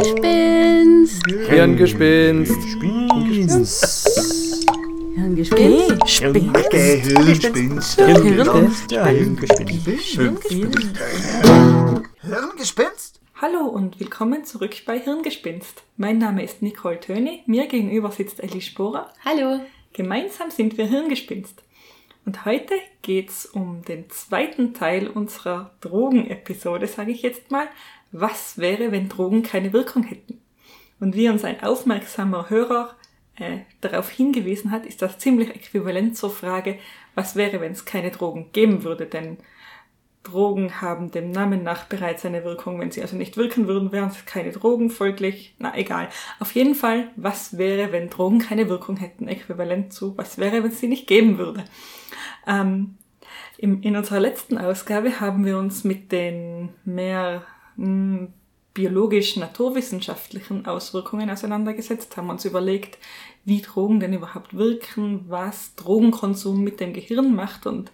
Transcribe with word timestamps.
Gespinst. 0.00 0.16
Hirngespinst. 1.50 2.64
Hirngespinst. 5.14 6.70
Gehirnspinst. 6.70 8.00
Hirngespinst? 12.22 13.20
Hallo 13.42 13.66
und 13.66 14.00
willkommen 14.00 14.46
zurück 14.46 14.74
bei 14.86 14.98
Hirngespinst. 14.98 15.82
Mein 15.98 16.16
Name 16.16 16.42
ist 16.42 16.62
Nicole 16.62 16.98
Töni, 16.98 17.42
mir 17.44 17.66
gegenüber 17.66 18.10
sitzt 18.10 18.42
Ellie 18.42 18.62
Sporer. 18.62 19.12
Hallo. 19.22 19.60
Gemeinsam 19.92 20.50
sind 20.50 20.78
wir 20.78 20.86
Hirngespinst. 20.86 21.62
Und 22.24 22.44
heute 22.44 22.74
geht's 23.02 23.44
um 23.46 23.82
den 23.82 24.08
zweiten 24.10 24.72
Teil 24.72 25.08
unserer 25.08 25.72
Drogenepisode, 25.80 26.86
sage 26.86 27.12
ich 27.12 27.22
jetzt 27.22 27.50
mal. 27.50 27.68
Was 28.12 28.58
wäre, 28.58 28.92
wenn 28.92 29.08
Drogen 29.08 29.42
keine 29.42 29.72
Wirkung 29.72 30.02
hätten? 30.02 30.40
Und 30.98 31.14
wie 31.14 31.28
uns 31.28 31.44
ein 31.44 31.62
aufmerksamer 31.62 32.50
Hörer 32.50 32.94
äh, 33.36 33.60
darauf 33.80 34.10
hingewiesen 34.10 34.70
hat, 34.70 34.84
ist 34.84 35.02
das 35.02 35.18
ziemlich 35.18 35.50
äquivalent 35.50 36.16
zur 36.16 36.30
Frage, 36.30 36.78
was 37.14 37.36
wäre, 37.36 37.60
wenn 37.60 37.72
es 37.72 37.84
keine 37.84 38.10
Drogen 38.10 38.52
geben 38.52 38.84
würde? 38.84 39.06
Denn 39.06 39.38
Drogen 40.22 40.82
haben 40.82 41.10
dem 41.10 41.30
Namen 41.30 41.62
nach 41.62 41.84
bereits 41.86 42.26
eine 42.26 42.44
Wirkung. 42.44 42.78
Wenn 42.78 42.90
sie 42.90 43.00
also 43.00 43.16
nicht 43.16 43.36
wirken 43.36 43.66
würden, 43.66 43.92
wären 43.92 44.10
es 44.10 44.26
keine 44.26 44.52
Drogen, 44.52 44.90
folglich, 44.90 45.54
na 45.58 45.76
egal. 45.76 46.10
Auf 46.38 46.54
jeden 46.54 46.74
Fall, 46.74 47.10
was 47.16 47.56
wäre, 47.56 47.92
wenn 47.92 48.10
Drogen 48.10 48.38
keine 48.38 48.68
Wirkung 48.68 48.96
hätten? 48.96 49.28
Äquivalent 49.28 49.92
zu, 49.92 50.16
was 50.18 50.36
wäre, 50.36 50.62
wenn 50.62 50.70
es 50.70 50.80
sie 50.80 50.88
nicht 50.88 51.06
geben 51.06 51.38
würde? 51.38 51.64
Ähm, 52.46 52.96
im, 53.56 53.82
in 53.82 53.96
unserer 53.96 54.20
letzten 54.20 54.58
Ausgabe 54.58 55.20
haben 55.20 55.46
wir 55.46 55.58
uns 55.58 55.84
mit 55.84 56.12
den 56.12 56.70
mehr 56.84 57.42
biologisch-naturwissenschaftlichen 58.74 60.66
Auswirkungen 60.66 61.30
auseinandergesetzt, 61.30 62.16
haben 62.16 62.30
uns 62.30 62.44
überlegt, 62.44 62.98
wie 63.44 63.60
Drogen 63.62 64.00
denn 64.00 64.12
überhaupt 64.12 64.56
wirken, 64.56 65.24
was 65.28 65.74
Drogenkonsum 65.74 66.62
mit 66.62 66.80
dem 66.80 66.92
Gehirn 66.92 67.34
macht 67.34 67.66
und 67.66 67.90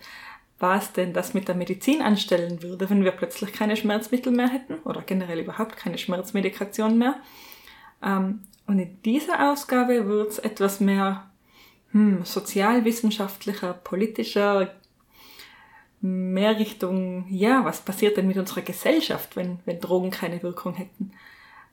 was 0.58 0.92
denn 0.92 1.12
das 1.12 1.34
mit 1.34 1.48
der 1.48 1.54
Medizin 1.54 2.02
anstellen 2.02 2.62
würde, 2.62 2.88
wenn 2.88 3.04
wir 3.04 3.12
plötzlich 3.12 3.52
keine 3.52 3.76
Schmerzmittel 3.76 4.32
mehr 4.32 4.48
hätten 4.48 4.74
oder 4.84 5.02
generell 5.02 5.40
überhaupt 5.40 5.76
keine 5.76 5.98
Schmerzmedikation 5.98 6.96
mehr. 6.98 7.16
Ähm, 8.02 8.40
und 8.66 8.78
in 8.78 9.00
dieser 9.02 9.52
Ausgabe 9.52 10.06
wird 10.08 10.30
es 10.30 10.38
etwas 10.38 10.80
mehr 10.80 11.30
hm, 11.92 12.24
sozialwissenschaftlicher, 12.24 13.74
politischer, 13.74 14.74
mehr 16.06 16.58
Richtung, 16.58 17.26
ja, 17.28 17.64
was 17.64 17.80
passiert 17.80 18.16
denn 18.16 18.26
mit 18.26 18.36
unserer 18.36 18.62
Gesellschaft, 18.62 19.36
wenn, 19.36 19.58
wenn 19.64 19.80
Drogen 19.80 20.10
keine 20.10 20.42
Wirkung 20.42 20.74
hätten? 20.74 21.12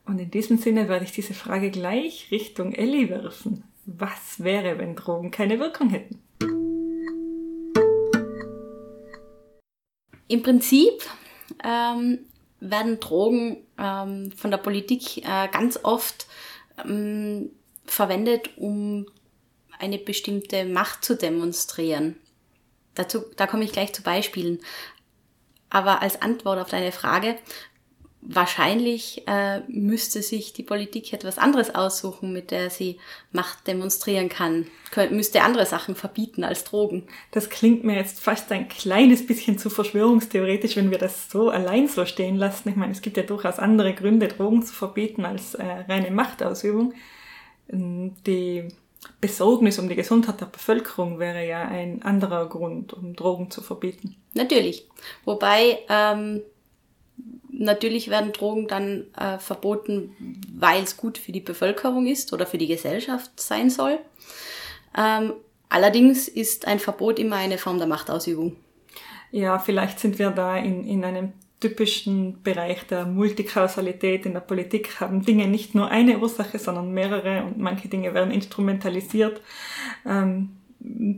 Und 0.06 0.18
in 0.18 0.30
diesem 0.30 0.58
Sinne 0.58 0.88
werde 0.88 1.04
ich 1.04 1.12
diese 1.12 1.34
Frage 1.34 1.70
gleich 1.70 2.28
Richtung 2.30 2.72
Ellie 2.72 3.08
werfen. 3.08 3.64
Was 3.86 4.42
wäre, 4.42 4.78
wenn 4.78 4.96
Drogen 4.96 5.30
keine 5.30 5.58
Wirkung 5.58 5.90
hätten? 5.90 6.20
Im 10.28 10.42
Prinzip 10.42 11.02
ähm, 11.62 12.20
werden 12.60 13.00
Drogen 13.00 13.58
ähm, 13.78 14.32
von 14.32 14.50
der 14.50 14.58
Politik 14.58 15.18
äh, 15.18 15.48
ganz 15.48 15.78
oft 15.82 16.26
ähm, 16.84 17.50
verwendet, 17.86 18.50
um 18.56 19.06
eine 19.78 19.98
bestimmte 19.98 20.64
Macht 20.64 21.04
zu 21.04 21.16
demonstrieren. 21.16 22.16
Dazu, 22.94 23.24
da 23.36 23.46
komme 23.46 23.64
ich 23.64 23.72
gleich 23.72 23.92
zu 23.92 24.02
Beispielen. 24.02 24.60
Aber 25.70 26.02
als 26.02 26.22
Antwort 26.22 26.58
auf 26.60 26.70
deine 26.70 26.92
Frage, 26.92 27.36
wahrscheinlich 28.26 29.22
äh, 29.26 29.60
müsste 29.68 30.22
sich 30.22 30.54
die 30.54 30.62
Politik 30.62 31.12
etwas 31.12 31.36
anderes 31.36 31.74
aussuchen, 31.74 32.32
mit 32.32 32.50
der 32.50 32.70
sie 32.70 32.98
Macht 33.32 33.66
demonstrieren 33.66 34.28
kann. 34.28 34.66
Kön 34.90 35.14
müsste 35.14 35.42
andere 35.42 35.66
Sachen 35.66 35.94
verbieten 35.94 36.42
als 36.42 36.64
Drogen. 36.64 37.06
Das 37.32 37.50
klingt 37.50 37.84
mir 37.84 37.96
jetzt 37.96 38.20
fast 38.20 38.50
ein 38.50 38.68
kleines 38.68 39.26
bisschen 39.26 39.58
zu 39.58 39.68
verschwörungstheoretisch, 39.68 40.76
wenn 40.76 40.90
wir 40.90 40.98
das 40.98 41.30
so 41.30 41.50
allein 41.50 41.86
so 41.86 42.06
stehen 42.06 42.36
lassen. 42.36 42.70
Ich 42.70 42.76
meine, 42.76 42.92
es 42.92 43.02
gibt 43.02 43.16
ja 43.18 43.24
durchaus 43.24 43.58
andere 43.58 43.92
Gründe, 43.92 44.28
Drogen 44.28 44.62
zu 44.62 44.72
verbieten 44.72 45.24
als 45.24 45.54
äh, 45.54 45.64
reine 45.64 46.10
Machtausübung. 46.10 46.94
Die 47.68 48.68
Besorgnis 49.20 49.78
um 49.78 49.88
die 49.88 49.94
Gesundheit 49.94 50.40
der 50.40 50.46
Bevölkerung 50.46 51.18
wäre 51.18 51.46
ja 51.46 51.62
ein 51.62 52.02
anderer 52.02 52.48
Grund, 52.48 52.92
um 52.92 53.14
Drogen 53.16 53.50
zu 53.50 53.62
verbieten. 53.62 54.16
Natürlich. 54.34 54.86
Wobei 55.24 55.78
ähm, 55.88 56.42
natürlich 57.48 58.10
werden 58.10 58.32
Drogen 58.32 58.68
dann 58.68 59.06
äh, 59.16 59.38
verboten, 59.38 60.14
weil 60.54 60.82
es 60.82 60.96
gut 60.96 61.18
für 61.18 61.32
die 61.32 61.40
Bevölkerung 61.40 62.06
ist 62.06 62.32
oder 62.32 62.46
für 62.46 62.58
die 62.58 62.66
Gesellschaft 62.66 63.38
sein 63.40 63.70
soll. 63.70 63.98
Ähm, 64.96 65.34
allerdings 65.68 66.28
ist 66.28 66.66
ein 66.66 66.78
Verbot 66.78 67.18
immer 67.18 67.36
eine 67.36 67.58
Form 67.58 67.78
der 67.78 67.86
Machtausübung. 67.86 68.56
Ja, 69.30 69.58
vielleicht 69.58 69.98
sind 69.98 70.18
wir 70.18 70.30
da 70.30 70.56
in, 70.56 70.86
in 70.86 71.04
einem 71.04 71.32
typischen 71.64 72.42
Bereich 72.42 72.86
der 72.86 73.06
Multikausalität 73.06 74.26
in 74.26 74.34
der 74.34 74.40
Politik 74.40 75.00
haben 75.00 75.24
Dinge 75.24 75.48
nicht 75.48 75.74
nur 75.74 75.88
eine 75.88 76.18
Ursache, 76.18 76.58
sondern 76.58 76.92
mehrere 76.92 77.42
und 77.44 77.56
manche 77.58 77.88
Dinge 77.88 78.12
werden 78.12 78.30
instrumentalisiert. 78.30 79.40
Ähm, 80.04 80.56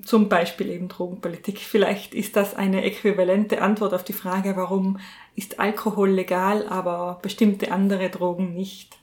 zum 0.04 0.28
Beispiel 0.28 0.70
eben 0.70 0.86
Drogenpolitik. 0.86 1.58
Vielleicht 1.58 2.14
ist 2.14 2.36
das 2.36 2.54
eine 2.54 2.84
äquivalente 2.84 3.60
Antwort 3.60 3.92
auf 3.92 4.04
die 4.04 4.12
Frage, 4.12 4.56
warum 4.56 5.00
ist 5.34 5.58
Alkohol 5.58 6.10
legal, 6.10 6.68
aber 6.68 7.18
bestimmte 7.20 7.72
andere 7.72 8.08
Drogen 8.08 8.54
nicht. 8.54 8.96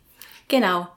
Genau. 0.48 0.88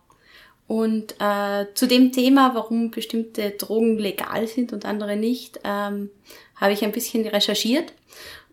Und 0.68 1.16
äh, 1.18 1.66
zu 1.74 1.88
dem 1.88 2.12
Thema, 2.12 2.54
warum 2.54 2.92
bestimmte 2.92 3.50
Drogen 3.50 3.98
legal 3.98 4.46
sind 4.46 4.72
und 4.72 4.84
andere 4.84 5.16
nicht, 5.16 5.58
ähm, 5.64 6.10
habe 6.54 6.72
ich 6.72 6.84
ein 6.84 6.92
bisschen 6.92 7.26
recherchiert 7.26 7.92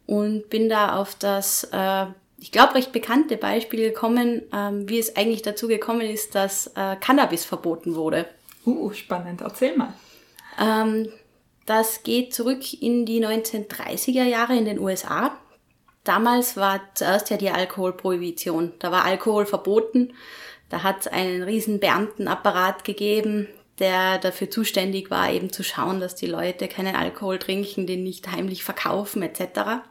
und 0.05 0.49
bin 0.49 0.69
da 0.69 0.97
auf 0.97 1.15
das, 1.15 1.67
äh, 1.71 2.05
ich 2.37 2.51
glaube, 2.51 2.75
recht 2.75 2.91
bekannte 2.91 3.37
Beispiel 3.37 3.89
gekommen, 3.89 4.43
ähm, 4.53 4.89
wie 4.89 4.99
es 4.99 5.15
eigentlich 5.15 5.41
dazu 5.41 5.67
gekommen 5.67 6.01
ist, 6.01 6.35
dass 6.35 6.67
äh, 6.75 6.95
Cannabis 6.97 7.45
verboten 7.45 7.95
wurde. 7.95 8.25
Uh, 8.65 8.91
spannend. 8.91 9.41
Erzähl 9.41 9.75
mal. 9.75 9.93
Ähm, 10.59 11.09
das 11.65 12.03
geht 12.03 12.33
zurück 12.33 12.81
in 12.81 13.05
die 13.05 13.25
1930er 13.25 14.23
Jahre 14.23 14.55
in 14.55 14.65
den 14.65 14.79
USA. 14.79 15.37
Damals 16.03 16.57
war 16.57 16.81
zuerst 16.95 17.29
ja 17.29 17.37
die 17.37 17.49
Alkoholprohibition. 17.49 18.73
Da 18.79 18.91
war 18.91 19.05
Alkohol 19.05 19.45
verboten. 19.45 20.13
Da 20.69 20.83
hat 20.83 21.01
es 21.01 21.07
einen 21.07 21.43
riesen 21.43 21.79
Beamtenapparat 21.79 22.83
gegeben, 22.83 23.47
der 23.79 24.17
dafür 24.17 24.49
zuständig 24.49 25.09
war, 25.09 25.31
eben 25.31 25.51
zu 25.51 25.63
schauen, 25.63 25.99
dass 25.99 26.15
die 26.15 26.27
Leute 26.27 26.67
keinen 26.67 26.95
Alkohol 26.95 27.39
trinken, 27.39 27.87
den 27.87 28.03
nicht 28.03 28.29
heimlich 28.29 28.63
verkaufen 28.63 29.23
etc. 29.23 29.83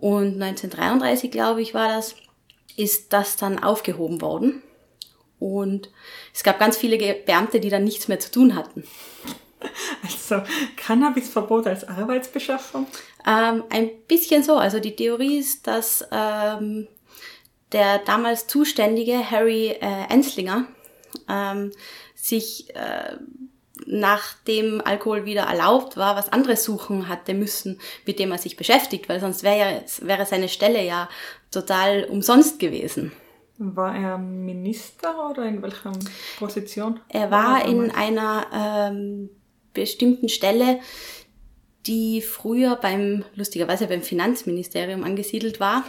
Und 0.00 0.40
1933, 0.40 1.30
glaube 1.30 1.60
ich, 1.60 1.74
war 1.74 1.88
das, 1.88 2.16
ist 2.76 3.12
das 3.12 3.36
dann 3.36 3.62
aufgehoben 3.62 4.22
worden. 4.22 4.62
Und 5.38 5.90
es 6.34 6.42
gab 6.42 6.58
ganz 6.58 6.78
viele 6.78 6.96
Beamte, 7.14 7.60
die 7.60 7.68
dann 7.68 7.84
nichts 7.84 8.08
mehr 8.08 8.18
zu 8.18 8.30
tun 8.30 8.56
hatten. 8.56 8.84
Also 10.02 10.42
Cannabisverbot 10.76 11.66
als 11.66 11.86
Arbeitsbeschaffung? 11.86 12.86
Ähm, 13.26 13.62
ein 13.68 13.90
bisschen 14.08 14.42
so. 14.42 14.54
Also 14.56 14.80
die 14.80 14.96
Theorie 14.96 15.36
ist, 15.36 15.66
dass 15.66 16.02
ähm, 16.10 16.88
der 17.72 17.98
damals 17.98 18.46
zuständige 18.46 19.30
Harry 19.30 19.66
äh, 19.66 20.06
Enslinger 20.08 20.64
ähm, 21.28 21.72
sich 22.14 22.74
äh, 22.74 23.18
nachdem 23.90 24.80
Alkohol 24.84 25.24
wieder 25.24 25.42
erlaubt 25.42 25.96
war, 25.96 26.16
was 26.16 26.32
anderes 26.32 26.64
suchen 26.64 27.08
hatte 27.08 27.34
müssen, 27.34 27.80
mit 28.06 28.18
dem 28.18 28.30
er 28.30 28.38
sich 28.38 28.56
beschäftigt, 28.56 29.08
weil 29.08 29.20
sonst 29.20 29.42
wäre 29.42 29.58
ja, 29.58 30.06
wäre 30.06 30.26
seine 30.26 30.48
Stelle 30.48 30.84
ja 30.84 31.08
total 31.50 32.04
umsonst 32.04 32.58
gewesen. 32.58 33.12
War 33.58 33.94
er 33.94 34.16
Minister 34.16 35.30
oder 35.30 35.44
in 35.44 35.60
welcher 35.62 35.92
Position? 36.38 37.00
Er 37.08 37.30
war, 37.30 37.60
war 37.60 37.68
in 37.68 37.90
einer 37.90 38.46
ähm, 38.54 39.28
bestimmten 39.74 40.28
Stelle, 40.28 40.80
die 41.86 42.22
früher 42.22 42.76
beim, 42.76 43.24
lustigerweise 43.34 43.86
beim 43.86 44.02
Finanzministerium 44.02 45.04
angesiedelt 45.04 45.60
war, 45.60 45.84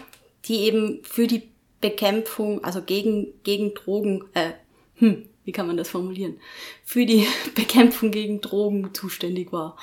die 0.46 0.62
eben 0.62 1.04
für 1.04 1.28
die 1.28 1.50
Bekämpfung, 1.80 2.64
also 2.64 2.81
gegen, 2.81 3.42
gegen 3.44 3.74
Drogen, 3.74 4.25
äh, 4.34 4.52
hm, 4.96 5.28
wie 5.44 5.52
kann 5.52 5.68
man 5.68 5.78
das 5.78 5.90
formulieren, 5.90 6.40
für 6.84 7.06
die 7.06 7.28
Bekämpfung 7.56 8.12
gegen 8.12 8.42
Drogen 8.42 8.94
zuständig 8.94 9.52
war. 9.52 9.78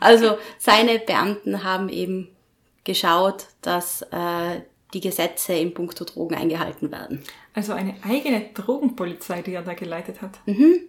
Also 0.00 0.38
seine 0.58 0.98
Beamten 0.98 1.64
haben 1.64 1.88
eben 1.88 2.28
geschaut, 2.84 3.46
dass 3.62 4.02
äh, 4.02 4.60
die 4.94 5.00
Gesetze 5.00 5.52
in 5.52 5.74
puncto 5.74 6.04
Drogen 6.04 6.34
eingehalten 6.34 6.90
werden. 6.90 7.22
Also 7.54 7.72
eine 7.72 7.94
eigene 8.02 8.50
Drogenpolizei, 8.54 9.42
die 9.42 9.54
er 9.54 9.62
da 9.62 9.74
geleitet 9.74 10.22
hat. 10.22 10.38
Mhm. 10.46 10.80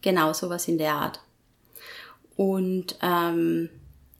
Genau, 0.00 0.32
sowas 0.32 0.68
in 0.68 0.78
der 0.78 0.94
Art. 0.94 1.20
Und 2.36 2.98
ähm, 3.02 3.68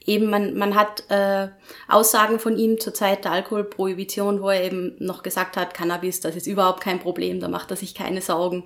eben 0.05 0.31
man, 0.31 0.57
man 0.57 0.75
hat 0.75 1.05
äh, 1.11 1.49
Aussagen 1.89 2.39
von 2.39 2.57
ihm 2.57 2.79
zur 2.79 2.95
Zeit 2.95 3.25
der 3.25 3.33
Alkoholprohibition, 3.33 4.41
wo 4.41 4.51
er 4.51 4.65
eben 4.65 4.95
noch 4.99 5.23
gesagt 5.23 5.57
hat, 5.57 5.75
Cannabis, 5.75 6.21
das 6.21 6.37
ist 6.37 6.47
überhaupt 6.47 6.81
kein 6.81 7.01
Problem, 7.01 7.41
da 7.41 7.49
macht 7.49 7.71
er 7.71 7.77
sich 7.77 7.95
keine 7.95 8.21
Sorgen. 8.21 8.65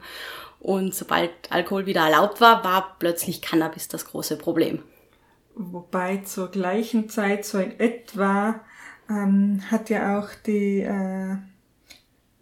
Und 0.61 0.95
sobald 0.95 1.31
Alkohol 1.51 1.87
wieder 1.87 2.03
erlaubt 2.03 2.41
war, 2.41 2.65
war 2.65 2.97
plötzlich 2.99 3.43
Cannabis 3.43 3.89
das 3.89 4.07
große 4.07 4.37
Problem. 4.37 4.83
Wobei 5.55 6.19
zur 6.19 6.51
gleichen 6.51 7.09
Zeit, 7.09 7.45
so 7.45 7.59
in 7.59 7.79
etwa, 7.79 8.61
ähm, 9.09 9.61
hat 9.71 9.91
ja 9.91 10.19
auch 10.19 10.29
die 10.47 10.81
äh, 10.81 11.37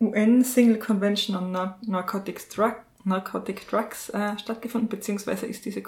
UN 0.00 0.44
Single 0.44 0.78
Convention 0.78 1.36
on 1.36 1.74
Narcotics 1.86 2.48
Drug, 2.48 2.74
Narcotic 3.04 3.68
Drugs 3.68 4.10
äh, 4.10 4.38
stattgefunden, 4.38 4.88
beziehungsweise 4.88 5.46
ist 5.46 5.64
diese 5.64 5.82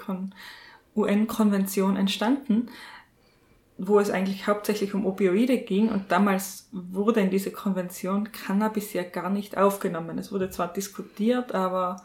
UN-Konvention 0.95 1.97
entstanden, 1.97 2.69
wo 3.77 3.99
es 3.99 4.09
eigentlich 4.09 4.47
hauptsächlich 4.47 4.93
um 4.93 5.05
Opioide 5.05 5.57
ging 5.57 5.89
und 5.89 6.11
damals 6.11 6.69
wurde 6.71 7.21
in 7.21 7.29
diese 7.29 7.51
Konvention 7.51 8.31
Cannabis 8.31 8.93
ja 8.93 9.03
gar 9.03 9.29
nicht 9.29 9.57
aufgenommen. 9.57 10.17
Es 10.17 10.31
wurde 10.31 10.49
zwar 10.49 10.71
diskutiert, 10.71 11.53
aber 11.53 12.01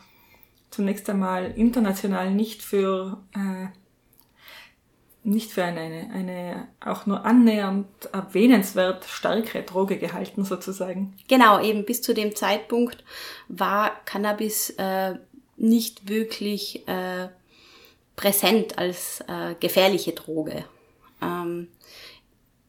zunächst 0.74 1.08
einmal 1.08 1.52
international 1.52 2.30
nicht 2.30 2.62
für 2.62 3.22
äh, 3.34 3.68
nicht 5.24 5.52
für 5.52 5.64
eine, 5.64 5.80
eine, 5.80 6.10
eine 6.12 6.68
auch 6.80 7.06
nur 7.06 7.24
annähernd 7.24 7.86
erwähnenswert 8.12 9.06
stärkere 9.06 9.62
Droge 9.62 9.96
gehalten 9.96 10.44
sozusagen. 10.44 11.16
Genau, 11.28 11.60
eben 11.60 11.86
bis 11.86 12.02
zu 12.02 12.12
dem 12.12 12.36
Zeitpunkt 12.36 13.02
war 13.48 14.04
Cannabis 14.04 14.70
äh, 14.76 15.14
nicht 15.56 16.08
wirklich 16.10 16.86
äh, 16.86 17.28
präsent 18.16 18.76
als 18.76 19.22
äh, 19.26 19.54
gefährliche 19.58 20.12
Droge. 20.12 20.66
Ähm, 21.22 21.68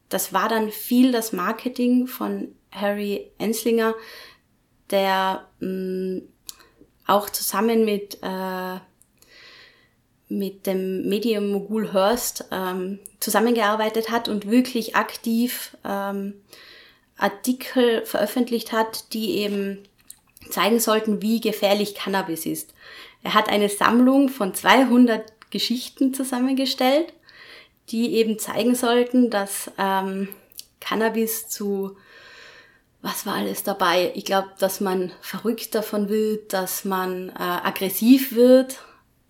das 0.08 0.32
war 0.32 0.48
dann 0.48 0.70
viel 0.70 1.12
das 1.12 1.32
Marketing 1.32 2.06
von 2.06 2.54
Harry 2.70 3.30
Enslinger, 3.38 3.94
der 4.90 5.46
mh, 5.60 5.68
mm, 5.68 6.22
auch 7.06 7.30
zusammen 7.30 7.84
mit 7.84 8.18
äh, 8.22 8.78
mit 10.28 10.66
dem 10.66 11.08
Medium-Mogul 11.08 11.92
Hearst 11.92 12.46
ähm, 12.50 12.98
zusammengearbeitet 13.20 14.10
hat 14.10 14.28
und 14.28 14.50
wirklich 14.50 14.96
aktiv 14.96 15.76
ähm, 15.84 16.34
Artikel 17.16 18.04
veröffentlicht 18.04 18.72
hat, 18.72 19.12
die 19.12 19.36
eben 19.38 19.84
zeigen 20.50 20.80
sollten, 20.80 21.22
wie 21.22 21.40
gefährlich 21.40 21.94
Cannabis 21.94 22.44
ist. 22.44 22.74
Er 23.22 23.34
hat 23.34 23.48
eine 23.48 23.68
Sammlung 23.68 24.28
von 24.28 24.54
200 24.54 25.50
Geschichten 25.50 26.12
zusammengestellt, 26.12 27.12
die 27.90 28.14
eben 28.14 28.38
zeigen 28.38 28.74
sollten, 28.74 29.30
dass 29.30 29.70
ähm, 29.78 30.28
Cannabis 30.80 31.48
zu 31.48 31.96
was 33.02 33.26
war 33.26 33.34
alles 33.34 33.62
dabei? 33.62 34.12
Ich 34.14 34.24
glaube, 34.24 34.48
dass 34.58 34.80
man 34.80 35.12
verrückt 35.20 35.74
davon 35.74 36.08
wird, 36.08 36.52
dass 36.52 36.84
man 36.84 37.30
äh, 37.30 37.34
aggressiv 37.38 38.34
wird, 38.34 38.78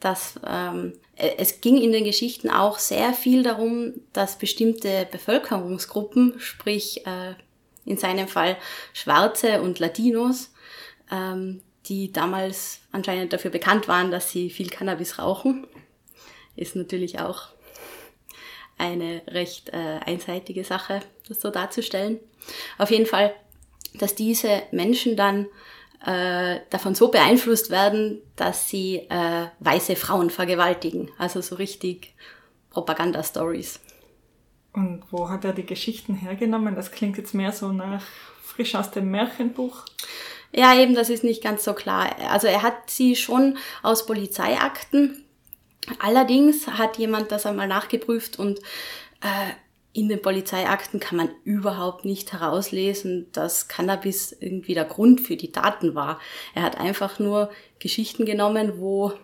dass 0.00 0.38
ähm, 0.46 0.94
äh, 1.16 1.32
es 1.38 1.60
ging 1.60 1.76
in 1.76 1.92
den 1.92 2.04
Geschichten 2.04 2.48
auch 2.50 2.78
sehr 2.78 3.12
viel 3.12 3.42
darum, 3.42 3.94
dass 4.12 4.38
bestimmte 4.38 5.06
Bevölkerungsgruppen, 5.10 6.38
sprich 6.38 7.06
äh, 7.06 7.34
in 7.84 7.96
seinem 7.96 8.28
Fall 8.28 8.56
Schwarze 8.92 9.62
und 9.62 9.78
Latinos, 9.78 10.52
ähm, 11.10 11.62
die 11.86 12.12
damals 12.12 12.80
anscheinend 12.92 13.32
dafür 13.32 13.50
bekannt 13.50 13.88
waren, 13.88 14.10
dass 14.10 14.30
sie 14.30 14.50
viel 14.50 14.68
Cannabis 14.68 15.18
rauchen, 15.18 15.66
ist 16.56 16.74
natürlich 16.74 17.20
auch 17.20 17.48
eine 18.78 19.22
recht 19.28 19.70
äh, 19.70 20.00
einseitige 20.04 20.64
Sache, 20.64 21.00
das 21.28 21.40
so 21.40 21.50
darzustellen. 21.50 22.20
Auf 22.78 22.90
jeden 22.90 23.06
Fall, 23.06 23.34
dass 23.98 24.14
diese 24.14 24.62
Menschen 24.72 25.16
dann 25.16 25.46
äh, 26.04 26.60
davon 26.70 26.94
so 26.94 27.08
beeinflusst 27.08 27.70
werden, 27.70 28.20
dass 28.36 28.68
sie 28.68 29.06
äh, 29.08 29.46
weiße 29.60 29.96
Frauen 29.96 30.30
vergewaltigen. 30.30 31.10
Also 31.18 31.40
so 31.40 31.56
richtig 31.56 32.14
Propaganda-Stories. 32.70 33.80
Und 34.72 35.04
wo 35.10 35.28
hat 35.30 35.44
er 35.44 35.54
die 35.54 35.64
Geschichten 35.64 36.14
hergenommen? 36.14 36.74
Das 36.74 36.92
klingt 36.92 37.16
jetzt 37.16 37.34
mehr 37.34 37.52
so 37.52 37.72
nach 37.72 38.02
frisch 38.42 38.74
aus 38.74 38.90
dem 38.90 39.10
Märchenbuch. 39.10 39.84
Ja, 40.52 40.74
eben, 40.74 40.94
das 40.94 41.10
ist 41.10 41.24
nicht 41.24 41.42
ganz 41.42 41.64
so 41.64 41.72
klar. 41.72 42.14
Also 42.30 42.46
er 42.46 42.62
hat 42.62 42.90
sie 42.90 43.16
schon 43.16 43.58
aus 43.82 44.06
Polizeiakten. 44.06 45.24
Allerdings 45.98 46.66
hat 46.66 46.98
jemand 46.98 47.32
das 47.32 47.46
einmal 47.46 47.68
nachgeprüft 47.68 48.38
und 48.38 48.58
äh, 49.20 49.52
in 49.96 50.10
den 50.10 50.20
Polizeiakten 50.20 51.00
kann 51.00 51.16
man 51.16 51.30
überhaupt 51.44 52.04
nicht 52.04 52.34
herauslesen, 52.34 53.28
dass 53.32 53.66
Cannabis 53.66 54.36
irgendwie 54.38 54.74
der 54.74 54.84
Grund 54.84 55.22
für 55.22 55.36
die 55.36 55.52
Taten 55.52 55.94
war. 55.94 56.20
Er 56.54 56.62
hat 56.62 56.78
einfach 56.78 57.18
nur 57.18 57.50
Geschichten 57.78 58.26
genommen, 58.26 58.74
wo 58.76 59.14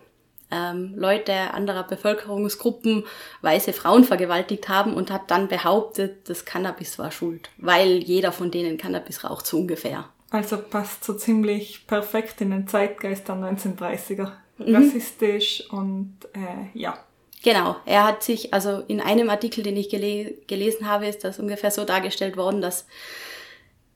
ähm, 0.51 0.95
Leute 0.97 1.35
anderer 1.53 1.83
Bevölkerungsgruppen 1.83 3.05
weiße 3.43 3.75
Frauen 3.75 4.05
vergewaltigt 4.05 4.71
haben 4.71 4.95
und 4.95 5.11
hat 5.11 5.31
dann 5.31 5.49
behauptet, 5.49 6.31
das 6.31 6.47
Cannabis 6.47 6.99
war 6.99 7.11
schuld, 7.11 7.51
weil 7.59 7.99
jeder 7.99 8.33
von 8.33 8.51
denen 8.51 8.79
Cannabis 8.79 9.25
raucht, 9.25 9.47
so 9.47 9.59
ungefähr. 9.59 10.09
Also 10.31 10.57
passt 10.57 11.05
so 11.05 11.13
ziemlich 11.13 11.87
perfekt 11.87 12.41
in 12.41 12.51
den 12.51 12.67
Zeitgeist 12.67 13.29
der 13.29 13.37
1930er. 13.37 14.33
Mhm. 14.57 14.75
Rassistisch 14.75 15.69
und 15.71 16.17
äh, 16.33 16.79
ja, 16.79 16.99
Genau, 17.43 17.77
er 17.87 18.05
hat 18.05 18.23
sich, 18.23 18.55
also 18.55 18.85
in 18.87 19.00
einem 19.00 19.29
Artikel, 19.29 19.65
den 19.65 19.77
ich 19.77 19.89
gele 19.89 20.35
gelesen 20.47 20.89
habe, 20.89 21.09
ist 21.09 21.25
das 21.25 21.41
ungefähr 21.41 21.73
so 21.73 21.85
dargestellt 21.85 22.37
worden, 22.37 22.61
dass 22.61 22.87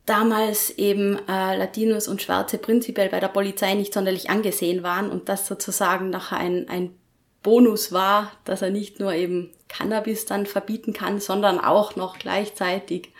damals 0.04 0.70
eben 0.70 1.19
äh, 1.28 1.56
Latinos 1.56 2.08
und 2.08 2.22
Schwarze 2.22 2.58
prinzipiell 2.58 3.08
bei 3.08 3.20
der 3.20 3.28
Polizei 3.28 3.75
nicht 3.75 3.93
sonderlich 3.93 4.31
angesehen 4.31 4.82
waren 4.82 5.10
und 5.10 5.28
das 5.28 5.46
sozusagen 5.46 6.10
nachher 6.10 6.38
ein, 6.38 6.69
ein 6.69 6.94
Bonus 7.43 7.93
war, 7.93 8.32
dass 8.44 8.62
er 8.62 8.70
nicht 8.70 8.98
nur 8.98 9.12
eben 9.12 9.52
Cannabis 9.69 10.26
dann 10.26 10.46
verbieten 10.46 10.93
kann, 10.93 11.20
sondern 11.20 11.60
auch 11.60 11.94
noch 11.94 12.19
gleichzeitig 12.19 13.12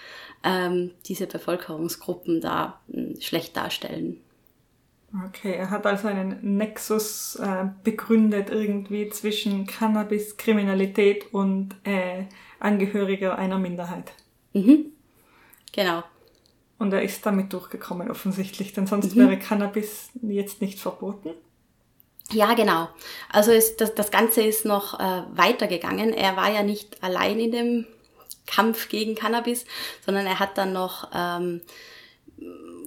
ähm, 0.43 0.93
diese 1.07 1.29
Bevölkerungsgruppen 1.29 2.41
da 2.41 2.81
äh, 2.93 3.21
schlecht 3.21 3.57
darstellen. 3.57 4.21
Okay, 5.25 5.55
er 5.55 5.71
hat 5.71 5.87
also 5.87 6.09
einen 6.09 6.57
Nexus 6.57 7.37
äh, 7.37 7.67
begründet 7.85 8.51
irgendwie 8.51 9.09
zwischen 9.09 9.67
Cannabis, 9.67 10.37
Kriminalität 10.37 11.33
und 11.33 11.75
äh, 11.85 12.25
Angehöriger 12.61 13.39
einer 13.39 13.59
Minderheit. 13.59 14.13
Mhm. 14.53 14.93
Genau. 15.73 16.03
Und 16.79 16.93
er 16.93 17.03
ist 17.03 17.25
damit 17.25 17.53
durchgekommen 17.53 18.11
offensichtlich, 18.11 18.73
denn 18.73 18.87
sonst 18.87 19.15
mhm. 19.17 19.21
wäre 19.21 19.39
Cannabis 19.39 20.11
jetzt 20.21 20.61
nicht 20.61 20.79
verboten. 20.79 21.31
Ja, 22.33 22.55
genau. 22.55 22.89
Also 23.31 23.53
ist, 23.53 23.81
das, 23.81 23.95
das 23.95 24.11
Ganze 24.11 24.43
ist 24.43 24.65
noch 24.65 24.99
äh, 24.99 25.23
weitergegangen. 25.31 26.13
Er 26.13 26.37
war 26.37 26.51
ja 26.51 26.63
nicht 26.63 27.03
allein 27.03 27.39
in 27.39 27.53
dem 27.53 27.87
Kampf 28.47 28.89
gegen 28.89 29.15
Cannabis, 29.15 29.65
sondern 30.05 30.27
er 30.27 30.39
hat 30.39 30.59
dann 30.59 30.73
noch 30.73 31.11
ähm, 31.15 31.63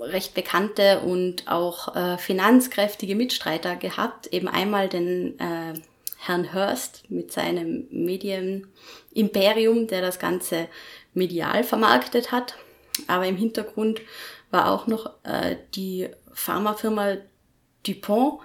recht 0.02 0.34
bekannte 0.34 1.00
und 1.00 1.48
auch 1.48 1.96
äh, 1.96 2.18
finanzkräftige 2.18 3.16
Mitstreiter 3.16 3.76
gehabt. 3.76 4.28
Eben 4.28 4.48
einmal 4.48 4.90
den 4.90 5.40
äh, 5.40 5.74
Herrn 6.18 6.54
Hurst 6.54 7.10
mit 7.10 7.32
seinem 7.32 7.88
Medienimperium, 7.92 9.88
der 9.88 10.02
das 10.02 10.20
Ganze 10.20 10.68
medial 11.14 11.64
vermarktet 11.64 12.32
hat. 12.32 12.56
Aber 13.08 13.26
im 13.26 13.38
Hintergrund 13.38 14.02
war 14.52 14.72
auch 14.72 14.88
noch 14.88 15.12
äh, 15.24 15.56
die 15.76 16.10
Pharmafirma 16.34 17.18
Dupont. 17.86 18.42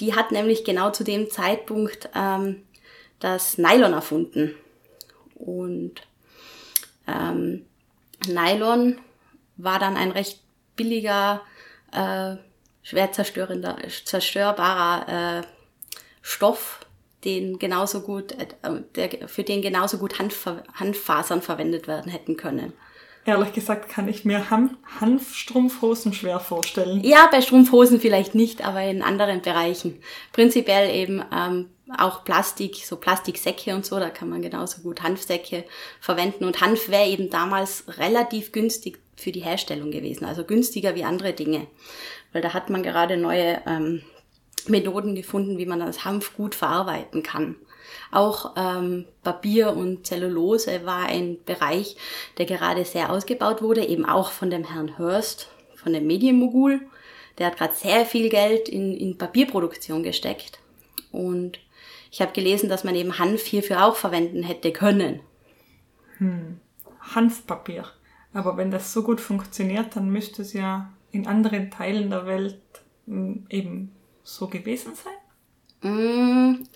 Die 0.00 0.14
hat 0.14 0.32
nämlich 0.32 0.64
genau 0.64 0.90
zu 0.90 1.04
dem 1.04 1.30
Zeitpunkt 1.30 2.08
ähm, 2.14 2.62
das 3.18 3.58
Nylon 3.58 3.92
erfunden. 3.92 4.54
Und 5.34 5.94
ähm, 7.06 7.66
Nylon 8.26 8.98
war 9.56 9.78
dann 9.78 9.96
ein 9.96 10.10
recht 10.10 10.40
billiger, 10.80 11.42
äh, 11.92 12.36
schwer 12.82 13.12
zerstörender, 13.12 13.76
zerstörbarer 14.04 15.40
äh, 15.40 15.42
Stoff, 16.22 16.86
den 17.24 17.58
genauso 17.58 18.00
gut, 18.00 18.32
äh, 18.32 18.46
der, 18.94 19.28
für 19.28 19.44
den 19.44 19.60
genauso 19.60 19.98
gut 19.98 20.18
Hanf, 20.18 20.48
Hanffasern 20.74 21.42
verwendet 21.42 21.86
werden 21.86 22.10
hätten 22.10 22.38
können. 22.38 22.72
Ehrlich 23.26 23.52
gesagt 23.52 23.90
kann 23.90 24.08
ich 24.08 24.24
mir 24.24 24.48
Hanf, 24.48 24.72
Hanfstrumpfhosen 24.98 26.14
schwer 26.14 26.40
vorstellen. 26.40 27.04
Ja, 27.04 27.28
bei 27.30 27.42
Strumpfhosen 27.42 28.00
vielleicht 28.00 28.34
nicht, 28.34 28.66
aber 28.66 28.82
in 28.82 29.02
anderen 29.02 29.42
Bereichen. 29.42 30.00
Prinzipiell 30.32 30.94
eben 30.94 31.22
ähm, 31.30 31.68
auch 31.98 32.24
Plastik, 32.24 32.76
so 32.76 32.96
Plastiksäcke 32.96 33.74
und 33.74 33.84
so, 33.84 33.98
da 33.98 34.08
kann 34.08 34.30
man 34.30 34.40
genauso 34.40 34.80
gut 34.80 35.02
Hanfsäcke 35.02 35.64
verwenden. 36.00 36.44
Und 36.44 36.62
Hanf 36.62 36.88
wäre 36.88 37.08
eben 37.08 37.28
damals 37.28 37.84
relativ 37.98 38.52
günstig 38.52 38.98
für 39.20 39.32
die 39.32 39.40
Herstellung 39.40 39.90
gewesen, 39.90 40.24
also 40.24 40.44
günstiger 40.44 40.94
wie 40.94 41.04
andere 41.04 41.32
Dinge. 41.32 41.66
Weil 42.32 42.42
da 42.42 42.54
hat 42.54 42.70
man 42.70 42.82
gerade 42.82 43.16
neue 43.16 43.60
ähm, 43.66 44.02
Methoden 44.66 45.14
gefunden, 45.14 45.58
wie 45.58 45.66
man 45.66 45.80
das 45.80 46.04
Hanf 46.04 46.36
gut 46.36 46.54
verarbeiten 46.54 47.22
kann. 47.22 47.56
Auch 48.12 48.54
ähm, 48.56 49.06
Papier 49.22 49.76
und 49.76 50.06
Zellulose 50.06 50.84
war 50.84 51.06
ein 51.06 51.38
Bereich, 51.44 51.96
der 52.38 52.46
gerade 52.46 52.84
sehr 52.84 53.10
ausgebaut 53.10 53.62
wurde, 53.62 53.84
eben 53.84 54.04
auch 54.04 54.30
von 54.30 54.50
dem 54.50 54.64
Herrn 54.64 54.98
Hurst, 54.98 55.48
von 55.76 55.92
dem 55.92 56.06
Medienmogul. 56.06 56.80
Der 57.38 57.46
hat 57.46 57.56
gerade 57.56 57.74
sehr 57.74 58.04
viel 58.04 58.28
Geld 58.28 58.68
in, 58.68 58.96
in 58.96 59.16
Papierproduktion 59.16 60.02
gesteckt. 60.02 60.58
Und 61.10 61.58
ich 62.10 62.20
habe 62.20 62.32
gelesen, 62.32 62.68
dass 62.68 62.84
man 62.84 62.94
eben 62.94 63.18
Hanf 63.18 63.44
hierfür 63.44 63.84
auch 63.84 63.96
verwenden 63.96 64.42
hätte 64.42 64.72
können. 64.72 65.20
Hm. 66.18 66.60
Hanfpapier. 67.00 67.86
Aber 68.32 68.56
wenn 68.56 68.70
das 68.70 68.92
so 68.92 69.02
gut 69.02 69.20
funktioniert, 69.20 69.96
dann 69.96 70.10
müsste 70.10 70.42
es 70.42 70.52
ja 70.52 70.92
in 71.10 71.26
anderen 71.26 71.70
Teilen 71.70 72.10
der 72.10 72.26
Welt 72.26 72.60
hm, 73.06 73.46
eben 73.50 73.92
so 74.22 74.46
gewesen 74.46 74.92
sein? 74.94 75.90
Mm, 75.90 76.66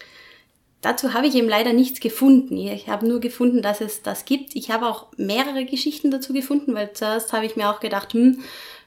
dazu 0.81 1.15
habe 1.15 1.27
ich 1.27 1.35
eben 1.37 1.49
leider 1.49 1.73
nichts 1.73 2.01
gefunden. 2.01 2.57
Ich 2.57 2.89
habe 2.89 3.07
nur 3.07 3.21
gefunden, 3.21 3.63
dass 3.63 3.81
es 3.81 4.03
das 4.03 4.25
gibt. 4.25 4.57
Ich 4.57 4.71
habe 4.71 4.87
auch 4.87 5.09
mehrere 5.17 5.65
Geschichten 5.65 6.11
dazu 6.11 6.33
gefunden, 6.33 6.75
weil 6.75 6.93
zuerst 6.93 7.33
habe 7.33 7.47
ich 7.47 7.57
mir 7.57 7.71
auch 7.71 7.81
gedacht, 7.81 8.13
hm, 8.15 8.41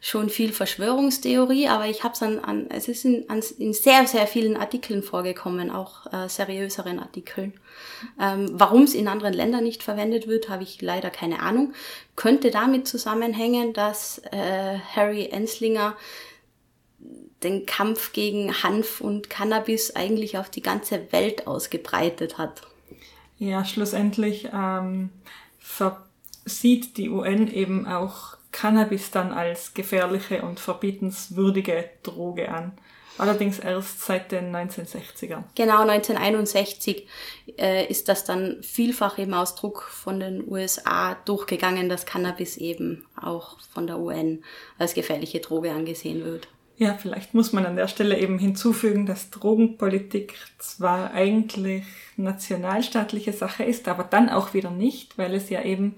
schon 0.07 0.29
viel 0.29 0.53
Verschwörungstheorie, 0.53 1.67
aber 1.67 1.87
ich 1.87 2.05
habe 2.05 2.13
es 2.13 2.23
an, 2.23 2.39
an, 2.39 2.69
es 2.69 2.87
ist 2.87 3.03
in, 3.03 3.29
an, 3.29 3.41
in 3.59 3.73
sehr, 3.73 4.07
sehr 4.07 4.25
vielen 4.25 4.55
Artikeln 4.55 5.03
vorgekommen, 5.03 5.69
auch 5.69 6.05
äh, 6.13 6.29
seriöseren 6.29 6.99
Artikeln. 6.99 7.53
Ähm, 8.17 8.47
Warum 8.53 8.83
es 8.83 8.93
in 8.93 9.09
anderen 9.09 9.33
Ländern 9.33 9.65
nicht 9.65 9.83
verwendet 9.83 10.29
wird, 10.29 10.47
habe 10.47 10.63
ich 10.63 10.81
leider 10.81 11.09
keine 11.09 11.41
Ahnung. 11.41 11.73
Könnte 12.15 12.51
damit 12.51 12.87
zusammenhängen, 12.87 13.73
dass 13.73 14.21
äh, 14.31 14.79
Harry 14.95 15.25
Enslinger 15.25 15.97
den 17.43 17.65
Kampf 17.65 18.13
gegen 18.13 18.63
Hanf 18.63 19.01
und 19.01 19.29
Cannabis 19.29 19.93
eigentlich 19.93 20.37
auf 20.37 20.49
die 20.49 20.61
ganze 20.61 21.11
Welt 21.11 21.47
ausgebreitet 21.47 22.37
hat. 22.37 22.61
Ja, 23.39 23.65
schlussendlich 23.65 24.47
ähm, 24.53 25.09
sieht 26.45 26.95
die 26.95 27.09
UN 27.09 27.51
eben 27.51 27.85
auch 27.85 28.36
Cannabis 28.51 29.11
dann 29.11 29.31
als 29.31 29.73
gefährliche 29.73 30.41
und 30.41 30.59
verbietenswürdige 30.59 31.89
Droge 32.03 32.49
an. 32.49 32.73
Allerdings 33.17 33.57
erst 33.59 34.01
seit 34.01 34.31
den 34.31 34.55
1960ern. 34.55 35.43
Genau, 35.55 35.81
1961 35.81 37.07
äh, 37.57 37.87
ist 37.87 38.09
das 38.09 38.25
dann 38.25 38.61
vielfach 38.61 39.17
im 39.17 39.33
Ausdruck 39.33 39.83
von 39.83 40.19
den 40.19 40.47
USA 40.47 41.15
durchgegangen, 41.25 41.89
dass 41.89 42.05
Cannabis 42.05 42.57
eben 42.57 43.05
auch 43.19 43.59
von 43.73 43.87
der 43.87 43.99
UN 43.99 44.43
als 44.77 44.93
gefährliche 44.93 45.39
Droge 45.39 45.71
angesehen 45.71 46.23
wird. 46.23 46.47
Ja, 46.79 46.93
vielleicht 46.93 47.33
muss 47.33 47.53
man 47.53 47.65
an 47.65 47.75
der 47.75 47.87
Stelle 47.87 48.19
eben 48.19 48.37
hinzufügen, 48.37 49.07
dass 49.07 49.31
Drogenpolitik 49.31 50.35
zwar 50.59 51.11
eigentlich 51.11 51.85
nationalstaatliche 52.17 53.33
Sache 53.33 53.63
ist, 53.63 53.87
aber 53.87 54.03
dann 54.03 54.29
auch 54.29 54.53
wieder 54.53 54.69
nicht, 54.69 55.17
weil 55.17 55.33
es 55.33 55.49
ja 55.49 55.63
eben 55.63 55.95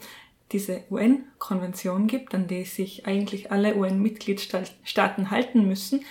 diese 0.52 0.84
UN-Konvention 0.90 2.08
gibt, 2.08 2.34
an 2.34 2.48
die 2.48 2.66
sich 2.66 3.06
eigentlich 3.06 3.52
alle 3.52 3.76
UN-Mitgliedstaaten 3.76 5.32
halten 5.32 5.68
müssen, 5.68 6.02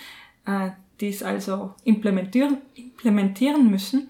äh, 0.45 0.69
die 1.01 1.09
es 1.09 1.23
also 1.23 1.73
implementieren, 1.83 2.59
müssen. 3.69 4.09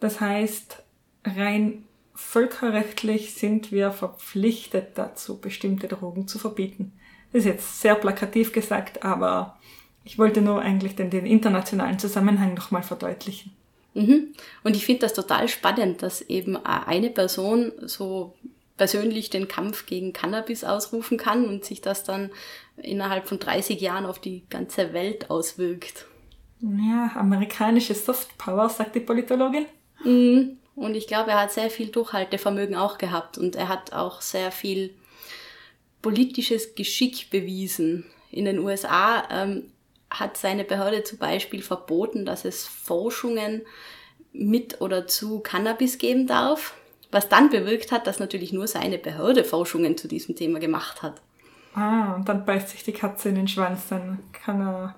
Das 0.00 0.20
heißt, 0.20 0.82
rein 1.24 1.84
völkerrechtlich 2.14 3.34
sind 3.34 3.72
wir 3.72 3.92
verpflichtet 3.92 4.90
dazu, 4.96 5.40
bestimmte 5.40 5.88
Drogen 5.88 6.28
zu 6.28 6.38
verbieten. 6.38 6.92
Das 7.32 7.40
ist 7.40 7.46
jetzt 7.46 7.80
sehr 7.80 7.94
plakativ 7.94 8.52
gesagt, 8.52 9.04
aber 9.04 9.58
ich 10.04 10.18
wollte 10.18 10.42
nur 10.42 10.60
eigentlich 10.60 10.96
den, 10.96 11.10
den 11.10 11.26
internationalen 11.26 11.98
Zusammenhang 11.98 12.54
nochmal 12.54 12.82
verdeutlichen. 12.82 13.52
Mhm. 13.94 14.34
Und 14.62 14.76
ich 14.76 14.86
finde 14.86 15.02
das 15.02 15.14
total 15.14 15.48
spannend, 15.48 16.02
dass 16.02 16.22
eben 16.22 16.56
eine 16.56 17.10
Person 17.10 17.72
so 17.82 18.34
persönlich 18.80 19.28
den 19.28 19.46
Kampf 19.46 19.84
gegen 19.84 20.14
Cannabis 20.14 20.64
ausrufen 20.64 21.18
kann 21.18 21.44
und 21.44 21.66
sich 21.66 21.82
das 21.82 22.02
dann 22.02 22.30
innerhalb 22.78 23.28
von 23.28 23.38
30 23.38 23.78
Jahren 23.78 24.06
auf 24.06 24.18
die 24.18 24.42
ganze 24.48 24.94
Welt 24.94 25.28
auswirkt. 25.28 26.06
Ja, 26.62 27.10
amerikanische 27.14 27.94
Softpower, 27.94 28.70
sagt 28.70 28.94
die 28.94 29.00
Politologin. 29.00 29.66
Mhm. 30.02 30.56
Und 30.76 30.94
ich 30.94 31.06
glaube, 31.06 31.32
er 31.32 31.42
hat 31.42 31.52
sehr 31.52 31.68
viel 31.68 31.88
Durchhaltevermögen 31.88 32.74
auch 32.74 32.96
gehabt 32.96 33.36
und 33.36 33.54
er 33.54 33.68
hat 33.68 33.92
auch 33.92 34.22
sehr 34.22 34.50
viel 34.50 34.94
politisches 36.00 36.74
Geschick 36.74 37.28
bewiesen. 37.28 38.06
In 38.30 38.46
den 38.46 38.60
USA 38.60 39.24
ähm, 39.30 39.64
hat 40.08 40.38
seine 40.38 40.64
Behörde 40.64 41.02
zum 41.02 41.18
Beispiel 41.18 41.60
verboten, 41.60 42.24
dass 42.24 42.46
es 42.46 42.66
Forschungen 42.66 43.60
mit 44.32 44.80
oder 44.80 45.06
zu 45.06 45.40
Cannabis 45.40 45.98
geben 45.98 46.26
darf, 46.26 46.72
was 47.10 47.28
dann 47.28 47.50
bewirkt 47.50 47.92
hat, 47.92 48.06
dass 48.06 48.20
natürlich 48.20 48.52
nur 48.52 48.66
seine 48.66 48.98
Behörde 48.98 49.44
Forschungen 49.44 49.96
zu 49.96 50.08
diesem 50.08 50.36
Thema 50.36 50.58
gemacht 50.60 51.02
hat. 51.02 51.20
Ah, 51.74 52.14
und 52.14 52.28
dann 52.28 52.44
beißt 52.44 52.70
sich 52.70 52.82
die 52.82 52.92
Katze 52.92 53.28
in 53.28 53.36
den 53.36 53.48
Schwanz, 53.48 53.88
dann 53.88 54.18
kann 54.32 54.60
er 54.60 54.96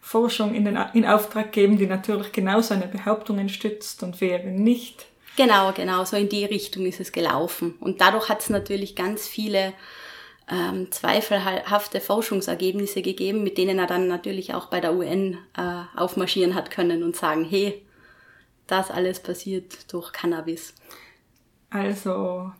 Forschung 0.00 0.54
in, 0.54 0.64
den, 0.64 0.78
in 0.92 1.06
Auftrag 1.06 1.52
geben, 1.52 1.78
die 1.78 1.86
natürlich 1.86 2.32
genau 2.32 2.60
seine 2.60 2.86
Behauptungen 2.86 3.48
stützt 3.48 4.02
und 4.02 4.20
wäre 4.20 4.48
nicht. 4.48 5.06
Genau, 5.36 5.72
genau, 5.72 6.04
so 6.04 6.16
in 6.16 6.28
die 6.28 6.44
Richtung 6.44 6.86
ist 6.86 7.00
es 7.00 7.10
gelaufen. 7.10 7.74
Und 7.80 8.00
dadurch 8.00 8.28
hat 8.28 8.40
es 8.40 8.50
natürlich 8.50 8.94
ganz 8.96 9.26
viele 9.26 9.72
ähm, 10.50 10.92
zweifelhafte 10.92 12.00
Forschungsergebnisse 12.00 13.02
gegeben, 13.02 13.42
mit 13.42 13.56
denen 13.56 13.78
er 13.78 13.86
dann 13.86 14.06
natürlich 14.06 14.54
auch 14.54 14.66
bei 14.66 14.80
der 14.80 14.94
UN 14.94 15.38
äh, 15.56 15.98
aufmarschieren 15.98 16.54
hat 16.54 16.70
können 16.70 17.02
und 17.02 17.16
sagen, 17.16 17.44
hey, 17.44 17.82
das 18.66 18.90
alles 18.90 19.20
passiert 19.20 19.92
durch 19.92 20.12
Cannabis. 20.12 20.74
Also 21.74 22.52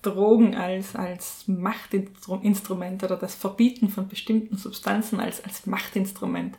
Drogen 0.00 0.54
als, 0.54 0.96
als 0.96 1.46
Machtinstrument 1.46 3.04
oder 3.04 3.18
das 3.18 3.34
Verbieten 3.34 3.90
von 3.90 4.08
bestimmten 4.08 4.56
Substanzen 4.56 5.20
als, 5.20 5.44
als 5.44 5.66
Machtinstrument. 5.66 6.56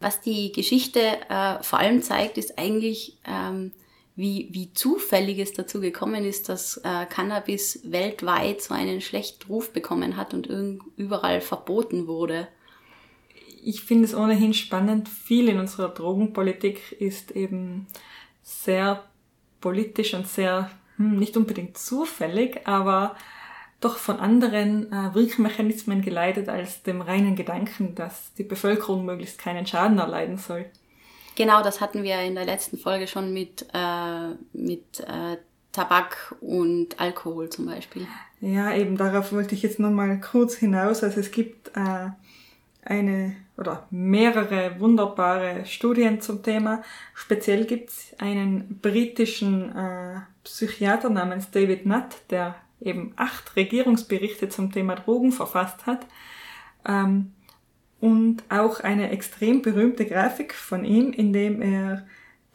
Was 0.00 0.20
die 0.20 0.52
Geschichte 0.52 1.00
äh, 1.30 1.62
vor 1.62 1.78
allem 1.78 2.02
zeigt, 2.02 2.36
ist 2.36 2.58
eigentlich, 2.58 3.18
ähm, 3.26 3.72
wie, 4.16 4.50
wie 4.52 4.74
zufällig 4.74 5.38
es 5.38 5.54
dazu 5.54 5.80
gekommen 5.80 6.26
ist, 6.26 6.50
dass 6.50 6.76
äh, 6.84 7.06
Cannabis 7.06 7.80
weltweit 7.84 8.60
so 8.60 8.74
einen 8.74 9.00
schlechten 9.00 9.46
Ruf 9.46 9.72
bekommen 9.72 10.18
hat 10.18 10.34
und 10.34 10.46
überall 10.98 11.40
verboten 11.40 12.06
wurde. 12.06 12.48
Ich 13.62 13.82
finde 13.82 14.04
es 14.04 14.14
ohnehin 14.14 14.54
spannend, 14.54 15.08
viel 15.08 15.48
in 15.48 15.58
unserer 15.58 15.88
Drogenpolitik 15.88 16.92
ist 16.92 17.32
eben 17.32 17.86
sehr 18.42 19.04
politisch 19.60 20.14
und 20.14 20.26
sehr, 20.26 20.70
hm, 20.96 21.18
nicht 21.18 21.36
unbedingt 21.36 21.76
zufällig, 21.76 22.66
aber 22.66 23.16
doch 23.80 23.96
von 23.96 24.20
anderen 24.20 24.92
äh, 24.92 25.14
Wirkmechanismen 25.14 26.02
geleitet 26.02 26.48
als 26.48 26.82
dem 26.82 27.00
reinen 27.00 27.34
Gedanken, 27.34 27.94
dass 27.94 28.34
die 28.34 28.44
Bevölkerung 28.44 29.04
möglichst 29.04 29.38
keinen 29.38 29.66
Schaden 29.66 29.98
erleiden 29.98 30.36
soll. 30.36 30.66
Genau, 31.36 31.62
das 31.62 31.80
hatten 31.80 32.02
wir 32.02 32.20
in 32.20 32.34
der 32.34 32.44
letzten 32.44 32.76
Folge 32.76 33.06
schon 33.06 33.32
mit, 33.32 33.66
äh, 33.72 34.34
mit 34.52 35.00
äh, 35.00 35.38
Tabak 35.72 36.34
und 36.40 37.00
Alkohol 37.00 37.48
zum 37.48 37.66
Beispiel. 37.66 38.06
Ja, 38.40 38.74
eben 38.74 38.96
darauf 38.96 39.32
wollte 39.32 39.54
ich 39.54 39.62
jetzt 39.62 39.78
nochmal 39.78 40.20
kurz 40.20 40.56
hinaus. 40.56 41.02
Also 41.02 41.20
es 41.20 41.30
gibt 41.30 41.68
äh, 41.68 42.08
eine 42.84 43.36
oder 43.56 43.86
mehrere 43.90 44.80
wunderbare 44.80 45.66
Studien 45.66 46.20
zum 46.20 46.42
Thema. 46.42 46.82
Speziell 47.14 47.66
gibt 47.66 47.90
es 47.90 48.14
einen 48.18 48.78
britischen 48.80 49.76
äh, 49.76 50.20
Psychiater 50.44 51.10
namens 51.10 51.50
David 51.50 51.84
Nutt, 51.84 52.22
der 52.30 52.54
eben 52.80 53.12
acht 53.16 53.54
Regierungsberichte 53.56 54.48
zum 54.48 54.72
Thema 54.72 54.94
Drogen 54.94 55.32
verfasst 55.32 55.86
hat. 55.86 56.06
Ähm, 56.86 57.32
und 58.00 58.42
auch 58.48 58.80
eine 58.80 59.10
extrem 59.10 59.60
berühmte 59.60 60.06
Grafik 60.06 60.54
von 60.54 60.84
ihm, 60.86 61.12
in 61.12 61.34
dem 61.34 61.60
er 61.60 62.06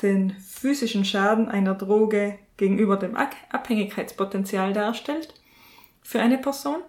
den 0.01 0.31
physischen 0.31 1.05
Schaden 1.05 1.47
einer 1.47 1.75
Droge 1.75 2.39
gegenüber 2.57 2.97
dem 2.97 3.15
Abhängigkeitspotenzial 3.15 4.73
darstellt 4.73 5.33
für 6.01 6.19
eine 6.19 6.39
Person. 6.39 6.81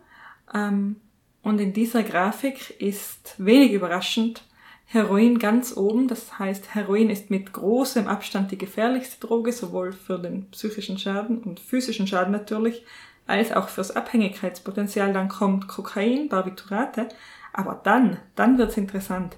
Ähm, 0.54 0.96
und 1.46 1.60
in 1.60 1.72
dieser 1.72 2.02
Grafik 2.02 2.80
ist 2.80 3.34
wenig 3.38 3.72
überraschend 3.72 4.42
Heroin 4.84 5.38
ganz 5.38 5.76
oben. 5.76 6.08
Das 6.08 6.38
heißt, 6.38 6.74
Heroin 6.74 7.08
ist 7.10 7.30
mit 7.30 7.52
großem 7.52 8.06
Abstand 8.08 8.50
die 8.50 8.58
gefährlichste 8.58 9.24
Droge, 9.24 9.52
sowohl 9.52 9.92
für 9.92 10.18
den 10.18 10.50
psychischen 10.50 10.98
Schaden 10.98 11.38
und 11.38 11.60
physischen 11.60 12.06
Schaden 12.06 12.32
natürlich, 12.32 12.84
als 13.26 13.52
auch 13.52 13.68
fürs 13.68 13.94
Abhängigkeitspotenzial. 13.94 15.12
Dann 15.12 15.28
kommt 15.28 15.68
Kokain, 15.68 16.28
Barbiturate 16.28 17.08
aber 17.56 17.80
dann, 17.82 18.18
dann 18.34 18.58
wird's 18.58 18.76
interessant. 18.76 19.36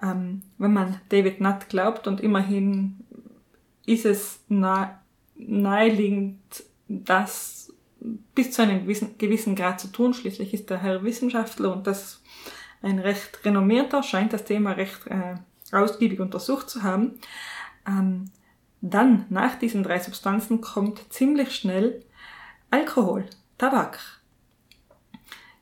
Ähm, 0.00 0.42
wenn 0.56 0.72
man 0.72 1.00
David 1.08 1.40
Nutt 1.40 1.68
glaubt 1.68 2.06
und 2.06 2.20
immerhin 2.20 3.00
ist 3.86 4.06
es 4.06 4.40
nah, 4.48 5.00
naheliegend, 5.34 6.38
das 6.86 7.65
bis 8.00 8.52
zu 8.52 8.62
einem 8.62 8.86
gewissen, 8.86 9.56
Grad 9.56 9.80
zu 9.80 9.88
tun. 9.88 10.14
Schließlich 10.14 10.54
ist 10.54 10.70
der 10.70 10.82
Herr 10.82 11.02
Wissenschaftler 11.02 11.72
und 11.72 11.86
das 11.86 12.22
ein 12.82 12.98
recht 12.98 13.44
renommierter, 13.44 14.02
scheint 14.02 14.32
das 14.32 14.44
Thema 14.44 14.72
recht 14.72 15.06
äh, 15.06 15.34
ausgiebig 15.72 16.20
untersucht 16.20 16.68
zu 16.68 16.82
haben. 16.82 17.18
Ähm, 17.86 18.30
dann, 18.80 19.24
nach 19.30 19.56
diesen 19.56 19.82
drei 19.82 19.98
Substanzen, 19.98 20.60
kommt 20.60 21.12
ziemlich 21.12 21.56
schnell 21.56 22.04
Alkohol, 22.70 23.26
Tabak. 23.58 23.98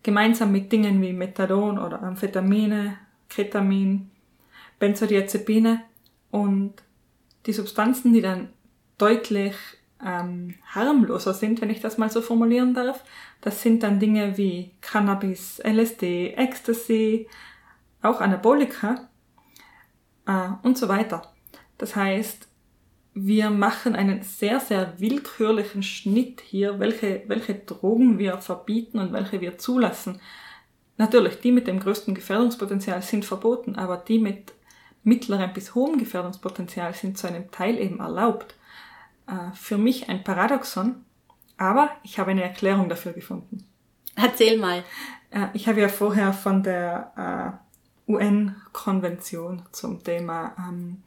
Gemeinsam 0.02 0.52
mit 0.52 0.70
Dingen 0.72 1.00
wie 1.00 1.12
Methadon 1.12 1.78
oder 1.78 2.02
Amphetamine, 2.02 2.98
Ketamin, 3.28 4.10
Benzodiazepine 4.78 5.82
und 6.30 6.74
die 7.46 7.52
Substanzen, 7.52 8.12
die 8.12 8.20
dann 8.20 8.50
deutlich 8.98 9.54
ähm, 10.04 10.54
harmloser 10.66 11.34
sind, 11.34 11.60
wenn 11.60 11.70
ich 11.70 11.80
das 11.80 11.98
mal 11.98 12.10
so 12.10 12.20
formulieren 12.20 12.74
darf, 12.74 13.02
das 13.40 13.62
sind 13.62 13.82
dann 13.82 13.98
Dinge 13.98 14.36
wie 14.36 14.72
Cannabis, 14.80 15.60
LSD, 15.64 16.34
Ecstasy, 16.34 17.28
auch 18.02 18.20
Anabolika 18.20 19.08
äh, 20.26 20.48
und 20.62 20.76
so 20.76 20.88
weiter. 20.88 21.32
Das 21.78 21.96
heißt, 21.96 22.48
wir 23.14 23.50
machen 23.50 23.94
einen 23.94 24.22
sehr, 24.22 24.60
sehr 24.60 24.94
willkürlichen 24.98 25.82
Schnitt 25.82 26.40
hier, 26.40 26.80
welche, 26.80 27.22
welche 27.28 27.54
Drogen 27.54 28.18
wir 28.18 28.38
verbieten 28.38 28.98
und 28.98 29.12
welche 29.12 29.40
wir 29.40 29.56
zulassen. 29.56 30.20
Natürlich, 30.96 31.40
die 31.40 31.52
mit 31.52 31.66
dem 31.66 31.80
größten 31.80 32.14
Gefährdungspotenzial 32.14 33.02
sind 33.02 33.24
verboten, 33.24 33.76
aber 33.76 33.96
die 33.96 34.18
mit 34.18 34.52
mittlerem 35.04 35.52
bis 35.52 35.74
hohem 35.74 35.98
Gefährdungspotenzial 35.98 36.94
sind 36.94 37.18
zu 37.18 37.28
einem 37.28 37.50
Teil 37.50 37.78
eben 37.78 38.00
erlaubt. 38.00 38.54
Äh, 39.26 39.54
für 39.54 39.78
mich 39.78 40.08
ein 40.08 40.24
Paradoxon, 40.24 41.04
aber 41.56 41.90
ich 42.02 42.18
habe 42.18 42.32
eine 42.32 42.42
Erklärung 42.42 42.88
dafür 42.88 43.12
gefunden. 43.12 43.66
Erzähl 44.16 44.58
mal. 44.58 44.84
Äh, 45.30 45.46
ich 45.54 45.68
habe 45.68 45.80
ja 45.80 45.88
vorher 45.88 46.32
von 46.32 46.62
der 46.62 47.58
äh, 48.08 48.12
UN-Konvention 48.12 49.62
zum 49.72 50.02
Thema 50.02 50.54
ähm, 50.58 51.02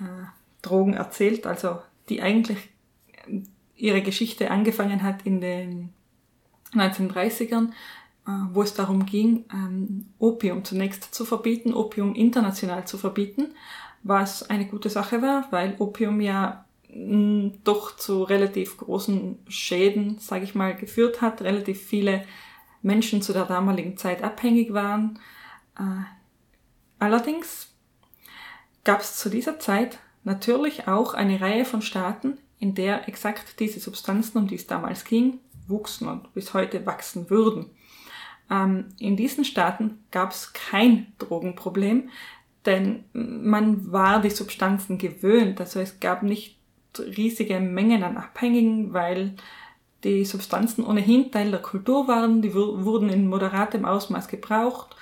äh, 0.00 0.26
Drogen 0.62 0.94
erzählt, 0.94 1.46
also 1.46 1.80
die 2.08 2.20
eigentlich 2.20 2.68
ihre 3.74 4.02
Geschichte 4.02 4.50
angefangen 4.50 5.02
hat 5.02 5.22
in 5.24 5.40
den 5.40 5.92
1930ern, 6.74 7.70
äh, 8.26 8.30
wo 8.52 8.62
es 8.62 8.74
darum 8.74 9.06
ging, 9.06 9.44
ähm, 9.52 10.06
Opium 10.18 10.64
zunächst 10.64 11.14
zu 11.14 11.24
verbieten, 11.24 11.72
Opium 11.72 12.14
international 12.14 12.86
zu 12.86 12.98
verbieten, 12.98 13.54
was 14.02 14.48
eine 14.50 14.66
gute 14.66 14.90
Sache 14.90 15.22
war, 15.22 15.46
weil 15.50 15.74
Opium 15.78 16.20
ja 16.20 16.64
doch 16.90 17.96
zu 17.96 18.22
relativ 18.22 18.76
großen 18.78 19.38
Schäden, 19.48 20.18
sage 20.18 20.44
ich 20.44 20.54
mal, 20.54 20.74
geführt 20.74 21.20
hat. 21.20 21.42
Relativ 21.42 21.82
viele 21.82 22.24
Menschen 22.82 23.22
zu 23.22 23.32
der 23.32 23.44
damaligen 23.44 23.96
Zeit 23.96 24.22
abhängig 24.22 24.72
waren. 24.72 25.18
Äh, 25.78 25.82
allerdings 26.98 27.74
gab 28.84 29.00
es 29.00 29.16
zu 29.16 29.28
dieser 29.28 29.58
Zeit 29.58 29.98
natürlich 30.24 30.88
auch 30.88 31.14
eine 31.14 31.40
Reihe 31.40 31.64
von 31.64 31.82
Staaten, 31.82 32.38
in 32.58 32.74
der 32.74 33.08
exakt 33.08 33.60
diese 33.60 33.80
Substanzen, 33.80 34.38
um 34.38 34.46
die 34.48 34.56
es 34.56 34.66
damals 34.66 35.04
ging, 35.04 35.40
wuchsen 35.66 36.08
und 36.08 36.32
bis 36.34 36.54
heute 36.54 36.86
wachsen 36.86 37.30
würden. 37.30 37.70
Ähm, 38.50 38.86
in 38.98 39.16
diesen 39.16 39.44
Staaten 39.44 40.04
gab 40.10 40.32
es 40.32 40.52
kein 40.52 41.12
Drogenproblem, 41.18 42.08
denn 42.66 43.04
man 43.12 43.92
war 43.92 44.20
die 44.20 44.30
Substanzen 44.30 44.98
gewöhnt. 44.98 45.60
Also 45.60 45.80
es 45.80 46.00
gab 46.00 46.22
nicht 46.22 46.57
riesige 46.98 47.60
Mengen 47.60 48.02
an 48.02 48.16
Abhängigen, 48.16 48.92
weil 48.92 49.34
die 50.04 50.24
Substanzen 50.24 50.84
ohnehin 50.84 51.30
Teil 51.32 51.50
der 51.50 51.62
Kultur 51.62 52.06
waren, 52.08 52.42
die 52.42 52.54
wurden 52.54 53.08
in 53.08 53.28
moderatem 53.28 53.84
Ausmaß 53.84 54.28
gebraucht, 54.28 54.94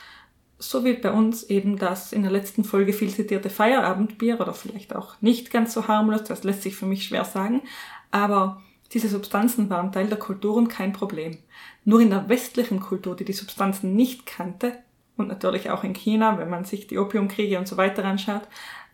so 0.58 0.84
wie 0.84 0.94
bei 0.94 1.12
uns 1.12 1.44
eben 1.44 1.76
das 1.76 2.12
in 2.12 2.22
der 2.22 2.30
letzten 2.30 2.64
Folge 2.64 2.94
viel 2.94 3.10
zitierte 3.10 3.50
Feierabendbier 3.50 4.40
oder 4.40 4.54
vielleicht 4.54 4.96
auch 4.96 5.20
nicht 5.20 5.50
ganz 5.50 5.74
so 5.74 5.86
harmlos, 5.86 6.24
das 6.24 6.44
lässt 6.44 6.62
sich 6.62 6.76
für 6.76 6.86
mich 6.86 7.04
schwer 7.04 7.24
sagen, 7.24 7.62
aber 8.10 8.62
diese 8.92 9.08
Substanzen 9.08 9.68
waren 9.68 9.92
Teil 9.92 10.06
der 10.06 10.18
Kultur 10.18 10.54
und 10.54 10.68
kein 10.68 10.92
Problem. 10.92 11.38
Nur 11.84 12.00
in 12.00 12.10
der 12.10 12.28
westlichen 12.28 12.80
Kultur, 12.80 13.16
die 13.16 13.24
die 13.24 13.32
Substanzen 13.32 13.94
nicht 13.94 14.24
kannte, 14.26 14.78
und 15.16 15.28
natürlich 15.28 15.70
auch 15.70 15.82
in 15.82 15.94
China, 15.94 16.38
wenn 16.38 16.50
man 16.50 16.64
sich 16.64 16.86
die 16.86 16.98
Opiumkriege 16.98 17.58
und 17.58 17.66
so 17.66 17.76
weiter 17.76 18.04
anschaut, 18.04 18.42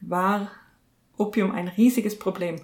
war 0.01 0.51
Opium 1.17 1.51
ein 1.51 1.69
riesiges 1.69 2.19
Problem. 2.19 2.61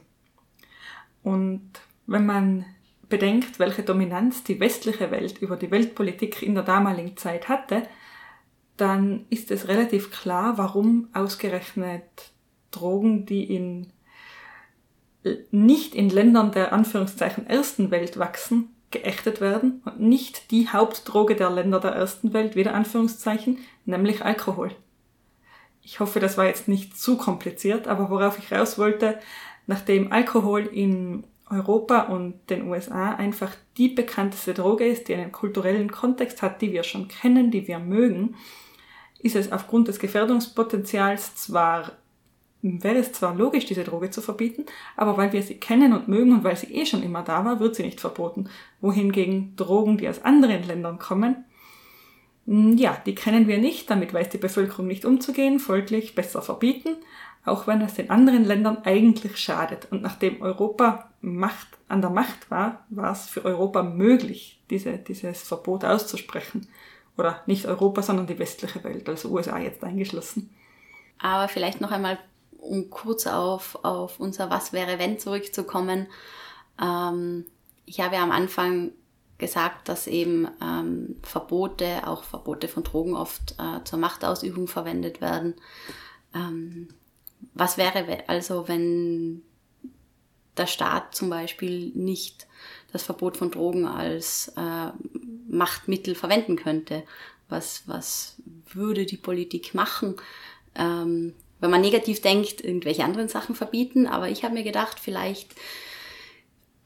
Und 1.28 1.68
wenn 2.06 2.24
man 2.24 2.64
bedenkt, 3.10 3.58
welche 3.58 3.82
Dominanz 3.82 4.44
die 4.44 4.60
westliche 4.60 5.10
Welt 5.10 5.38
über 5.42 5.56
die 5.56 5.70
Weltpolitik 5.70 6.42
in 6.42 6.54
der 6.54 6.64
damaligen 6.64 7.18
Zeit 7.18 7.50
hatte, 7.50 7.82
dann 8.78 9.26
ist 9.28 9.50
es 9.50 9.68
relativ 9.68 10.10
klar, 10.10 10.56
warum 10.56 11.08
ausgerechnet 11.12 12.32
Drogen, 12.70 13.26
die 13.26 13.44
in 13.44 13.92
nicht 15.50 15.94
in 15.94 16.08
Ländern 16.08 16.52
der 16.52 16.72
Anführungszeichen 16.72 17.46
ersten 17.46 17.90
Welt 17.90 18.18
wachsen, 18.18 18.74
geächtet 18.90 19.42
werden 19.42 19.82
und 19.84 20.00
nicht 20.00 20.50
die 20.50 20.70
Hauptdroge 20.70 21.36
der 21.36 21.50
Länder 21.50 21.80
der 21.80 21.90
ersten 21.90 22.32
Welt, 22.32 22.56
wieder 22.56 22.72
Anführungszeichen, 22.72 23.58
nämlich 23.84 24.24
Alkohol. 24.24 24.70
Ich 25.82 26.00
hoffe, 26.00 26.20
das 26.20 26.38
war 26.38 26.46
jetzt 26.46 26.68
nicht 26.68 26.98
zu 26.98 27.18
kompliziert, 27.18 27.86
aber 27.86 28.08
worauf 28.08 28.38
ich 28.38 28.52
raus 28.52 28.78
wollte, 28.78 29.18
nachdem 29.68 30.10
Alkohol 30.10 30.62
in 30.62 31.24
Europa 31.50 32.02
und 32.02 32.34
den 32.50 32.68
USA 32.68 33.14
einfach 33.14 33.54
die 33.76 33.88
bekannteste 33.88 34.54
Droge 34.54 34.86
ist, 34.86 35.08
die 35.08 35.14
einen 35.14 35.30
kulturellen 35.30 35.92
Kontext 35.92 36.42
hat, 36.42 36.60
die 36.60 36.72
wir 36.72 36.82
schon 36.82 37.06
kennen, 37.06 37.50
die 37.50 37.68
wir 37.68 37.78
mögen, 37.78 38.34
ist 39.20 39.36
es 39.36 39.52
aufgrund 39.52 39.88
des 39.88 39.98
Gefährdungspotenzials 39.98 41.36
zwar, 41.36 41.92
wäre 42.62 42.98
es 42.98 43.12
zwar 43.12 43.34
logisch, 43.34 43.66
diese 43.66 43.84
Droge 43.84 44.10
zu 44.10 44.22
verbieten, 44.22 44.64
aber 44.96 45.16
weil 45.16 45.32
wir 45.32 45.42
sie 45.42 45.56
kennen 45.56 45.92
und 45.92 46.08
mögen 46.08 46.32
und 46.32 46.44
weil 46.44 46.56
sie 46.56 46.72
eh 46.74 46.86
schon 46.86 47.02
immer 47.02 47.22
da 47.22 47.44
war, 47.44 47.60
wird 47.60 47.76
sie 47.76 47.84
nicht 47.84 48.00
verboten. 48.00 48.48
Wohingegen 48.80 49.54
Drogen, 49.56 49.98
die 49.98 50.08
aus 50.08 50.24
anderen 50.24 50.66
Ländern 50.66 50.98
kommen, 50.98 51.44
ja, 52.46 52.96
die 53.04 53.14
kennen 53.14 53.46
wir 53.46 53.58
nicht, 53.58 53.90
damit 53.90 54.14
weiß 54.14 54.30
die 54.30 54.38
Bevölkerung 54.38 54.86
nicht 54.86 55.04
umzugehen, 55.04 55.58
folglich 55.58 56.14
besser 56.14 56.40
verbieten 56.40 56.96
auch 57.44 57.66
wenn 57.66 57.80
es 57.80 57.94
den 57.94 58.10
anderen 58.10 58.44
Ländern 58.44 58.78
eigentlich 58.84 59.36
schadet. 59.38 59.90
Und 59.90 60.02
nachdem 60.02 60.42
Europa 60.42 61.10
Macht, 61.20 61.68
an 61.88 62.00
der 62.00 62.10
Macht 62.10 62.50
war, 62.50 62.84
war 62.90 63.12
es 63.12 63.28
für 63.28 63.44
Europa 63.44 63.82
möglich, 63.82 64.60
diese, 64.70 64.98
dieses 64.98 65.42
Verbot 65.42 65.84
auszusprechen. 65.84 66.68
Oder 67.16 67.42
nicht 67.46 67.66
Europa, 67.66 68.02
sondern 68.02 68.28
die 68.28 68.38
westliche 68.38 68.84
Welt, 68.84 69.08
also 69.08 69.30
USA 69.30 69.58
jetzt 69.58 69.82
eingeschlossen. 69.82 70.50
Aber 71.18 71.48
vielleicht 71.48 71.80
noch 71.80 71.90
einmal, 71.90 72.18
um 72.58 72.90
kurz 72.90 73.26
auf, 73.26 73.84
auf 73.84 74.20
unser 74.20 74.50
Was 74.50 74.72
wäre 74.72 74.98
wenn 74.98 75.18
zurückzukommen. 75.18 76.06
Ähm, 76.80 77.44
ich 77.86 78.00
habe 78.00 78.16
ja 78.16 78.22
am 78.22 78.30
Anfang 78.30 78.92
gesagt, 79.38 79.88
dass 79.88 80.06
eben 80.06 80.48
ähm, 80.62 81.16
Verbote, 81.22 82.06
auch 82.06 82.24
Verbote 82.24 82.68
von 82.68 82.82
Drogen 82.82 83.14
oft 83.14 83.56
äh, 83.58 83.82
zur 83.84 83.98
Machtausübung 83.98 84.68
verwendet 84.68 85.20
werden. 85.20 85.54
Ähm, 86.34 86.88
was 87.54 87.78
wäre 87.78 88.24
also, 88.28 88.68
wenn 88.68 89.42
der 90.56 90.66
Staat 90.66 91.14
zum 91.14 91.30
Beispiel 91.30 91.92
nicht 91.94 92.46
das 92.92 93.02
Verbot 93.02 93.36
von 93.36 93.50
Drogen 93.50 93.86
als 93.86 94.52
äh, 94.56 94.90
Machtmittel 95.48 96.14
verwenden 96.14 96.56
könnte? 96.56 97.04
Was, 97.48 97.82
was 97.86 98.36
würde 98.72 99.06
die 99.06 99.16
Politik 99.16 99.74
machen? 99.74 100.16
Ähm, 100.74 101.34
wenn 101.60 101.70
man 101.70 101.80
negativ 101.80 102.20
denkt, 102.20 102.62
irgendwelche 102.62 103.04
anderen 103.04 103.28
Sachen 103.28 103.54
verbieten. 103.54 104.06
Aber 104.06 104.28
ich 104.28 104.44
habe 104.44 104.54
mir 104.54 104.62
gedacht, 104.62 105.00
vielleicht 105.00 105.54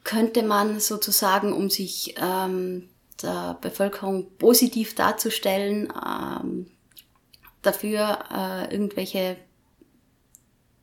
könnte 0.05 0.43
man 0.43 0.81
sozusagen, 0.81 1.53
um 1.53 1.71
sich 1.71 2.15
ähm, 2.21 2.88
der 3.23 3.59
Bevölkerung 3.61 4.31
positiv 4.38 4.95
darzustellen, 4.95 5.93
ähm, 6.05 6.67
dafür 7.62 8.19
äh, 8.33 8.73
irgendwelche 8.73 9.37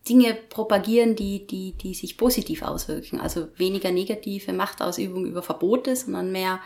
Dinge 0.07 0.33
propagieren, 0.33 1.15
die, 1.15 1.45
die, 1.45 1.73
die 1.73 1.93
sich 1.93 2.17
positiv 2.17 2.61
auswirken. 2.61 3.19
Also 3.19 3.49
weniger 3.57 3.91
negative 3.91 4.53
Machtausübung 4.53 5.25
über 5.25 5.41
Verbote, 5.41 5.95
sondern 5.95 6.31
mehr, 6.31 6.59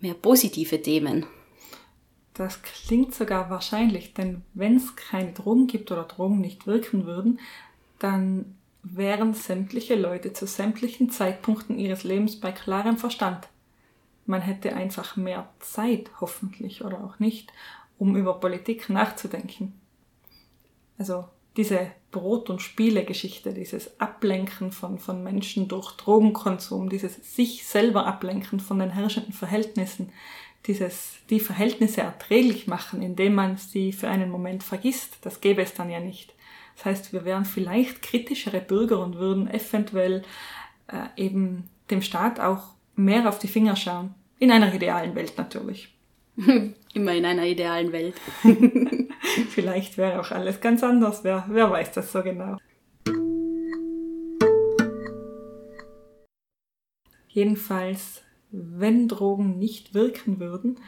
mehr 0.00 0.14
positive 0.14 0.80
Themen. 0.80 1.26
Das 2.34 2.62
klingt 2.62 3.14
sogar 3.14 3.48
wahrscheinlich, 3.48 4.12
denn 4.12 4.42
wenn 4.54 4.76
es 4.76 4.96
keine 4.96 5.32
Drogen 5.32 5.66
gibt 5.68 5.92
oder 5.92 6.02
Drogen 6.02 6.40
nicht 6.40 6.66
wirken 6.66 7.06
würden, 7.06 7.38
dann 8.00 8.56
wären 8.82 9.34
sämtliche 9.34 9.94
Leute 9.94 10.32
zu 10.32 10.46
sämtlichen 10.46 11.10
Zeitpunkten 11.10 11.78
ihres 11.78 12.04
Lebens 12.04 12.38
bei 12.38 12.52
klarem 12.52 12.98
Verstand. 12.98 13.48
Man 14.26 14.42
hätte 14.42 14.74
einfach 14.74 15.16
mehr 15.16 15.48
Zeit, 15.60 16.10
hoffentlich 16.20 16.84
oder 16.84 17.02
auch 17.04 17.18
nicht, 17.18 17.52
um 17.98 18.16
über 18.16 18.40
Politik 18.40 18.90
nachzudenken. 18.90 19.72
Also 20.98 21.24
diese 21.56 21.90
Brot- 22.14 22.48
und 22.48 22.62
Spiele-Geschichte, 22.62 23.52
dieses 23.52 23.98
Ablenken 23.98 24.70
von, 24.70 25.00
von 25.00 25.24
Menschen 25.24 25.66
durch 25.66 25.92
Drogenkonsum, 25.96 26.88
dieses 26.88 27.34
sich 27.34 27.66
selber 27.66 28.06
ablenken 28.06 28.60
von 28.60 28.78
den 28.78 28.90
herrschenden 28.90 29.32
Verhältnissen, 29.32 30.12
dieses, 30.66 31.16
die 31.28 31.40
Verhältnisse 31.40 32.02
erträglich 32.02 32.68
machen, 32.68 33.02
indem 33.02 33.34
man 33.34 33.56
sie 33.56 33.92
für 33.92 34.08
einen 34.08 34.30
Moment 34.30 34.62
vergisst, 34.62 35.18
das 35.22 35.40
gäbe 35.40 35.60
es 35.60 35.74
dann 35.74 35.90
ja 35.90 35.98
nicht. 35.98 36.32
Das 36.76 36.84
heißt, 36.84 37.12
wir 37.12 37.24
wären 37.24 37.44
vielleicht 37.44 38.00
kritischere 38.02 38.60
Bürger 38.60 39.00
und 39.00 39.16
würden 39.16 39.48
eventuell 39.48 40.22
äh, 40.86 41.20
eben 41.20 41.68
dem 41.90 42.00
Staat 42.00 42.38
auch 42.38 42.62
mehr 42.94 43.28
auf 43.28 43.40
die 43.40 43.48
Finger 43.48 43.74
schauen. 43.74 44.14
In 44.38 44.52
einer 44.52 44.72
idealen 44.72 45.16
Welt 45.16 45.34
natürlich. 45.36 45.92
Immer 46.94 47.14
in 47.14 47.24
einer 47.24 47.44
idealen 47.44 47.90
Welt. 47.90 48.14
Vielleicht 49.50 49.98
wäre 49.98 50.20
auch 50.20 50.30
alles 50.30 50.60
ganz 50.60 50.82
anders. 50.82 51.24
Wer, 51.24 51.46
wer 51.48 51.70
weiß 51.70 51.92
das 51.92 52.12
so 52.12 52.22
genau. 52.22 52.56
Jedenfalls, 57.28 58.22
wenn 58.50 59.08
Drogen 59.08 59.58
nicht 59.58 59.94
wirken 59.94 60.38
würden, 60.38 60.78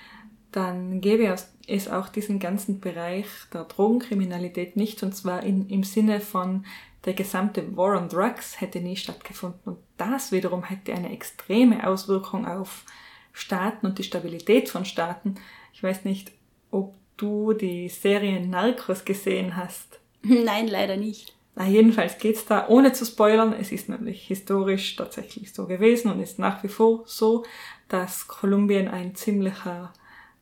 dann 0.52 1.00
gäbe 1.00 1.34
es 1.66 1.88
auch 1.88 2.08
diesen 2.08 2.38
ganzen 2.38 2.80
Bereich 2.80 3.26
der 3.52 3.64
Drogenkriminalität 3.64 4.76
nicht, 4.76 5.02
und 5.02 5.14
zwar 5.14 5.42
in, 5.42 5.68
im 5.68 5.82
Sinne 5.82 6.20
von 6.20 6.64
der 7.04 7.14
gesamte 7.14 7.76
War 7.76 8.00
on 8.00 8.08
Drugs 8.08 8.60
hätte 8.60 8.80
nie 8.80 8.96
stattgefunden. 8.96 9.60
Und 9.64 9.78
das 9.96 10.32
wiederum 10.32 10.64
hätte 10.64 10.92
eine 10.94 11.12
extreme 11.12 11.86
Auswirkung 11.86 12.46
auf 12.46 12.84
Staaten 13.32 13.86
und 13.86 13.98
die 13.98 14.02
Stabilität 14.02 14.68
von 14.68 14.84
Staaten. 14.84 15.36
Ich 15.72 15.82
weiß 15.82 16.04
nicht, 16.04 16.32
ob 16.70 16.94
du 17.16 17.52
die 17.52 17.88
Serie 17.88 18.46
Narcos 18.46 19.04
gesehen 19.04 19.56
hast. 19.56 20.00
Nein, 20.22 20.68
leider 20.68 20.96
nicht. 20.96 21.34
Na, 21.54 21.66
jedenfalls 21.66 22.18
geht's 22.18 22.44
da, 22.44 22.68
ohne 22.68 22.92
zu 22.92 23.06
spoilern, 23.06 23.54
es 23.54 23.72
ist 23.72 23.88
nämlich 23.88 24.26
historisch 24.26 24.94
tatsächlich 24.96 25.54
so 25.54 25.66
gewesen 25.66 26.12
und 26.12 26.20
ist 26.20 26.38
nach 26.38 26.62
wie 26.62 26.68
vor 26.68 27.04
so, 27.06 27.44
dass 27.88 28.28
Kolumbien 28.28 28.88
ein 28.88 29.14
ziemlicher 29.14 29.92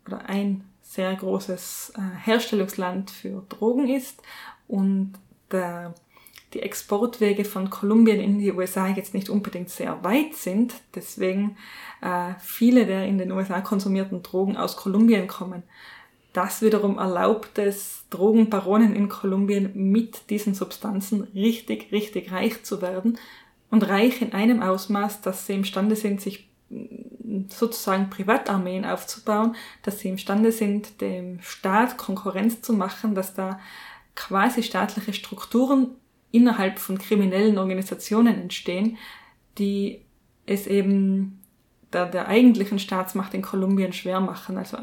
oder 0.06 0.28
ein 0.28 0.64
sehr 0.82 1.14
großes 1.14 1.92
äh, 1.96 2.00
Herstellungsland 2.24 3.10
für 3.10 3.44
Drogen 3.48 3.88
ist 3.88 4.22
und 4.66 5.14
der 5.52 5.94
die 6.54 6.62
Exportwege 6.62 7.44
von 7.44 7.68
Kolumbien 7.68 8.20
in 8.20 8.38
die 8.38 8.52
USA 8.52 8.88
jetzt 8.88 9.12
nicht 9.12 9.28
unbedingt 9.28 9.70
sehr 9.70 10.02
weit 10.04 10.34
sind. 10.34 10.74
Deswegen 10.94 11.56
äh, 12.00 12.34
viele 12.38 12.86
der 12.86 13.06
in 13.06 13.18
den 13.18 13.32
USA 13.32 13.60
konsumierten 13.60 14.22
Drogen 14.22 14.56
aus 14.56 14.76
Kolumbien 14.76 15.26
kommen. 15.26 15.64
Das 16.34 16.62
wiederum 16.62 16.98
erlaubt 16.98 17.58
es 17.58 18.06
Drogenbaronen 18.10 18.94
in 18.96 19.08
Kolumbien 19.08 19.70
mit 19.74 20.30
diesen 20.30 20.52
Substanzen 20.52 21.22
richtig, 21.32 21.92
richtig 21.92 22.32
reich 22.32 22.64
zu 22.64 22.82
werden 22.82 23.18
und 23.70 23.88
reich 23.88 24.20
in 24.20 24.32
einem 24.32 24.60
Ausmaß, 24.60 25.20
dass 25.20 25.46
sie 25.46 25.54
imstande 25.54 25.94
sind, 25.94 26.20
sich 26.20 26.50
mm, 26.70 27.46
sozusagen 27.48 28.10
Privatarmeen 28.10 28.84
aufzubauen, 28.84 29.54
dass 29.84 30.00
sie 30.00 30.08
imstande 30.08 30.50
sind, 30.50 31.00
dem 31.00 31.40
Staat 31.40 31.98
Konkurrenz 31.98 32.60
zu 32.62 32.72
machen, 32.72 33.14
dass 33.14 33.34
da 33.34 33.60
quasi 34.16 34.64
staatliche 34.64 35.12
Strukturen 35.12 35.92
innerhalb 36.32 36.80
von 36.80 36.98
kriminellen 36.98 37.58
Organisationen 37.58 38.40
entstehen, 38.40 38.98
die 39.56 40.00
es 40.46 40.66
eben 40.66 41.40
der, 41.92 42.06
der 42.06 42.26
eigentlichen 42.26 42.80
Staatsmacht 42.80 43.34
in 43.34 43.42
Kolumbien 43.42 43.92
schwer 43.92 44.18
machen. 44.18 44.58
Also 44.58 44.78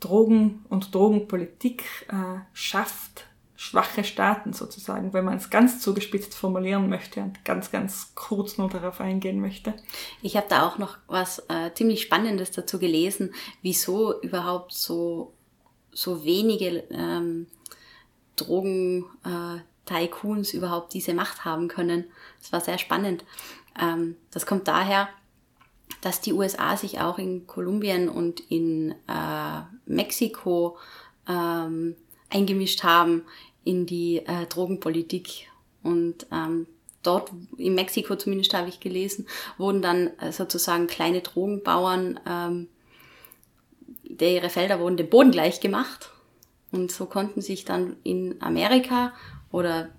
Drogen 0.00 0.64
und 0.68 0.94
Drogenpolitik 0.94 1.84
äh, 2.08 2.40
schafft 2.52 3.26
schwache 3.60 4.04
Staaten 4.04 4.54
sozusagen, 4.54 5.12
wenn 5.12 5.26
man 5.26 5.36
es 5.36 5.50
ganz 5.50 5.82
zugespitzt 5.82 6.34
formulieren 6.34 6.88
möchte 6.88 7.20
und 7.20 7.44
ganz, 7.44 7.70
ganz 7.70 8.12
kurz 8.14 8.56
nur 8.56 8.70
darauf 8.70 9.02
eingehen 9.02 9.38
möchte. 9.38 9.74
Ich 10.22 10.34
habe 10.38 10.46
da 10.48 10.66
auch 10.66 10.78
noch 10.78 10.96
was 11.08 11.40
äh, 11.50 11.70
ziemlich 11.74 12.00
Spannendes 12.00 12.52
dazu 12.52 12.78
gelesen, 12.78 13.34
wieso 13.60 14.18
überhaupt 14.22 14.72
so, 14.72 15.34
so 15.92 16.24
wenige 16.24 16.84
ähm, 16.90 17.48
Drogen 18.36 19.04
äh, 19.24 19.60
überhaupt 20.54 20.94
diese 20.94 21.12
Macht 21.12 21.44
haben 21.44 21.68
können. 21.68 22.04
Das 22.40 22.52
war 22.52 22.62
sehr 22.62 22.78
spannend. 22.78 23.26
Ähm, 23.78 24.16
das 24.30 24.46
kommt 24.46 24.68
daher, 24.68 25.10
dass 26.00 26.20
die 26.20 26.32
USA 26.32 26.76
sich 26.76 27.00
auch 27.00 27.18
in 27.18 27.46
Kolumbien 27.46 28.08
und 28.08 28.40
in 28.40 28.92
äh, 29.08 29.62
Mexiko 29.86 30.78
ähm, 31.28 31.96
eingemischt 32.30 32.82
haben 32.82 33.24
in 33.64 33.86
die 33.86 34.18
äh, 34.18 34.46
Drogenpolitik. 34.46 35.48
Und 35.82 36.26
ähm, 36.32 36.66
dort, 37.02 37.30
in 37.56 37.74
Mexiko 37.74 38.16
zumindest 38.16 38.54
habe 38.54 38.68
ich 38.68 38.80
gelesen, 38.80 39.26
wurden 39.58 39.82
dann 39.82 40.18
äh, 40.18 40.32
sozusagen 40.32 40.86
kleine 40.86 41.20
Drogenbauern, 41.20 42.20
ähm, 42.26 42.68
der 44.04 44.32
ihre 44.32 44.50
Felder 44.50 44.80
wurden 44.80 44.96
dem 44.96 45.08
Boden 45.08 45.30
gleich 45.30 45.60
gemacht. 45.60 46.10
Und 46.72 46.92
so 46.92 47.06
konnten 47.06 47.40
sich 47.40 47.64
dann 47.64 47.96
in 48.04 48.40
Amerika 48.40 49.12
oder 49.50 49.90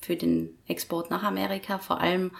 für 0.00 0.16
den 0.16 0.56
Export 0.66 1.10
nach 1.10 1.22
Amerika 1.22 1.78
vor 1.78 2.00
allem 2.00 2.32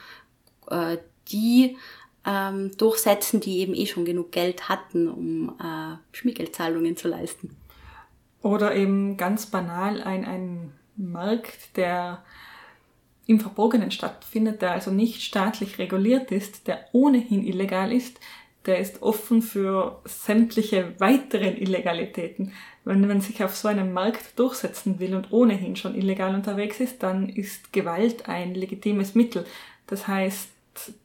äh, 0.69 0.99
die 1.29 1.77
ähm, 2.27 2.71
durchsetzen, 2.77 3.41
die 3.41 3.59
eben 3.59 3.75
eh 3.75 3.87
schon 3.87 4.05
genug 4.05 4.33
Geld 4.33 4.69
hatten, 4.69 5.09
um 5.09 5.57
äh, 5.61 5.97
Schmiergeldzahlungen 6.17 6.97
zu 6.97 7.09
leisten. 7.09 7.57
Oder 8.43 8.75
eben 8.75 9.17
ganz 9.17 9.47
banal 9.47 10.03
ein, 10.03 10.25
ein 10.25 10.73
Markt, 10.97 11.77
der 11.77 12.23
im 13.27 13.41
Verborgenen 13.41 13.91
stattfindet, 13.91 14.63
der 14.63 14.73
also 14.73 14.91
nicht 14.91 15.23
staatlich 15.23 15.79
reguliert 15.79 16.33
ist, 16.33 16.67
der 16.67 16.87
ohnehin 16.93 17.47
illegal 17.47 17.93
ist, 17.93 18.19
der 18.67 18.79
ist 18.79 19.03
offen 19.03 19.43
für 19.43 20.01
sämtliche 20.05 20.95
weiteren 20.99 21.57
Illegalitäten. 21.57 22.53
Wenn 22.85 23.07
man 23.07 23.21
sich 23.21 23.43
auf 23.43 23.57
so 23.57 23.69
einem 23.69 23.93
Markt 23.93 24.39
durchsetzen 24.39 24.99
will 24.99 25.15
und 25.15 25.33
ohnehin 25.33 25.77
schon 25.77 25.95
illegal 25.95 26.35
unterwegs 26.35 26.81
ist, 26.81 27.03
dann 27.03 27.29
ist 27.29 27.73
Gewalt 27.73 28.29
ein 28.29 28.55
legitimes 28.55 29.15
Mittel. 29.15 29.45
Das 29.87 30.07
heißt, 30.07 30.49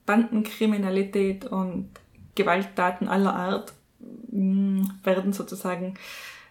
Bandenkriminalität 0.05 1.45
und 1.45 1.89
Gewalttaten 2.35 3.07
aller 3.07 3.35
Art 3.35 3.73
mm, 4.31 4.83
werden 5.03 5.33
sozusagen, 5.33 5.95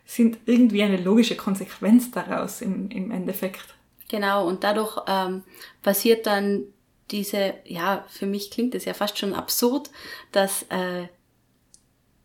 sind 0.05 0.39
irgendwie 0.47 0.83
eine 0.83 0.99
logische 0.99 1.37
Konsequenz 1.37 2.11
daraus 2.11 2.61
im, 2.61 2.91
im 2.91 3.11
Endeffekt. 3.11 3.75
Genau, 4.09 4.47
und 4.47 4.63
dadurch 4.63 4.99
ähm, 5.09 5.43
passiert 5.83 6.27
dann 6.27 6.65
diese, 7.11 7.55
ja, 7.65 8.05
für 8.09 8.27
mich 8.27 8.51
klingt 8.51 8.75
es 8.75 8.85
ja 8.85 8.95
fast 8.95 9.19
schon 9.19 9.35
absurd, 9.35 9.91
dass 10.33 10.65
äh, 10.69 11.07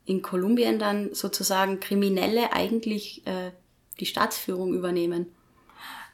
in 0.06 0.22
Kolumbien 0.22 0.80
dann 0.80 1.14
sozusagen 1.14 1.80
Kriminelle 1.80 2.54
eigentlich 2.54 3.26
äh, 3.26 3.52
die 4.00 4.06
Staatsführung 4.06 4.74
übernehmen. 4.74 5.28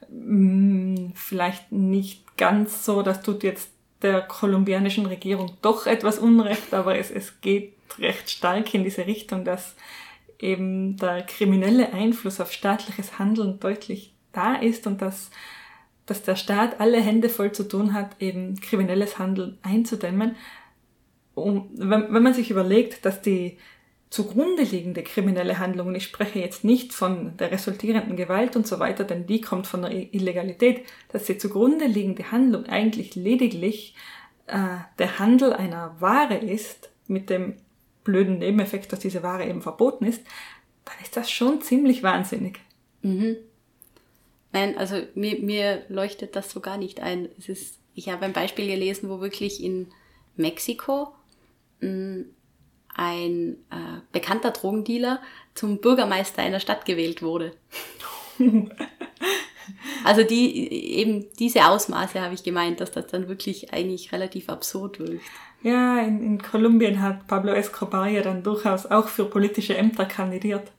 Mm, 0.09 1.11
vielleicht 1.15 1.71
nicht 1.71 2.37
ganz 2.37 2.85
so, 2.85 3.01
das 3.01 3.21
tut 3.21 3.43
jetzt 3.43 3.69
der 4.01 4.21
kolumbianischen 4.21 5.05
Regierung 5.05 5.53
doch 5.61 5.87
etwas 5.87 6.19
Unrecht, 6.19 6.73
aber 6.73 6.97
es, 6.97 7.11
es 7.11 7.41
geht 7.41 7.73
recht 7.99 8.29
stark 8.29 8.73
in 8.73 8.83
diese 8.83 9.07
Richtung, 9.07 9.43
dass 9.43 9.75
eben 10.39 10.97
der 10.97 11.23
kriminelle 11.23 11.93
Einfluss 11.93 12.39
auf 12.39 12.51
staatliches 12.51 13.17
Handeln 13.17 13.59
deutlich 13.59 14.13
da 14.33 14.55
ist 14.55 14.85
und 14.85 15.01
dass 15.01 15.31
dass 16.07 16.23
der 16.23 16.37
Staat 16.37 16.79
alle 16.79 16.99
Hände 16.99 17.29
voll 17.29 17.51
zu 17.51 17.67
tun 17.67 17.93
hat, 17.93 18.19
eben 18.19 18.59
kriminelles 18.59 19.19
Handeln 19.19 19.59
einzudämmen. 19.61 20.35
Und 21.35 21.69
wenn, 21.75 22.11
wenn 22.11 22.23
man 22.23 22.33
sich 22.33 22.49
überlegt, 22.49 23.05
dass 23.05 23.21
die 23.21 23.57
zugrunde 24.09 24.63
liegende 24.63 25.03
kriminelle 25.03 25.59
Handlung, 25.59 25.87
und 25.87 25.95
ich 25.95 26.05
spreche 26.05 26.39
jetzt 26.39 26.63
nicht 26.63 26.93
von 26.93 27.35
der 27.37 27.51
resultierenden 27.51 28.15
Gewalt 28.15 28.55
und 28.55 28.65
so 28.65 28.79
weiter, 28.79 29.03
denn 29.03 29.27
die 29.27 29.41
kommt 29.41 29.67
von 29.67 29.81
der 29.81 29.91
Illegalität, 30.13 30.85
dass 31.09 31.25
die 31.25 31.37
zugrunde 31.37 31.85
liegende 31.85 32.31
Handlung 32.31 32.65
eigentlich 32.65 33.15
lediglich 33.15 33.95
äh, 34.47 34.77
der 34.97 35.19
Handel 35.19 35.53
einer 35.53 35.95
Ware 35.99 36.37
ist, 36.37 36.89
mit 37.07 37.29
dem 37.29 37.55
blöden 38.03 38.39
Nebeneffekt, 38.39 38.91
dass 38.93 38.99
diese 38.99 39.23
Ware 39.23 39.45
eben 39.45 39.61
verboten 39.61 40.05
ist, 40.05 40.23
dann 40.85 40.95
ist 41.03 41.17
das 41.17 41.29
schon 41.29 41.61
ziemlich 41.61 42.03
wahnsinnig. 42.03 42.59
Mhm. 43.01 43.35
Nein, 44.53 44.77
also 44.77 45.01
mir, 45.13 45.39
mir 45.39 45.83
leuchtet 45.89 46.35
das 46.37 46.49
so 46.49 46.61
gar 46.61 46.77
nicht 46.77 47.01
ein. 47.01 47.27
Es 47.37 47.49
ist, 47.49 47.79
ich 47.93 48.09
habe 48.09 48.25
ein 48.25 48.33
Beispiel 48.33 48.67
gelesen, 48.67 49.09
wo 49.09 49.19
wirklich 49.19 49.61
in 49.61 49.87
Mexiko 50.37 51.13
mh, 51.81 51.89
hm, 51.89 52.25
ein 52.97 53.57
äh, 53.69 54.01
bekannter 54.11 54.51
Drogendealer 54.51 55.21
zum 55.53 55.79
Bürgermeister 55.79 56.41
einer 56.41 56.59
Stadt 56.59 56.85
gewählt 56.85 57.21
wurde. 57.21 57.53
also 60.03 60.23
die 60.23 60.67
eben 60.97 61.27
diese 61.39 61.65
Ausmaße 61.65 62.19
habe 62.21 62.33
ich 62.33 62.43
gemeint, 62.43 62.81
dass 62.81 62.91
das 62.91 63.07
dann 63.07 63.29
wirklich 63.29 63.71
eigentlich 63.71 64.11
relativ 64.11 64.49
absurd 64.49 64.99
wirkt. 64.99 65.23
Ja, 65.61 65.99
in, 66.01 66.21
in 66.23 66.41
Kolumbien 66.41 67.01
hat 67.01 67.27
Pablo 67.27 67.53
Escobar 67.53 68.07
ja 68.07 68.21
dann 68.21 68.43
durchaus 68.43 68.85
auch 68.87 69.07
für 69.07 69.25
politische 69.25 69.77
Ämter 69.77 70.05
kandidiert. 70.05 70.71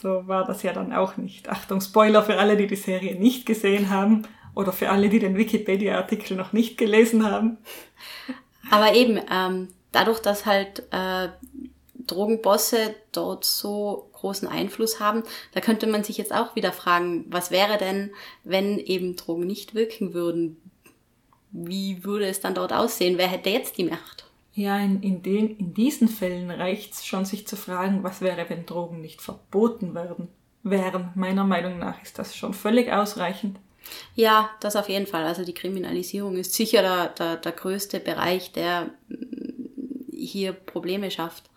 So 0.00 0.26
war 0.26 0.44
das 0.44 0.62
ja 0.62 0.72
dann 0.72 0.92
auch 0.92 1.16
nicht. 1.16 1.48
Achtung, 1.48 1.80
Spoiler 1.80 2.22
für 2.22 2.38
alle, 2.38 2.56
die 2.56 2.66
die 2.66 2.76
Serie 2.76 3.16
nicht 3.18 3.46
gesehen 3.46 3.90
haben 3.90 4.22
oder 4.54 4.72
für 4.72 4.90
alle, 4.90 5.08
die 5.08 5.18
den 5.18 5.36
Wikipedia-Artikel 5.36 6.36
noch 6.36 6.52
nicht 6.52 6.78
gelesen 6.78 7.28
haben. 7.28 7.58
Aber 8.70 8.94
eben, 8.94 9.20
ähm, 9.30 9.68
dadurch, 9.92 10.20
dass 10.20 10.46
halt 10.46 10.82
äh, 10.90 11.28
Drogenbosse 12.06 12.94
dort 13.12 13.44
so 13.44 14.08
großen 14.12 14.48
Einfluss 14.48 15.00
haben, 15.00 15.22
da 15.52 15.60
könnte 15.60 15.86
man 15.86 16.04
sich 16.04 16.18
jetzt 16.18 16.34
auch 16.34 16.56
wieder 16.56 16.72
fragen, 16.72 17.24
was 17.28 17.50
wäre 17.50 17.78
denn, 17.78 18.10
wenn 18.44 18.78
eben 18.78 19.16
Drogen 19.16 19.46
nicht 19.46 19.74
wirken 19.74 20.14
würden? 20.14 20.56
Wie 21.50 22.04
würde 22.04 22.26
es 22.26 22.40
dann 22.40 22.54
dort 22.54 22.72
aussehen? 22.72 23.18
Wer 23.18 23.28
hätte 23.28 23.50
jetzt 23.50 23.78
die 23.78 23.84
Macht? 23.84 24.26
Ja, 24.54 24.78
in, 24.78 25.02
in, 25.02 25.22
den, 25.22 25.56
in 25.56 25.74
diesen 25.74 26.08
Fällen 26.08 26.50
reicht 26.50 26.94
es 26.94 27.06
schon, 27.06 27.24
sich 27.24 27.46
zu 27.46 27.56
fragen, 27.56 28.02
was 28.02 28.20
wäre, 28.20 28.48
wenn 28.48 28.66
Drogen 28.66 29.00
nicht 29.00 29.22
verboten 29.22 29.94
werden, 29.94 30.28
wären. 30.62 31.10
Meiner 31.14 31.44
Meinung 31.44 31.78
nach 31.78 32.02
ist 32.02 32.18
das 32.18 32.36
schon 32.36 32.52
völlig 32.52 32.92
ausreichend. 32.92 33.58
Ja, 34.14 34.50
das 34.60 34.76
auf 34.76 34.88
jeden 34.88 35.06
Fall. 35.06 35.24
Also 35.24 35.44
die 35.44 35.54
Kriminalisierung 35.54 36.36
ist 36.36 36.52
sicher 36.54 36.82
der, 36.82 37.08
der, 37.08 37.36
der 37.36 37.52
größte 37.52 37.98
Bereich, 37.98 38.52
der 38.52 38.90
hier 40.26 40.52
Probleme 40.52 41.10
schafft. 41.10 41.50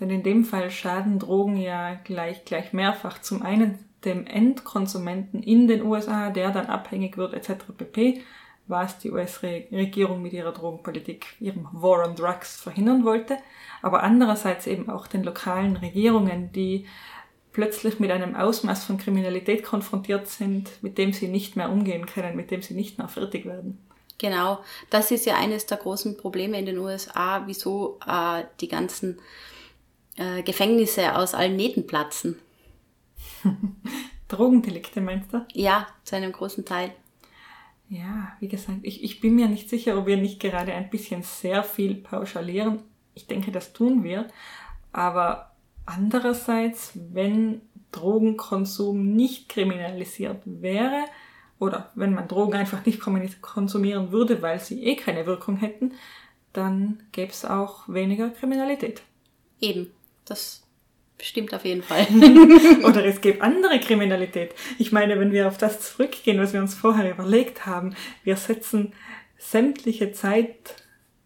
Denn 0.00 0.10
in 0.10 0.22
dem 0.22 0.44
Fall 0.44 0.70
schaden 0.70 1.18
Drogen 1.18 1.56
ja 1.56 1.94
gleich, 1.94 2.44
gleich 2.44 2.72
mehrfach. 2.72 3.20
Zum 3.20 3.42
einen 3.42 3.78
dem 4.04 4.26
Endkonsumenten 4.26 5.42
in 5.42 5.68
den 5.68 5.82
USA, 5.82 6.30
der 6.30 6.50
dann 6.50 6.66
abhängig 6.66 7.16
wird, 7.16 7.34
etc. 7.34 7.64
pp., 7.76 8.22
was 8.68 8.98
die 8.98 9.12
US-Regierung 9.12 10.22
mit 10.22 10.32
ihrer 10.32 10.52
Drogenpolitik, 10.52 11.26
ihrem 11.40 11.68
War 11.72 12.06
on 12.06 12.16
Drugs 12.16 12.60
verhindern 12.60 13.04
wollte, 13.04 13.38
aber 13.80 14.02
andererseits 14.02 14.66
eben 14.66 14.90
auch 14.90 15.06
den 15.06 15.22
lokalen 15.22 15.76
Regierungen, 15.76 16.50
die 16.52 16.86
plötzlich 17.52 18.00
mit 18.00 18.10
einem 18.10 18.34
Ausmaß 18.34 18.84
von 18.84 18.98
Kriminalität 18.98 19.62
konfrontiert 19.64 20.26
sind, 20.26 20.82
mit 20.82 20.98
dem 20.98 21.12
sie 21.12 21.28
nicht 21.28 21.56
mehr 21.56 21.70
umgehen 21.70 22.06
können, 22.06 22.36
mit 22.36 22.50
dem 22.50 22.60
sie 22.60 22.74
nicht 22.74 22.98
mehr 22.98 23.08
fertig 23.08 23.46
werden. 23.46 23.78
Genau, 24.18 24.60
das 24.88 25.10
ist 25.10 25.26
ja 25.26 25.36
eines 25.36 25.66
der 25.66 25.76
großen 25.76 26.16
Probleme 26.16 26.58
in 26.58 26.66
den 26.66 26.78
USA, 26.78 27.42
wieso 27.46 27.98
äh, 28.06 28.44
die 28.60 28.68
ganzen 28.68 29.18
äh, 30.16 30.42
Gefängnisse 30.42 31.14
aus 31.14 31.34
allen 31.34 31.56
Nähten 31.56 31.86
platzen. 31.86 32.38
Drogendelikte 34.28 35.00
meinst 35.00 35.32
du? 35.32 35.44
Ja, 35.52 35.86
zu 36.04 36.16
einem 36.16 36.32
großen 36.32 36.64
Teil. 36.64 36.92
Ja, 37.88 38.32
wie 38.40 38.48
gesagt, 38.48 38.80
ich, 38.82 39.04
ich 39.04 39.20
bin 39.20 39.36
mir 39.36 39.48
nicht 39.48 39.68
sicher, 39.68 39.96
ob 39.98 40.06
wir 40.06 40.16
nicht 40.16 40.40
gerade 40.40 40.72
ein 40.72 40.90
bisschen 40.90 41.22
sehr 41.22 41.62
viel 41.62 41.94
pauschalieren. 41.94 42.80
Ich 43.14 43.26
denke, 43.26 43.52
das 43.52 43.72
tun 43.72 44.02
wir. 44.02 44.28
Aber 44.92 45.52
andererseits, 45.84 46.92
wenn 46.94 47.60
Drogenkonsum 47.92 49.14
nicht 49.14 49.48
kriminalisiert 49.48 50.42
wäre, 50.44 51.04
oder 51.58 51.90
wenn 51.94 52.14
man 52.14 52.28
Drogen 52.28 52.54
einfach 52.54 52.84
nicht 52.84 53.00
konsumieren 53.40 54.12
würde, 54.12 54.42
weil 54.42 54.60
sie 54.60 54.84
eh 54.84 54.96
keine 54.96 55.26
Wirkung 55.26 55.56
hätten, 55.56 55.92
dann 56.52 57.02
gäbe 57.12 57.30
es 57.30 57.44
auch 57.44 57.88
weniger 57.88 58.30
Kriminalität. 58.30 59.02
Eben, 59.60 59.90
das 60.24 60.66
stimmt 61.20 61.54
auf 61.54 61.64
jeden 61.64 61.82
Fall. 61.82 62.06
Oder 62.84 63.04
es 63.04 63.20
gäbe 63.20 63.42
andere 63.42 63.78
Kriminalität. 63.80 64.54
Ich 64.78 64.92
meine, 64.92 65.18
wenn 65.18 65.32
wir 65.32 65.48
auf 65.48 65.58
das 65.58 65.80
zurückgehen, 65.80 66.38
was 66.38 66.52
wir 66.52 66.60
uns 66.60 66.74
vorher 66.74 67.10
überlegt 67.10 67.66
haben, 67.66 67.94
wir 68.24 68.36
setzen 68.36 68.92
sämtliche 69.38 70.12
Zeit, 70.12 70.82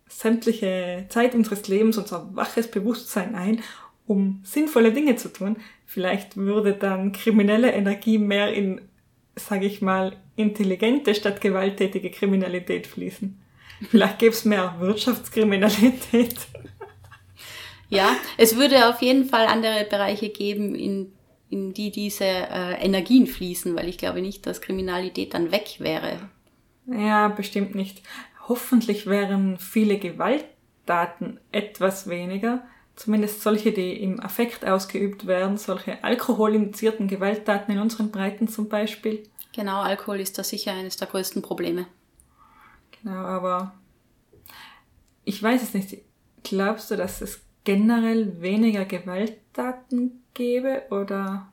sämtliche 0.08 1.06
Zeit 1.08 1.34
unseres 1.34 1.66
Lebens, 1.68 1.98
unser 1.98 2.34
waches 2.34 2.70
Bewusstsein 2.70 3.34
ein, 3.34 3.62
um 4.06 4.40
sinnvolle 4.44 4.92
Dinge 4.92 5.16
zu 5.16 5.32
tun. 5.32 5.56
Vielleicht 5.86 6.36
würde 6.36 6.74
dann 6.74 7.12
kriminelle 7.12 7.72
Energie 7.72 8.18
mehr 8.18 8.52
in 8.52 8.80
sage 9.36 9.66
ich 9.66 9.82
mal, 9.82 10.16
intelligente 10.36 11.14
statt 11.14 11.40
gewalttätige 11.40 12.10
Kriminalität 12.10 12.86
fließen. 12.86 13.40
Vielleicht 13.88 14.18
gäbe 14.18 14.32
es 14.32 14.44
mehr 14.44 14.76
Wirtschaftskriminalität. 14.78 16.36
Ja, 17.92 18.16
es 18.36 18.56
würde 18.56 18.88
auf 18.88 19.02
jeden 19.02 19.24
Fall 19.24 19.46
andere 19.46 19.84
Bereiche 19.84 20.28
geben, 20.28 20.76
in, 20.76 21.12
in 21.50 21.74
die 21.74 21.90
diese 21.90 22.24
äh, 22.24 22.74
Energien 22.80 23.26
fließen, 23.26 23.74
weil 23.74 23.88
ich 23.88 23.98
glaube 23.98 24.22
nicht, 24.22 24.46
dass 24.46 24.60
Kriminalität 24.60 25.34
dann 25.34 25.50
weg 25.50 25.80
wäre. 25.80 26.30
Ja, 26.86 27.26
bestimmt 27.26 27.74
nicht. 27.74 28.02
Hoffentlich 28.48 29.06
wären 29.06 29.58
viele 29.58 29.98
Gewalttaten 29.98 31.40
etwas 31.50 32.08
weniger, 32.08 32.62
zumindest 33.00 33.40
solche, 33.40 33.72
die 33.72 33.94
im 34.02 34.20
Affekt 34.20 34.66
ausgeübt 34.66 35.26
werden, 35.26 35.56
solche 35.56 36.04
alkoholinduzierten 36.04 37.08
Gewalttaten 37.08 37.72
in 37.72 37.80
unseren 37.80 38.10
Breiten 38.10 38.46
zum 38.46 38.68
Beispiel. 38.68 39.22
Genau, 39.54 39.80
Alkohol 39.80 40.20
ist 40.20 40.38
da 40.38 40.44
sicher 40.44 40.72
eines 40.72 40.98
der 40.98 41.08
größten 41.08 41.40
Probleme. 41.40 41.86
Genau, 43.02 43.16
aber 43.16 43.72
ich 45.24 45.42
weiß 45.42 45.62
es 45.62 45.72
nicht. 45.72 45.96
Glaubst 46.42 46.90
du, 46.90 46.96
dass 46.96 47.22
es 47.22 47.40
generell 47.64 48.42
weniger 48.42 48.84
Gewalttaten 48.84 50.22
gäbe 50.34 50.82
oder? 50.90 51.50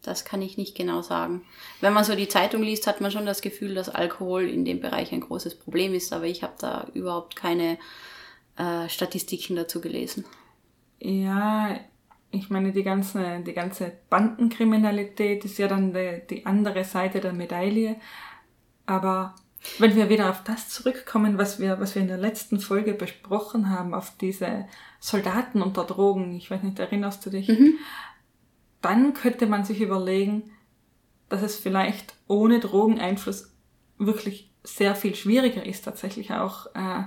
Das 0.00 0.24
kann 0.24 0.40
ich 0.40 0.56
nicht 0.56 0.74
genau 0.74 1.02
sagen. 1.02 1.44
Wenn 1.82 1.92
man 1.92 2.04
so 2.04 2.14
die 2.14 2.28
Zeitung 2.28 2.62
liest, 2.62 2.86
hat 2.86 3.02
man 3.02 3.10
schon 3.10 3.26
das 3.26 3.42
Gefühl, 3.42 3.74
dass 3.74 3.90
Alkohol 3.90 4.48
in 4.48 4.64
dem 4.64 4.80
Bereich 4.80 5.12
ein 5.12 5.20
großes 5.20 5.56
Problem 5.56 5.92
ist, 5.92 6.14
aber 6.14 6.24
ich 6.24 6.42
habe 6.42 6.54
da 6.58 6.86
überhaupt 6.94 7.36
keine 7.36 7.76
äh, 8.58 8.88
Statistiken 8.88 9.56
dazu 9.56 9.80
gelesen. 9.80 10.24
Ja, 11.00 11.78
ich 12.30 12.50
meine, 12.50 12.72
die 12.72 12.82
ganze, 12.82 13.40
die 13.40 13.54
ganze 13.54 13.92
Bandenkriminalität 14.10 15.44
ist 15.44 15.58
ja 15.58 15.68
dann 15.68 15.94
die, 15.94 16.22
die 16.28 16.46
andere 16.46 16.84
Seite 16.84 17.20
der 17.20 17.32
Medaille. 17.32 17.96
Aber 18.84 19.34
wenn 19.78 19.96
wir 19.96 20.08
wieder 20.08 20.28
auf 20.28 20.44
das 20.44 20.68
zurückkommen, 20.68 21.38
was 21.38 21.58
wir, 21.58 21.80
was 21.80 21.94
wir 21.94 22.02
in 22.02 22.08
der 22.08 22.18
letzten 22.18 22.60
Folge 22.60 22.94
besprochen 22.94 23.70
haben, 23.70 23.94
auf 23.94 24.12
diese 24.20 24.66
Soldaten 25.00 25.62
unter 25.62 25.84
Drogen, 25.84 26.34
ich 26.34 26.50
weiß 26.50 26.62
nicht, 26.62 26.78
erinnerst 26.78 27.24
du 27.24 27.30
dich? 27.30 27.48
Mhm. 27.48 27.74
Dann 28.82 29.14
könnte 29.14 29.46
man 29.46 29.64
sich 29.64 29.80
überlegen, 29.80 30.50
dass 31.28 31.42
es 31.42 31.56
vielleicht 31.56 32.14
ohne 32.26 32.60
Drogeneinfluss 32.60 33.54
wirklich 33.98 34.50
sehr 34.64 34.94
viel 34.94 35.14
schwieriger 35.14 35.64
ist, 35.64 35.84
tatsächlich 35.84 36.32
auch 36.32 36.66
äh, 36.74 37.04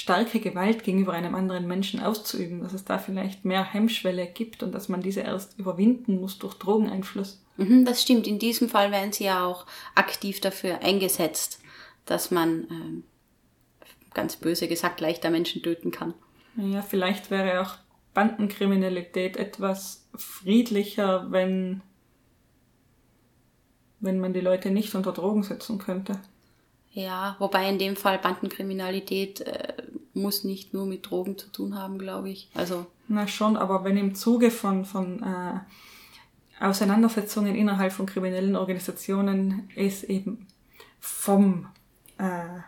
starke 0.00 0.40
Gewalt 0.40 0.82
gegenüber 0.82 1.12
einem 1.12 1.34
anderen 1.34 1.66
Menschen 1.66 2.00
auszuüben, 2.00 2.62
dass 2.62 2.72
es 2.72 2.86
da 2.86 2.96
vielleicht 2.96 3.44
mehr 3.44 3.62
Hemmschwelle 3.62 4.26
gibt 4.26 4.62
und 4.62 4.72
dass 4.72 4.88
man 4.88 5.02
diese 5.02 5.20
erst 5.20 5.58
überwinden 5.58 6.18
muss 6.18 6.38
durch 6.38 6.54
Drogeneinfluss. 6.54 7.44
Mhm, 7.58 7.84
das 7.84 8.00
stimmt. 8.00 8.26
In 8.26 8.38
diesem 8.38 8.70
Fall 8.70 8.92
werden 8.92 9.12
sie 9.12 9.24
ja 9.24 9.44
auch 9.44 9.66
aktiv 9.94 10.40
dafür 10.40 10.78
eingesetzt, 10.80 11.60
dass 12.06 12.30
man 12.30 12.66
ähm, 12.70 13.04
ganz 14.14 14.36
böse 14.36 14.68
gesagt 14.68 15.02
leichter 15.02 15.28
Menschen 15.28 15.62
töten 15.62 15.90
kann. 15.90 16.14
Ja, 16.56 16.80
vielleicht 16.80 17.30
wäre 17.30 17.60
auch 17.60 17.74
Bandenkriminalität 18.14 19.36
etwas 19.36 20.08
friedlicher, 20.14 21.30
wenn, 21.30 21.82
wenn 24.00 24.18
man 24.18 24.32
die 24.32 24.40
Leute 24.40 24.70
nicht 24.70 24.94
unter 24.94 25.12
Drogen 25.12 25.42
setzen 25.42 25.76
könnte. 25.76 26.18
Ja, 26.92 27.36
wobei 27.38 27.68
in 27.68 27.78
dem 27.78 27.96
Fall 27.96 28.18
Bandenkriminalität 28.18 29.42
äh, 29.42 29.74
muss 30.12 30.44
nicht 30.44 30.74
nur 30.74 30.86
mit 30.86 31.08
Drogen 31.08 31.38
zu 31.38 31.48
tun 31.50 31.78
haben, 31.78 31.98
glaube 31.98 32.30
ich. 32.30 32.50
Also 32.54 32.86
na 33.06 33.26
schon, 33.28 33.56
aber 33.56 33.84
wenn 33.84 33.96
im 33.96 34.14
Zuge 34.14 34.50
von 34.50 34.84
von 34.84 35.22
äh, 35.22 36.64
Auseinandersetzungen 36.64 37.54
innerhalb 37.54 37.92
von 37.92 38.06
kriminellen 38.06 38.56
Organisationen 38.56 39.68
es 39.76 40.02
eben 40.04 40.46
vom 40.98 41.68
äh, 42.18 42.60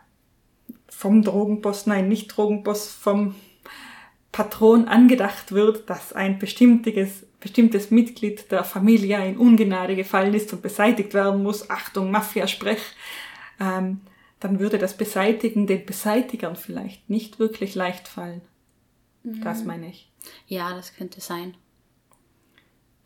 vom 0.89 1.23
Drogenboss, 1.23 1.87
nein, 1.87 2.09
nicht 2.09 2.29
Drogenboss, 2.29 2.93
vom 2.93 3.35
Patron 4.31 4.87
angedacht 4.87 5.51
wird, 5.51 5.91
dass 5.91 6.13
ein 6.13 6.39
bestimmtes, 6.39 7.27
bestimmtes 7.41 7.91
Mitglied 7.91 8.51
der 8.53 8.63
Familie 8.63 9.27
in 9.27 9.37
Ungnade 9.37 9.97
gefallen 9.97 10.33
ist 10.33 10.53
und 10.53 10.63
beseitigt 10.63 11.13
werden 11.13 11.43
muss, 11.43 11.69
Achtung, 11.69 12.13
Mafia-Sprech, 12.13 12.81
ähm, 13.61 14.01
dann 14.43 14.59
würde 14.59 14.79
das 14.79 14.97
Beseitigen 14.97 15.69
den 15.69 15.87
Beseitigern 15.87 16.57
vielleicht 16.57 17.09
nicht 17.09 17.39
wirklich 17.39 17.77
leicht 17.77 18.09
fallen. 18.09 18.41
Mhm. 19.23 19.41
Das 19.43 19.65
meine 19.65 19.89
ich. 19.89 20.11
Ja, 20.49 20.75
das 20.75 20.97
könnte 20.97 21.21
sein. 21.21 21.55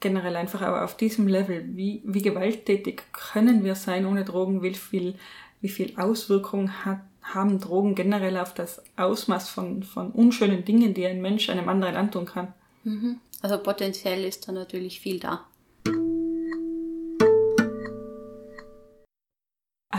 Generell 0.01 0.37
einfach 0.37 0.63
aber 0.63 0.85
auf 0.85 0.97
diesem 0.97 1.29
Level, 1.29 1.77
wie, 1.77 2.01
wie 2.05 2.23
gewalttätig 2.23 3.03
können 3.13 3.65
wir 3.65 3.75
sein 3.75 4.07
ohne 4.07 4.25
Drogen, 4.25 4.63
wie 4.63 4.75
viel, 4.75 5.15
wie 5.61 5.69
viel 5.69 5.95
Auswirkungen 5.99 6.85
hat, 6.87 7.01
haben 7.23 7.61
Drogen 7.61 7.95
generell 7.95 8.39
auf 8.39 8.55
das 8.55 8.83
Ausmaß 8.97 9.49
von, 9.51 9.83
von 9.83 10.13
unschönen 10.13 10.65
Dingen, 10.65 10.95
die 10.95 11.07
ein 11.07 11.21
Mensch 11.21 11.51
einem 11.51 11.69
anderen 11.69 11.97
antun 11.97 12.25
kann. 12.25 12.55
Mhm. 12.85 13.21
Also 13.43 13.59
potenziell 13.59 14.25
ist 14.25 14.49
da 14.49 14.53
natürlich 14.53 15.01
viel 15.01 15.21
da. 15.21 15.45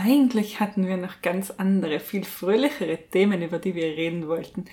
Eigentlich 0.04 0.60
hatten 0.60 0.86
wir 0.86 0.96
noch 0.96 1.22
ganz 1.22 1.50
andere, 1.50 1.98
viel 1.98 2.24
fröhlichere 2.24 2.98
Themen, 3.10 3.42
über 3.42 3.58
die 3.58 3.74
wir 3.74 3.96
reden 3.96 4.28
wollten. 4.28 4.66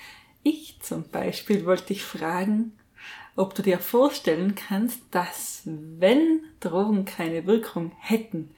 Ich 0.43 0.79
zum 0.81 1.09
Beispiel 1.09 1.65
wollte 1.65 1.87
dich 1.87 2.03
fragen, 2.03 2.77
ob 3.35 3.55
du 3.55 3.63
dir 3.63 3.79
vorstellen 3.79 4.53
kannst, 4.53 4.99
dass 5.09 5.63
wenn 5.65 6.41
Drogen 6.59 7.05
keine 7.05 7.47
Wirkung 7.47 7.91
hätten, 7.99 8.53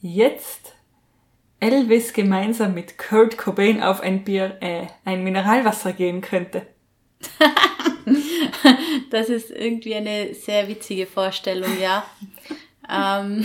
jetzt 0.00 0.74
Elvis 1.58 2.12
gemeinsam 2.12 2.74
mit 2.74 2.98
Kurt 2.98 3.36
Cobain 3.36 3.82
auf 3.82 4.00
ein 4.00 4.22
Bier, 4.22 4.58
äh, 4.60 4.86
ein 5.04 5.24
Mineralwasser 5.24 5.92
gehen 5.92 6.20
könnte. 6.20 6.66
das 9.10 9.28
ist 9.28 9.50
irgendwie 9.50 9.96
eine 9.96 10.34
sehr 10.34 10.68
witzige 10.68 11.06
Vorstellung, 11.06 11.80
ja. 11.80 12.04
ähm, 12.88 13.44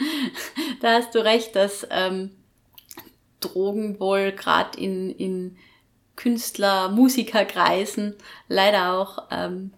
da 0.80 0.94
hast 0.94 1.14
du 1.14 1.24
recht, 1.24 1.54
dass 1.56 1.86
ähm, 1.90 2.30
Drogen 3.40 4.00
wohl 4.00 4.32
gerade 4.32 4.78
in, 4.78 5.10
in 5.10 5.56
Künstler, 6.16 6.88
Musikerkreisen 6.90 8.14
leider 8.48 8.94
auch 8.94 9.28
ähm, 9.30 9.72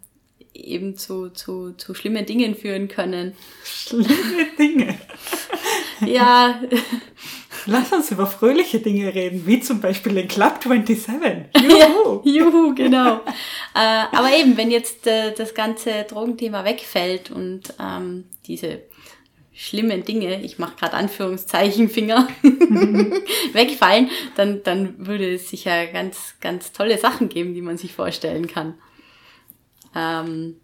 eben 0.55 0.97
zu, 0.97 1.31
zu, 1.31 1.73
zu 1.73 1.95
schlimmen 1.95 2.27
Dingen 2.27 2.55
führen 2.55 2.89
können. 2.89 3.35
Schlimme 3.63 4.07
Dinge. 4.59 4.99
ja. 6.07 6.61
Lass 7.67 7.93
uns 7.93 8.11
über 8.11 8.27
fröhliche 8.27 8.81
Dinge 8.81 9.15
reden, 9.15 9.47
wie 9.47 9.61
zum 9.61 9.83
Beispiel 9.83 10.15
den 10.15 10.29
Club 10.29 10.61
27. 10.63 11.19
Juhu, 11.63 12.23
ja, 12.25 12.33
juhu 12.33 12.75
genau. 12.75 13.17
äh, 13.75 14.07
aber 14.13 14.33
eben, 14.35 14.57
wenn 14.57 14.71
jetzt 14.71 15.07
äh, 15.07 15.35
das 15.35 15.55
ganze 15.55 16.05
Drogenthema 16.05 16.65
wegfällt 16.65 17.31
und 17.31 17.75
ähm, 17.79 18.25
diese 18.47 18.81
schlimmen 19.61 20.05
Dinge, 20.07 20.43
ich 20.43 20.59
mache 20.59 20.77
gerade 20.77 20.95
Anführungszeichen 20.95 21.91
Finger, 21.91 22.27
wegfallen, 23.53 24.09
dann, 24.35 24.63
dann 24.63 25.07
würde 25.07 25.35
es 25.35 25.51
sicher 25.51 25.87
ganz, 25.89 26.37
ganz 26.41 26.73
tolle 26.73 26.97
Sachen 26.97 27.29
geben, 27.29 27.53
die 27.53 27.61
man 27.61 27.77
sich 27.77 27.93
vorstellen 27.93 28.47
kann. 28.47 28.73
Ähm, 29.95 30.57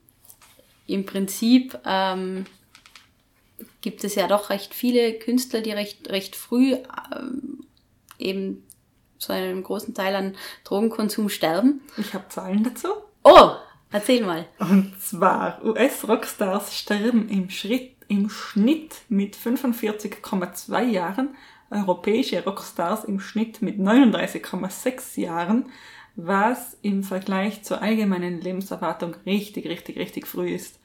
Im 0.87 1.05
Prinzip 1.05 1.79
ähm, 1.85 2.47
gibt 3.83 4.03
es 4.03 4.15
ja 4.15 4.29
doch 4.29 4.49
recht 4.49 4.73
viele 4.73 5.13
Künstler, 5.19 5.61
die 5.61 5.73
recht, 5.73 6.09
recht 6.09 6.35
früh 6.35 6.73
ähm, 6.73 7.67
eben 8.19 8.67
zu 9.19 9.35
einem 9.35 9.63
großen 9.63 9.93
Teil 9.93 10.17
an 10.17 10.37
Drogenkonsum 10.65 11.29
sterben. 11.29 11.83
Ich 11.99 12.15
habe 12.15 12.31
Zahlen 12.31 12.65
dazu. 12.65 12.89
Oh, 13.23 13.51
erzähl 13.91 14.25
mal. 14.25 14.47
Und 14.59 14.99
zwar 15.03 15.63
US-Rockstars 15.63 16.75
sterben 16.75 17.29
im 17.29 17.51
Schritt 17.51 17.96
im 18.09 18.31
Schnitt 18.31 19.03
mit 19.09 19.37
45,2 19.37 20.83
Jahren, 20.85 21.37
europäische 21.71 22.45
Rockstars 22.45 23.05
im 23.05 23.21
Schnitt 23.21 23.63
mit 23.63 23.79
39,6 23.79 25.21
Jahren, 25.21 25.71
was 26.15 26.77
im 26.83 27.03
Vergleich 27.03 27.63
zur 27.63 27.83
allgemeinen 27.83 28.41
Lebenserwartung 28.41 29.15
richtig, 29.27 29.67
richtig, 29.67 29.99
richtig 29.99 30.27
früh 30.27 30.55
ist. 30.55 30.81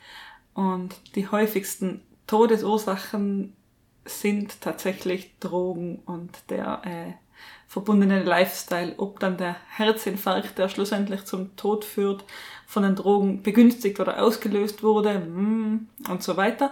Und 0.53 0.95
die 1.15 1.27
häufigsten 1.27 2.01
Todesursachen 2.27 3.53
sind 4.05 4.61
tatsächlich 4.61 5.37
Drogen 5.39 5.99
und 6.05 6.49
der 6.49 6.81
äh, 6.85 7.13
verbundene 7.67 8.23
Lifestyle, 8.23 8.95
ob 8.97 9.19
dann 9.19 9.37
der 9.37 9.55
Herzinfarkt, 9.69 10.57
der 10.57 10.67
schlussendlich 10.67 11.23
zum 11.25 11.55
Tod 11.55 11.85
führt, 11.85 12.25
von 12.67 12.83
den 12.83 12.95
Drogen 12.95 13.43
begünstigt 13.43 13.99
oder 13.99 14.21
ausgelöst 14.21 14.83
wurde 14.83 15.19
mm, 15.19 15.87
und 16.09 16.23
so 16.23 16.35
weiter. 16.37 16.71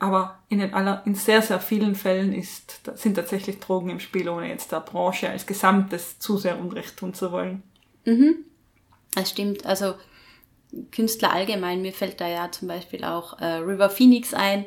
Aber 0.00 0.38
in, 0.48 0.58
den 0.58 0.74
aller, 0.74 1.02
in 1.04 1.14
sehr, 1.14 1.42
sehr 1.42 1.60
vielen 1.60 1.94
Fällen 1.94 2.32
ist, 2.32 2.80
sind 2.94 3.14
tatsächlich 3.14 3.60
Drogen 3.60 3.90
im 3.90 4.00
Spiel, 4.00 4.28
ohne 4.28 4.48
jetzt 4.48 4.72
der 4.72 4.80
Branche 4.80 5.28
als 5.28 5.46
Gesamtes 5.46 6.18
zu 6.18 6.38
sehr 6.38 6.58
Unrecht 6.58 6.96
tun 6.96 7.14
zu 7.14 7.30
wollen. 7.32 7.62
Mhm. 8.04 8.44
Das 9.14 9.30
stimmt. 9.30 9.66
Also 9.66 9.94
Künstler 10.90 11.32
allgemein, 11.32 11.82
mir 11.82 11.92
fällt 11.92 12.20
da 12.20 12.28
ja 12.28 12.50
zum 12.50 12.68
Beispiel 12.68 13.04
auch 13.04 13.38
äh, 13.40 13.56
River 13.56 13.90
Phoenix 13.90 14.34
ein. 14.34 14.64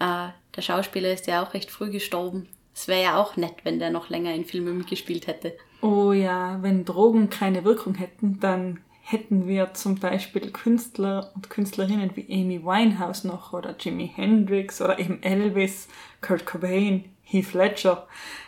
Äh, 0.00 0.28
der 0.56 0.62
Schauspieler 0.62 1.12
ist 1.12 1.26
ja 1.26 1.42
auch 1.42 1.54
recht 1.54 1.70
früh 1.70 1.90
gestorben. 1.90 2.48
Es 2.74 2.88
wäre 2.88 3.02
ja 3.02 3.16
auch 3.16 3.36
nett, 3.36 3.54
wenn 3.62 3.78
der 3.78 3.90
noch 3.90 4.08
länger 4.08 4.34
in 4.34 4.44
Filmen 4.44 4.76
mitgespielt 4.78 5.26
hätte. 5.26 5.56
Oh 5.80 6.12
ja, 6.12 6.58
wenn 6.62 6.84
Drogen 6.84 7.30
keine 7.30 7.64
Wirkung 7.64 7.94
hätten, 7.94 8.40
dann 8.40 8.80
hätten 9.02 9.46
wir 9.46 9.74
zum 9.74 10.00
Beispiel 10.00 10.50
Künstler 10.50 11.30
und 11.34 11.50
Künstlerinnen 11.50 12.10
wie 12.14 12.26
Amy 12.32 12.64
Winehouse 12.64 13.24
noch 13.24 13.52
oder 13.52 13.76
Jimi 13.78 14.10
Hendrix 14.14 14.80
oder 14.80 14.98
eben 14.98 15.22
Elvis, 15.22 15.88
Kurt 16.20 16.46
Cobain, 16.46 17.04
Heath 17.22 17.52
Ledger, 17.52 18.06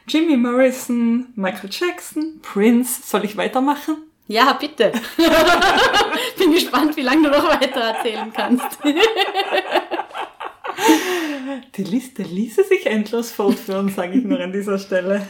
Jimmy 0.08 0.36
Morrison, 0.36 1.26
Michael 1.36 1.70
Jackson, 1.70 2.40
Prince. 2.42 3.02
Soll 3.04 3.24
ich 3.24 3.36
weitermachen? 3.36 3.96
Ja, 4.28 4.54
bitte. 4.54 4.92
Bin 6.38 6.52
gespannt, 6.52 6.96
wie 6.96 7.02
lange 7.02 7.30
du 7.30 7.36
noch 7.36 7.48
weiter 7.48 7.80
erzählen 7.80 8.32
kannst. 8.32 8.78
Die 11.76 11.84
Liste 11.84 12.22
ließe 12.22 12.64
sich 12.64 12.86
endlos 12.86 13.30
fortführen, 13.30 13.88
sage 13.88 14.18
ich 14.18 14.24
nur 14.24 14.40
an 14.40 14.52
dieser 14.52 14.78
Stelle. 14.78 15.26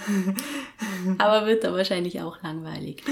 Aber 1.18 1.46
wird 1.46 1.64
da 1.64 1.72
wahrscheinlich 1.72 2.20
auch 2.20 2.42
langweilig. 2.42 3.02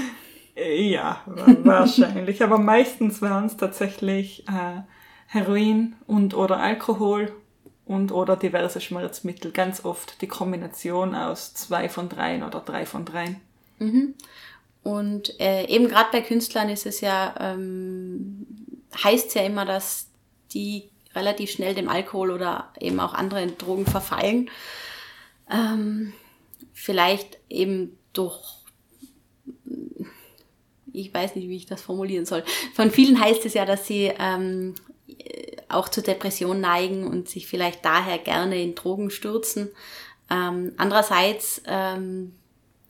Äh, 0.55 0.89
ja, 0.89 1.21
wahrscheinlich. 1.25 2.43
Aber 2.43 2.57
meistens 2.57 3.21
waren 3.21 3.45
es 3.45 3.57
tatsächlich 3.57 4.47
äh, 4.47 4.81
Heroin 5.27 5.95
und 6.07 6.33
oder 6.33 6.57
Alkohol 6.57 7.31
und 7.85 8.11
oder 8.11 8.35
diverse 8.35 8.81
Schmerzmittel. 8.81 9.51
Ganz 9.51 9.85
oft 9.85 10.21
die 10.21 10.27
Kombination 10.27 11.15
aus 11.15 11.53
zwei 11.53 11.89
von 11.89 12.09
dreien 12.09 12.43
oder 12.43 12.59
drei 12.59 12.85
von 12.85 13.05
dreien. 13.05 13.41
Mhm. 13.79 14.15
Und 14.83 15.39
äh, 15.39 15.65
eben 15.65 15.87
gerade 15.87 16.09
bei 16.11 16.21
Künstlern 16.21 16.69
ist 16.69 16.85
es 16.85 17.01
ja, 17.01 17.33
ähm, 17.39 18.45
heißt 19.03 19.33
ja 19.35 19.41
immer, 19.41 19.65
dass 19.65 20.07
die 20.53 20.89
relativ 21.15 21.51
schnell 21.51 21.75
dem 21.75 21.89
Alkohol 21.89 22.31
oder 22.31 22.71
eben 22.79 22.99
auch 22.99 23.13
anderen 23.13 23.57
Drogen 23.57 23.85
verfallen. 23.85 24.49
Ähm, 25.49 26.13
vielleicht 26.73 27.37
eben 27.49 27.97
durch 28.13 28.65
ich 30.95 31.13
weiß 31.13 31.35
nicht, 31.35 31.49
wie 31.49 31.57
ich 31.57 31.65
das 31.65 31.81
formulieren 31.81 32.25
soll. 32.25 32.43
Von 32.73 32.89
vielen 32.89 33.19
heißt 33.19 33.45
es 33.45 33.53
ja, 33.53 33.65
dass 33.65 33.85
sie 33.85 34.13
ähm, 34.17 34.75
auch 35.69 35.89
zur 35.89 36.03
Depression 36.03 36.61
neigen 36.61 37.05
und 37.05 37.29
sich 37.29 37.47
vielleicht 37.47 37.83
daher 37.85 38.17
gerne 38.17 38.61
in 38.61 38.75
Drogen 38.75 39.09
stürzen. 39.09 39.69
Ähm, 40.29 40.73
andererseits 40.77 41.61
ähm, 41.67 42.33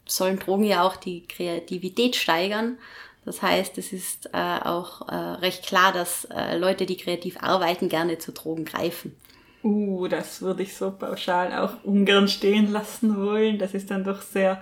sollen 0.06 0.40
Drogen 0.40 0.66
ja 0.66 0.84
auch 0.84 0.96
die 0.96 1.28
Kreativität 1.28 2.16
steigern. 2.16 2.78
Das 3.26 3.42
heißt, 3.42 3.78
es 3.78 3.92
ist 3.92 4.30
äh, 4.34 4.60
auch 4.64 5.08
äh, 5.08 5.16
recht 5.16 5.66
klar, 5.66 5.92
dass 5.92 6.26
äh, 6.26 6.58
Leute, 6.58 6.86
die 6.86 6.98
kreativ 6.98 7.38
arbeiten, 7.42 7.90
gerne 7.90 8.20
zu 8.20 8.32
Drogen 8.32 8.66
greifen. 8.66 9.16
Uh, 9.64 10.08
das 10.08 10.42
würde 10.44 10.62
ich 10.62 10.76
so 10.76 10.92
pauschal 10.92 11.52
auch 11.58 11.84
ungern 11.84 12.28
stehen 12.28 12.72
lassen 12.72 13.18
wollen. 13.18 13.58
Das 13.58 13.74
ist 13.74 13.90
dann 13.90 14.04
doch 14.04 14.22
sehr, 14.22 14.62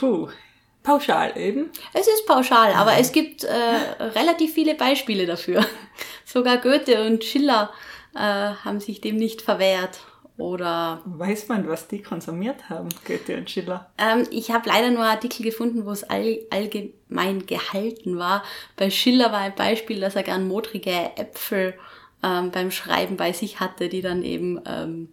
puh, 0.00 0.28
Pauschal 0.82 1.36
eben. 1.36 1.70
Es 1.92 2.08
ist 2.08 2.26
pauschal, 2.26 2.72
aber 2.72 2.94
es 2.98 3.12
gibt 3.12 3.44
äh, 3.44 3.52
relativ 3.52 4.54
viele 4.54 4.74
Beispiele 4.74 5.26
dafür. 5.26 5.64
Sogar 6.24 6.56
Goethe 6.56 7.06
und 7.06 7.22
Schiller 7.22 7.70
äh, 8.14 8.18
haben 8.18 8.80
sich 8.80 9.00
dem 9.00 9.16
nicht 9.16 9.42
verwehrt. 9.42 10.00
Oder 10.40 11.02
weiß 11.04 11.48
man, 11.48 11.68
was 11.68 11.86
die 11.86 12.00
konsumiert 12.00 12.70
haben, 12.70 12.88
Goethe 13.06 13.36
und 13.36 13.50
Schiller? 13.50 13.90
Ähm, 13.98 14.26
ich 14.30 14.50
habe 14.50 14.68
leider 14.70 14.90
nur 14.90 15.04
Artikel 15.04 15.42
gefunden, 15.42 15.84
wo 15.84 15.90
es 15.90 16.02
all, 16.02 16.38
allgemein 16.48 17.44
gehalten 17.44 18.18
war. 18.18 18.42
Bei 18.76 18.88
Schiller 18.88 19.32
war 19.32 19.40
ein 19.40 19.54
Beispiel, 19.54 20.00
dass 20.00 20.16
er 20.16 20.22
gern 20.22 20.48
modrige 20.48 20.90
Äpfel 21.16 21.74
ähm, 22.22 22.50
beim 22.50 22.70
Schreiben 22.70 23.18
bei 23.18 23.34
sich 23.34 23.60
hatte, 23.60 23.90
die 23.90 24.00
dann 24.00 24.22
eben 24.22 24.60
ähm, 24.66 25.08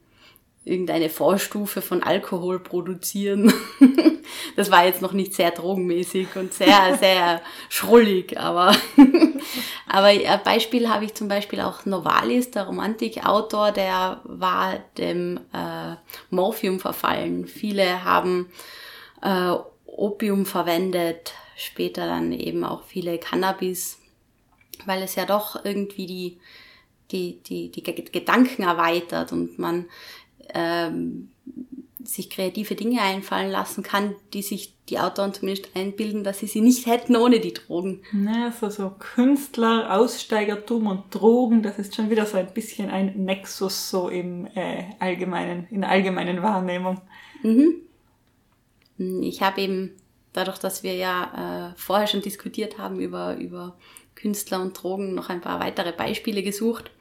irgendeine 0.67 1.09
Vorstufe 1.09 1.81
von 1.81 2.03
Alkohol 2.03 2.59
produzieren. 2.59 3.53
das 4.55 4.71
war 4.71 4.85
jetzt 4.85 5.01
noch 5.01 5.13
nicht 5.13 5.33
sehr 5.33 5.51
drogenmäßig 5.51 6.35
und 6.35 6.53
sehr, 6.53 6.97
sehr 6.99 7.41
schrullig, 7.69 8.39
aber, 8.39 8.75
aber 9.87 10.07
ein 10.07 10.43
Beispiel 10.43 10.89
habe 10.89 11.05
ich 11.05 11.13
zum 11.13 11.27
Beispiel 11.27 11.61
auch 11.61 11.85
Novalis, 11.85 12.51
der 12.51 12.63
Romantikautor, 12.63 13.71
der 13.71 14.21
war 14.23 14.79
dem 14.97 15.37
äh, 15.53 15.95
Morphium 16.29 16.79
verfallen. 16.79 17.47
Viele 17.47 18.03
haben 18.03 18.49
äh, 19.21 19.53
Opium 19.85 20.45
verwendet, 20.45 21.33
später 21.55 22.05
dann 22.05 22.31
eben 22.31 22.63
auch 22.63 22.83
viele 22.83 23.17
Cannabis, 23.17 23.99
weil 24.85 25.01
es 25.01 25.15
ja 25.15 25.25
doch 25.25 25.65
irgendwie 25.65 26.05
die, 26.05 26.39
die, 27.11 27.41
die, 27.41 27.71
die 27.71 27.83
Gedanken 27.83 28.63
erweitert 28.63 29.31
und 29.31 29.57
man 29.57 29.85
ähm, 30.53 31.29
sich 32.07 32.29
kreative 32.29 32.75
Dinge 32.75 33.01
einfallen 33.01 33.51
lassen 33.51 33.83
kann, 33.83 34.15
die 34.33 34.41
sich 34.41 34.73
die 34.89 34.99
Autoren 34.99 35.33
zumindest 35.33 35.75
einbilden, 35.75 36.23
dass 36.23 36.39
sie 36.39 36.47
sie 36.47 36.61
nicht 36.61 36.85
hätten 36.85 37.15
ohne 37.15 37.39
die 37.39 37.53
Drogen. 37.53 38.01
Na, 38.13 38.51
so, 38.51 38.69
so 38.69 38.93
Künstler, 38.97 39.93
Aussteigertum 39.93 40.87
und 40.87 41.13
Drogen, 41.13 41.61
das 41.61 41.77
ist 41.77 41.95
schon 41.95 42.09
wieder 42.09 42.25
so 42.25 42.37
ein 42.37 42.53
bisschen 42.53 42.89
ein 42.89 43.25
Nexus 43.25 43.89
so 43.89 44.07
im 44.09 44.47
äh, 44.55 44.83
allgemeinen, 44.99 45.67
in 45.69 45.81
der 45.81 45.89
allgemeinen 45.89 46.41
Wahrnehmung. 46.41 47.01
Mhm. 47.43 47.75
Ich 49.21 49.41
habe 49.41 49.61
eben, 49.61 49.91
dadurch, 50.33 50.57
dass 50.59 50.83
wir 50.83 50.95
ja 50.95 51.71
äh, 51.71 51.73
vorher 51.77 52.07
schon 52.07 52.21
diskutiert 52.21 52.77
haben 52.77 52.99
über, 52.99 53.35
über 53.37 53.75
Künstler 54.15 54.61
und 54.61 54.81
Drogen, 54.81 55.13
noch 55.13 55.29
ein 55.29 55.41
paar 55.41 55.59
weitere 55.59 55.91
Beispiele 55.91 56.41
gesucht. 56.41 56.91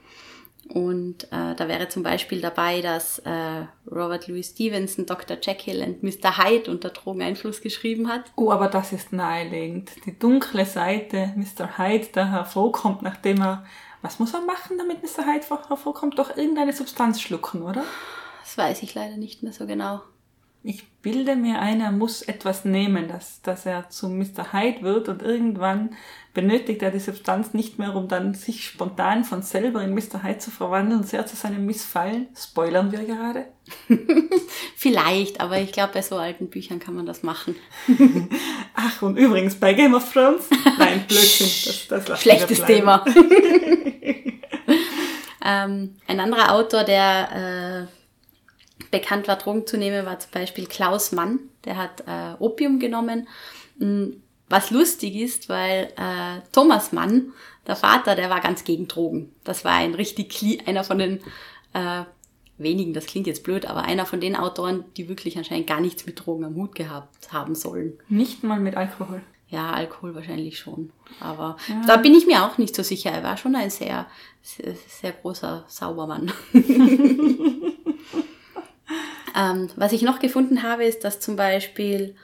Und 0.69 1.25
äh, 1.25 1.55
da 1.55 1.69
wäre 1.69 1.89
zum 1.89 2.03
Beispiel 2.03 2.41
dabei, 2.41 2.81
dass 2.81 3.21
äh, 3.21 3.67
Robert 3.91 4.27
Louis 4.27 4.51
Stevenson 4.51 5.07
Dr. 5.07 5.39
Jekyll 5.41 5.83
und 5.83 6.03
Mr. 6.03 6.39
Hyde 6.39 6.71
unter 6.71 6.91
Drogeneinfluss 6.91 7.61
geschrieben 7.61 8.09
hat. 8.09 8.33
Oh, 8.37 8.51
aber 8.51 8.69
das 8.69 8.93
ist 8.93 9.13
naheliegend. 9.13 9.91
Die 10.07 10.19
dunkle 10.19 10.67
Seite 10.67 11.33
Mr. 11.37 11.79
Hyde, 11.79 12.09
der 12.15 12.31
hervorkommt, 12.31 13.03
nachdem 13.03 13.41
er... 13.41 13.65
Was 14.03 14.19
muss 14.19 14.35
er 14.35 14.43
machen, 14.43 14.79
damit 14.79 15.03
Mr. 15.03 15.27
Hyde 15.27 15.47
hervorkommt? 15.69 16.19
Doch 16.19 16.37
irgendeine 16.37 16.73
Substanz 16.73 17.21
schlucken, 17.21 17.63
oder? 17.63 17.83
Das 18.43 18.57
weiß 18.57 18.83
ich 18.83 18.95
leider 18.95 19.17
nicht 19.17 19.43
mehr 19.43 19.53
so 19.53 19.67
genau. 19.67 20.03
Ich 20.63 20.89
bilde 21.01 21.37
mir 21.37 21.61
ein, 21.61 21.81
er 21.81 21.93
muss 21.93 22.23
etwas 22.23 22.65
nehmen, 22.65 23.09
dass, 23.09 23.41
dass 23.43 23.67
er 23.67 23.89
zu 23.89 24.09
Mr. 24.09 24.53
Hyde 24.53 24.83
wird 24.83 25.09
und 25.09 25.23
irgendwann 25.23 25.95
benötigt 26.37 26.83
er 26.83 26.91
die 26.91 27.01
Substanz 27.01 27.55
nicht 27.55 27.79
mehr, 27.79 27.97
um 27.97 28.09
dann 28.09 28.35
sich 28.35 28.67
spontan 28.67 29.25
von 29.25 29.41
selber 29.41 29.83
in 29.83 29.95
Mr. 29.95 30.23
Hyde 30.23 30.37
zu 30.37 30.51
verwandeln, 30.51 31.03
sehr 31.03 31.27
zu 31.27 31.35
seinem 31.35 31.65
Missfallen. 31.65 32.29
Spoilern 32.37 32.93
wir 32.93 33.05
gerade? 33.05 33.47
Vielleicht, 34.77 35.41
aber 35.41 35.59
ich 35.59 35.73
glaube, 35.73 35.95
bei 35.95 36.03
so 36.03 36.17
alten 36.17 36.51
Büchern 36.51 36.79
kann 36.79 36.95
man 36.95 37.07
das 37.07 37.23
machen. 37.23 37.57
Ach, 38.75 39.01
und 39.01 39.17
übrigens 39.17 39.55
bei 39.55 39.73
Game 39.73 39.95
of 39.95 40.13
Thrones? 40.13 40.51
Nein, 40.79 41.05
Blödsinn. 41.09 41.47
Das, 41.47 41.89
das 41.89 42.07
lassen 42.07 42.23
Schlechtes 42.23 42.63
Thema. 42.65 43.03
ähm, 45.43 45.97
ein 46.07 46.21
anderer 46.21 46.53
Autor, 46.53 46.85
der 46.85 47.89
äh, 47.89 48.85
bekannt 48.91 49.27
war, 49.27 49.37
Drogen 49.37 49.67
zu 49.67 49.79
nehmen, 49.79 50.05
war 50.05 50.19
zum 50.19 50.33
Beispiel 50.33 50.67
Klaus 50.67 51.13
Mann. 51.13 51.39
Der 51.65 51.79
hat 51.79 52.05
äh, 52.07 52.35
Opium 52.39 52.79
genommen. 52.79 53.27
Hm, 53.79 54.23
was 54.49 54.71
lustig 54.71 55.17
ist, 55.17 55.49
weil 55.49 55.93
äh, 55.97 56.41
Thomas 56.53 56.93
Mann, 56.93 57.33
der 57.67 57.77
Vater, 57.77 58.15
der 58.15 58.31
war 58.31 58.41
ganz 58.41 58.65
gegen 58.65 58.89
Drogen. 58.89 59.33
Das 59.45 59.65
war 59.65 59.73
ein 59.73 59.95
richtig 59.95 60.65
einer 60.67 60.85
von 60.85 60.99
den 60.99 61.21
äh, 61.73 62.05
wenigen, 62.59 62.95
das 62.95 63.07
klingt 63.07 63.27
jetzt 63.27 63.43
blöd, 63.43 63.67
aber 63.67 63.83
einer 63.83 64.07
von 64.07 64.21
den 64.21 64.37
Autoren, 64.37 64.85
die 64.97 65.09
wirklich 65.09 65.37
anscheinend 65.37 65.67
gar 65.67 65.81
nichts 65.81 66.07
mit 66.07 66.25
Drogen 66.25 66.45
am 66.45 66.55
Hut 66.55 66.75
gehabt 66.75 67.33
haben 67.33 67.55
sollen. 67.55 67.99
Nicht 68.09 68.45
mal 68.45 68.61
mit 68.61 68.77
Alkohol. 68.77 69.23
Ja, 69.49 69.71
Alkohol 69.71 70.15
wahrscheinlich 70.15 70.59
schon. 70.59 70.91
Aber 71.21 71.57
ja. 71.69 71.83
da 71.87 71.97
bin 71.97 72.15
ich 72.15 72.27
mir 72.27 72.45
auch 72.45 72.59
nicht 72.59 72.75
so 72.75 72.83
sicher. 72.83 73.11
Er 73.11 73.23
war 73.23 73.37
schon 73.37 73.55
ein 73.55 73.71
sehr, 73.71 74.07
sehr, 74.43 74.75
sehr 74.89 75.13
großer 75.13 75.65
Saubermann. 75.69 76.33
Ähm, 79.37 79.69
was 79.77 79.93
ich 79.93 80.01
noch 80.03 80.19
gefunden 80.19 80.63
habe, 80.63 80.85
ist, 80.85 81.05
dass 81.05 81.21
zum 81.21 81.37
Beispiel 81.37 82.17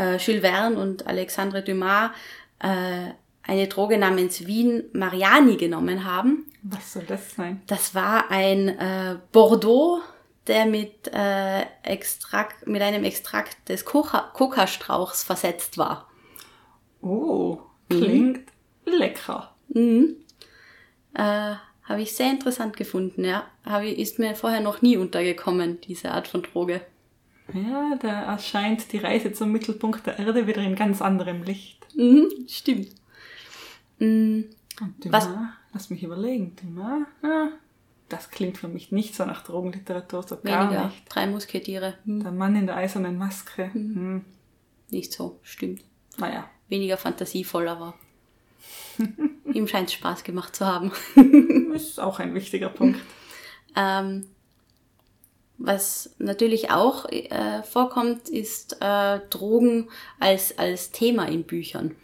äh, 0.00 0.16
Jules 0.16 0.40
Verne 0.40 0.78
und 0.78 1.06
Alexandre 1.06 1.62
Dumas 1.62 2.10
äh, 2.58 3.12
eine 3.42 3.68
Droge 3.68 3.98
namens 3.98 4.46
Wien 4.46 4.84
Mariani 4.92 5.56
genommen 5.56 6.04
haben. 6.04 6.46
Was 6.62 6.92
soll 6.92 7.04
das 7.04 7.34
sein? 7.34 7.62
Das 7.66 7.94
war 7.94 8.30
ein 8.30 8.68
äh, 8.68 9.16
Bordeaux, 9.32 10.00
der 10.46 10.66
mit, 10.66 11.08
äh, 11.12 11.62
Extrakt, 11.82 12.66
mit 12.66 12.82
einem 12.82 13.04
Extrakt 13.04 13.68
des 13.68 13.84
Kokastrauchs 13.84 15.22
versetzt 15.22 15.78
war. 15.78 16.08
Oh, 17.02 17.58
klingt 17.88 18.46
mhm. 18.86 18.92
lecker. 18.92 19.54
Mhm. 19.68 20.16
Äh, 21.14 21.54
habe 21.84 22.02
ich 22.02 22.14
sehr 22.14 22.30
interessant 22.30 22.76
gefunden, 22.76 23.24
ja. 23.24 23.46
Habe, 23.64 23.90
ist 23.90 24.18
mir 24.18 24.36
vorher 24.36 24.60
noch 24.60 24.80
nie 24.80 24.96
untergekommen, 24.96 25.80
diese 25.80 26.12
Art 26.12 26.28
von 26.28 26.42
Droge. 26.42 26.82
Ja, 27.54 27.96
da 28.00 28.22
erscheint 28.32 28.92
die 28.92 28.98
Reise 28.98 29.32
zum 29.32 29.52
Mittelpunkt 29.52 30.06
der 30.06 30.18
Erde 30.18 30.46
wieder 30.46 30.62
in 30.62 30.74
ganz 30.76 31.00
anderem 31.02 31.42
Licht. 31.42 31.86
Mhm, 31.96 32.28
stimmt. 32.48 32.88
Mhm. 33.98 34.46
Und 34.80 35.04
Dumas, 35.04 35.28
Was? 35.28 35.36
lass 35.72 35.90
mich 35.90 36.02
überlegen, 36.02 36.56
Dumas, 36.56 37.06
ja, 37.22 37.48
das 38.08 38.30
klingt 38.30 38.58
für 38.58 38.68
mich 38.68 38.92
nicht 38.92 39.14
so 39.14 39.24
nach 39.24 39.42
Drogenliteratur, 39.44 40.22
so 40.22 40.36
Weniger. 40.42 40.68
gar 40.70 40.86
nicht. 40.86 41.02
Drei 41.08 41.26
Musketiere. 41.26 41.94
Mhm. 42.04 42.22
Der 42.22 42.32
Mann 42.32 42.56
in 42.56 42.66
der 42.66 42.76
eisernen 42.76 43.18
Maske. 43.18 43.70
Mhm. 43.74 43.94
Hm. 43.94 44.24
Nicht 44.90 45.12
so, 45.12 45.38
stimmt. 45.42 45.82
Naja. 46.18 46.48
Weniger 46.68 46.96
fantasievoll, 46.96 47.68
aber 47.68 47.94
Ihm 49.52 49.66
scheint 49.66 49.88
es 49.88 49.94
Spaß 49.94 50.22
gemacht 50.24 50.54
zu 50.54 50.66
haben. 50.66 50.92
ist 51.74 51.98
auch 52.00 52.18
ein 52.18 52.34
wichtiger 52.34 52.68
Punkt. 52.68 53.00
Ähm, 53.76 54.26
was 55.60 56.10
natürlich 56.18 56.70
auch 56.70 57.04
äh, 57.10 57.62
vorkommt, 57.62 58.28
ist 58.28 58.78
äh, 58.80 59.20
Drogen 59.28 59.88
als, 60.18 60.58
als 60.58 60.90
Thema 60.90 61.28
in 61.28 61.44
Büchern. 61.44 61.94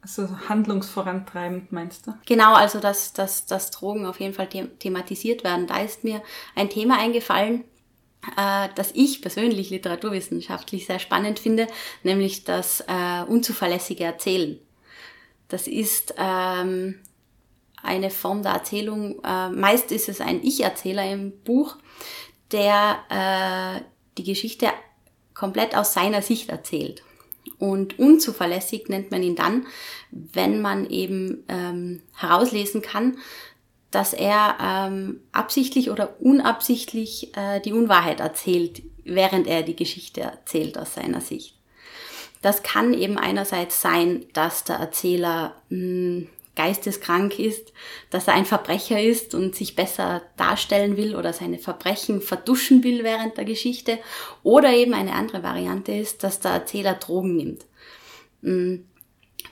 Also 0.00 0.28
handlungsvorantreibend 0.48 1.72
meinst 1.72 2.06
du? 2.06 2.14
Genau, 2.26 2.54
also 2.54 2.78
dass, 2.78 3.12
dass, 3.12 3.46
dass 3.46 3.70
Drogen 3.70 4.06
auf 4.06 4.20
jeden 4.20 4.34
Fall 4.34 4.48
the 4.52 4.66
thematisiert 4.78 5.42
werden. 5.42 5.66
Da 5.66 5.80
ist 5.80 6.04
mir 6.04 6.22
ein 6.54 6.70
Thema 6.70 6.98
eingefallen, 6.98 7.64
äh, 8.36 8.68
das 8.76 8.92
ich 8.94 9.20
persönlich 9.20 9.70
literaturwissenschaftlich 9.70 10.86
sehr 10.86 11.00
spannend 11.00 11.40
finde, 11.40 11.66
nämlich 12.04 12.44
das 12.44 12.82
äh, 12.86 13.24
unzuverlässige 13.26 14.04
Erzählen. 14.04 14.60
Das 15.48 15.66
ist 15.66 16.14
ähm, 16.18 17.00
eine 17.82 18.10
Form 18.10 18.42
der 18.42 18.52
Erzählung. 18.52 19.24
Äh, 19.24 19.48
meist 19.48 19.90
ist 19.90 20.08
es 20.08 20.20
ein 20.20 20.42
Ich-Erzähler 20.44 21.10
im 21.10 21.32
Buch, 21.44 21.76
der 22.52 22.98
äh, 23.08 23.80
die 24.18 24.24
Geschichte 24.24 24.68
komplett 25.34 25.76
aus 25.76 25.92
seiner 25.92 26.22
Sicht 26.22 26.48
erzählt. 26.48 27.02
Und 27.58 27.98
unzuverlässig 27.98 28.88
nennt 28.88 29.10
man 29.10 29.22
ihn 29.22 29.36
dann, 29.36 29.66
wenn 30.10 30.62
man 30.62 30.88
eben 30.88 31.44
ähm, 31.48 32.02
herauslesen 32.14 32.82
kann, 32.82 33.18
dass 33.90 34.12
er 34.12 34.56
ähm, 34.60 35.20
absichtlich 35.32 35.90
oder 35.90 36.20
unabsichtlich 36.20 37.36
äh, 37.36 37.60
die 37.60 37.72
Unwahrheit 37.72 38.20
erzählt, 38.20 38.82
während 39.04 39.46
er 39.46 39.62
die 39.62 39.76
Geschichte 39.76 40.22
erzählt 40.22 40.78
aus 40.78 40.94
seiner 40.94 41.20
Sicht. 41.20 41.56
Das 42.42 42.62
kann 42.62 42.92
eben 42.92 43.18
einerseits 43.18 43.80
sein, 43.80 44.26
dass 44.32 44.64
der 44.64 44.76
Erzähler 44.76 45.62
mh, 45.68 45.78
hm, 45.78 46.28
geisteskrank 46.56 47.38
ist, 47.38 47.72
dass 48.10 48.28
er 48.28 48.34
ein 48.34 48.46
Verbrecher 48.46 49.00
ist 49.00 49.34
und 49.34 49.54
sich 49.54 49.74
besser 49.74 50.22
darstellen 50.36 50.96
will 50.96 51.16
oder 51.16 51.32
seine 51.32 51.58
Verbrechen 51.58 52.20
verduschen 52.20 52.84
will 52.84 53.02
während 53.02 53.36
der 53.36 53.44
Geschichte. 53.44 53.98
Oder 54.42 54.72
eben 54.72 54.94
eine 54.94 55.12
andere 55.12 55.42
Variante 55.42 55.92
ist, 55.92 56.22
dass 56.22 56.40
der 56.40 56.52
Erzähler 56.52 56.94
Drogen 56.94 57.36
nimmt. 57.36 57.64
Hm, 58.42 58.86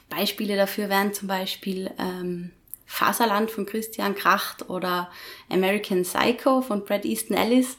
Beispiele 0.09 0.57
dafür 0.57 0.88
wären 0.88 1.12
zum 1.12 1.28
Beispiel 1.28 1.90
ähm, 1.98 2.53
Faserland 2.86 3.50
von 3.50 3.66
Christian 3.66 4.14
Kracht 4.14 4.68
oder 4.68 5.11
American 5.48 6.03
Psycho 6.03 6.61
von 6.61 6.84
Brad 6.84 7.05
Easton 7.05 7.36
Ellis 7.36 7.78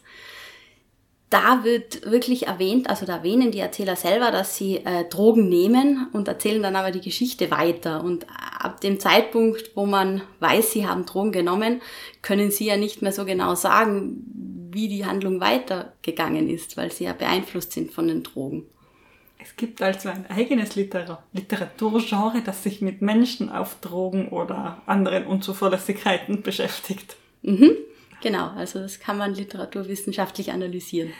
da 1.33 1.63
wird 1.63 2.09
wirklich 2.09 2.45
erwähnt, 2.45 2.87
also 2.89 3.07
da 3.07 3.17
erwähnen 3.17 3.49
die 3.49 3.59
Erzähler 3.59 3.95
selber, 3.95 4.29
dass 4.29 4.55
sie 4.55 4.77
äh, 4.77 5.05
Drogen 5.09 5.49
nehmen 5.49 6.07
und 6.13 6.27
erzählen 6.27 6.61
dann 6.61 6.75
aber 6.75 6.91
die 6.91 7.01
Geschichte 7.01 7.49
weiter. 7.49 8.03
Und 8.03 8.27
ab 8.59 8.81
dem 8.81 8.99
Zeitpunkt, 8.99 9.71
wo 9.75 9.87
man 9.87 10.21
weiß, 10.41 10.71
sie 10.71 10.85
haben 10.85 11.07
Drogen 11.07 11.31
genommen, 11.31 11.81
können 12.21 12.51
sie 12.51 12.67
ja 12.67 12.77
nicht 12.77 13.01
mehr 13.01 13.11
so 13.11 13.25
genau 13.25 13.55
sagen, 13.55 14.69
wie 14.71 14.87
die 14.87 15.05
Handlung 15.05 15.39
weitergegangen 15.39 16.49
ist, 16.49 16.77
weil 16.77 16.91
sie 16.91 17.05
ja 17.05 17.13
beeinflusst 17.13 17.71
sind 17.71 17.91
von 17.91 18.07
den 18.07 18.21
Drogen. 18.21 18.67
Es 19.39 19.55
gibt 19.55 19.81
also 19.81 20.09
ein 20.09 20.29
eigenes 20.29 20.75
Liter 20.75 21.23
Literaturgenre, 21.33 22.41
das 22.45 22.61
sich 22.61 22.81
mit 22.81 23.01
Menschen 23.01 23.49
auf 23.49 23.79
Drogen 23.81 24.29
oder 24.29 24.83
anderen 24.85 25.25
Unzuverlässigkeiten 25.25 26.43
beschäftigt. 26.43 27.15
Mhm. 27.41 27.71
Genau, 28.23 28.51
also 28.55 28.79
das 28.79 29.01
kann 29.01 29.17
man 29.17 29.35
literaturwissenschaftlich 29.35 30.53
analysieren. 30.53 31.11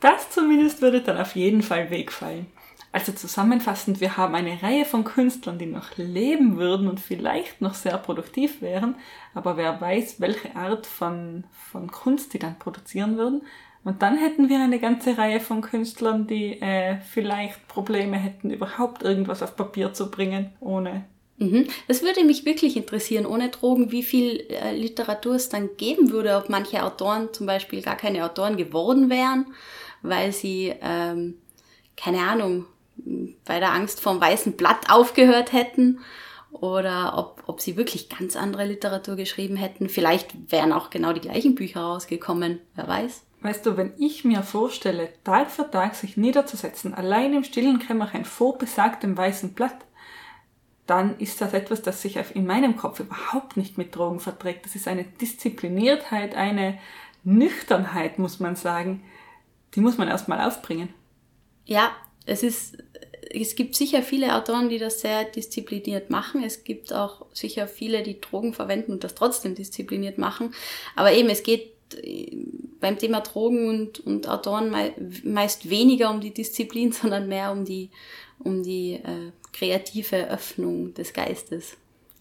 Das 0.00 0.30
zumindest 0.30 0.82
würde 0.82 1.00
dann 1.00 1.16
auf 1.16 1.36
jeden 1.36 1.62
Fall 1.62 1.90
wegfallen. 1.90 2.46
Also 2.90 3.12
zusammenfassend, 3.12 4.00
wir 4.00 4.16
haben 4.16 4.34
eine 4.34 4.60
Reihe 4.60 4.84
von 4.84 5.04
Künstlern, 5.04 5.60
die 5.60 5.66
noch 5.66 5.96
leben 5.96 6.56
würden 6.56 6.88
und 6.88 6.98
vielleicht 6.98 7.60
noch 7.60 7.74
sehr 7.74 7.96
produktiv 7.98 8.62
wären, 8.62 8.96
aber 9.32 9.56
wer 9.56 9.80
weiß, 9.80 10.20
welche 10.20 10.56
Art 10.56 10.88
von, 10.88 11.44
von 11.52 11.88
Kunst 11.92 12.34
die 12.34 12.40
dann 12.40 12.58
produzieren 12.58 13.16
würden. 13.16 13.42
Und 13.84 14.02
dann 14.02 14.18
hätten 14.18 14.48
wir 14.48 14.58
eine 14.58 14.80
ganze 14.80 15.16
Reihe 15.16 15.38
von 15.38 15.60
Künstlern, 15.60 16.26
die 16.26 16.60
äh, 16.60 16.98
vielleicht 17.12 17.68
Probleme 17.68 18.16
hätten, 18.16 18.50
überhaupt 18.50 19.04
irgendwas 19.04 19.40
auf 19.40 19.54
Papier 19.54 19.92
zu 19.92 20.10
bringen, 20.10 20.50
ohne 20.58 21.04
Mhm. 21.38 21.66
Das 21.88 22.02
würde 22.02 22.24
mich 22.24 22.44
wirklich 22.44 22.76
interessieren, 22.76 23.26
ohne 23.26 23.48
Drogen, 23.48 23.90
wie 23.90 24.02
viel 24.02 24.46
äh, 24.50 24.74
Literatur 24.74 25.34
es 25.34 25.48
dann 25.48 25.76
geben 25.76 26.10
würde, 26.10 26.36
ob 26.36 26.48
manche 26.48 26.82
Autoren 26.84 27.32
zum 27.32 27.46
Beispiel 27.46 27.82
gar 27.82 27.96
keine 27.96 28.24
Autoren 28.24 28.56
geworden 28.56 29.10
wären, 29.10 29.46
weil 30.02 30.32
sie, 30.32 30.72
ähm, 30.80 31.38
keine 31.96 32.20
Ahnung, 32.20 32.66
bei 33.44 33.58
der 33.58 33.72
Angst 33.72 34.00
vom 34.00 34.20
weißen 34.20 34.52
Blatt 34.52 34.88
aufgehört 34.88 35.52
hätten 35.52 35.98
oder 36.52 37.14
ob, 37.18 37.42
ob 37.48 37.60
sie 37.60 37.76
wirklich 37.76 38.08
ganz 38.08 38.36
andere 38.36 38.64
Literatur 38.64 39.16
geschrieben 39.16 39.56
hätten. 39.56 39.88
Vielleicht 39.88 40.52
wären 40.52 40.72
auch 40.72 40.90
genau 40.90 41.12
die 41.12 41.20
gleichen 41.20 41.56
Bücher 41.56 41.80
rausgekommen, 41.80 42.60
wer 42.76 42.86
weiß. 42.86 43.22
Weißt 43.40 43.66
du, 43.66 43.76
wenn 43.76 43.92
ich 43.98 44.24
mir 44.24 44.42
vorstelle, 44.42 45.10
Tag 45.24 45.50
für 45.50 45.70
Tag 45.70 45.96
sich 45.96 46.16
niederzusetzen, 46.16 46.94
allein 46.94 47.34
im 47.34 47.44
stillen 47.44 47.78
Kämmerchen 47.78 48.24
vor 48.24 48.56
besagtem 48.56 49.16
weißen 49.16 49.52
Blatt, 49.52 49.76
dann 50.86 51.18
ist 51.18 51.40
das 51.40 51.54
etwas, 51.54 51.82
das 51.82 52.02
sich 52.02 52.18
in 52.34 52.46
meinem 52.46 52.76
Kopf 52.76 53.00
überhaupt 53.00 53.56
nicht 53.56 53.78
mit 53.78 53.96
Drogen 53.96 54.20
verträgt. 54.20 54.66
Das 54.66 54.74
ist 54.74 54.86
eine 54.86 55.04
Diszipliniertheit, 55.04 56.34
eine 56.34 56.78
Nüchternheit, 57.22 58.18
muss 58.18 58.38
man 58.38 58.54
sagen. 58.54 59.02
Die 59.74 59.80
muss 59.80 59.96
man 59.96 60.08
erstmal 60.08 60.46
aufbringen. 60.46 60.92
Ja, 61.64 61.92
es 62.26 62.42
ist, 62.42 62.76
es 63.30 63.56
gibt 63.56 63.74
sicher 63.74 64.02
viele 64.02 64.36
Autoren, 64.36 64.68
die 64.68 64.78
das 64.78 65.00
sehr 65.00 65.24
diszipliniert 65.24 66.10
machen. 66.10 66.44
Es 66.44 66.64
gibt 66.64 66.92
auch 66.92 67.26
sicher 67.32 67.66
viele, 67.66 68.02
die 68.02 68.20
Drogen 68.20 68.52
verwenden 68.52 68.92
und 68.92 69.04
das 69.04 69.14
trotzdem 69.14 69.54
diszipliniert 69.54 70.18
machen. 70.18 70.54
Aber 70.96 71.12
eben, 71.12 71.30
es 71.30 71.42
geht 71.42 71.72
äh, 72.02 72.36
beim 72.80 72.98
Thema 72.98 73.20
Drogen 73.20 73.68
und, 73.68 74.00
und 74.00 74.28
Autoren 74.28 74.74
meist 75.24 75.70
weniger 75.70 76.10
um 76.10 76.20
die 76.20 76.34
Disziplin, 76.34 76.92
sondern 76.92 77.26
mehr 77.26 77.52
um 77.52 77.64
die, 77.64 77.90
um 78.38 78.62
die 78.62 78.94
äh, 78.94 79.32
kreative 79.54 80.28
Öffnung 80.28 80.92
des 80.92 81.14
Geistes. 81.14 81.76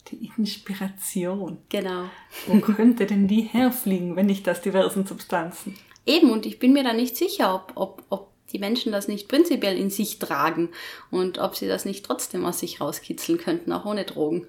Die 0.10 0.30
Inspiration. 0.38 1.58
Genau. 1.70 2.06
Wo 2.48 2.60
könnte 2.60 3.06
denn 3.06 3.28
die 3.28 3.42
herfliegen, 3.42 4.16
wenn 4.16 4.28
nicht 4.28 4.48
aus 4.48 4.62
diversen 4.62 5.06
Substanzen? 5.06 5.76
Eben, 6.06 6.32
und 6.32 6.46
ich 6.46 6.60
bin 6.60 6.74
mir 6.74 6.84
da 6.84 6.94
nicht 6.94 7.18
sicher, 7.18 7.56
ob, 7.56 7.74
ob, 7.76 8.04
ob 8.10 8.30
die 8.52 8.60
Menschen 8.60 8.92
das 8.92 9.08
nicht 9.08 9.30
prinzipiell 9.30 9.78
in 9.78 9.90
sich 9.90 10.20
tragen 10.20 10.70
und 11.10 11.40
ob 11.40 11.56
sie 11.56 11.68
das 11.68 11.86
nicht 11.86 12.06
trotzdem 12.06 12.46
aus 12.46 12.60
sich 12.60 12.82
rauskitzeln 12.82 13.38
könnten, 13.38 13.72
auch 13.72 13.86
ohne 13.86 14.04
Drogen. 14.04 14.46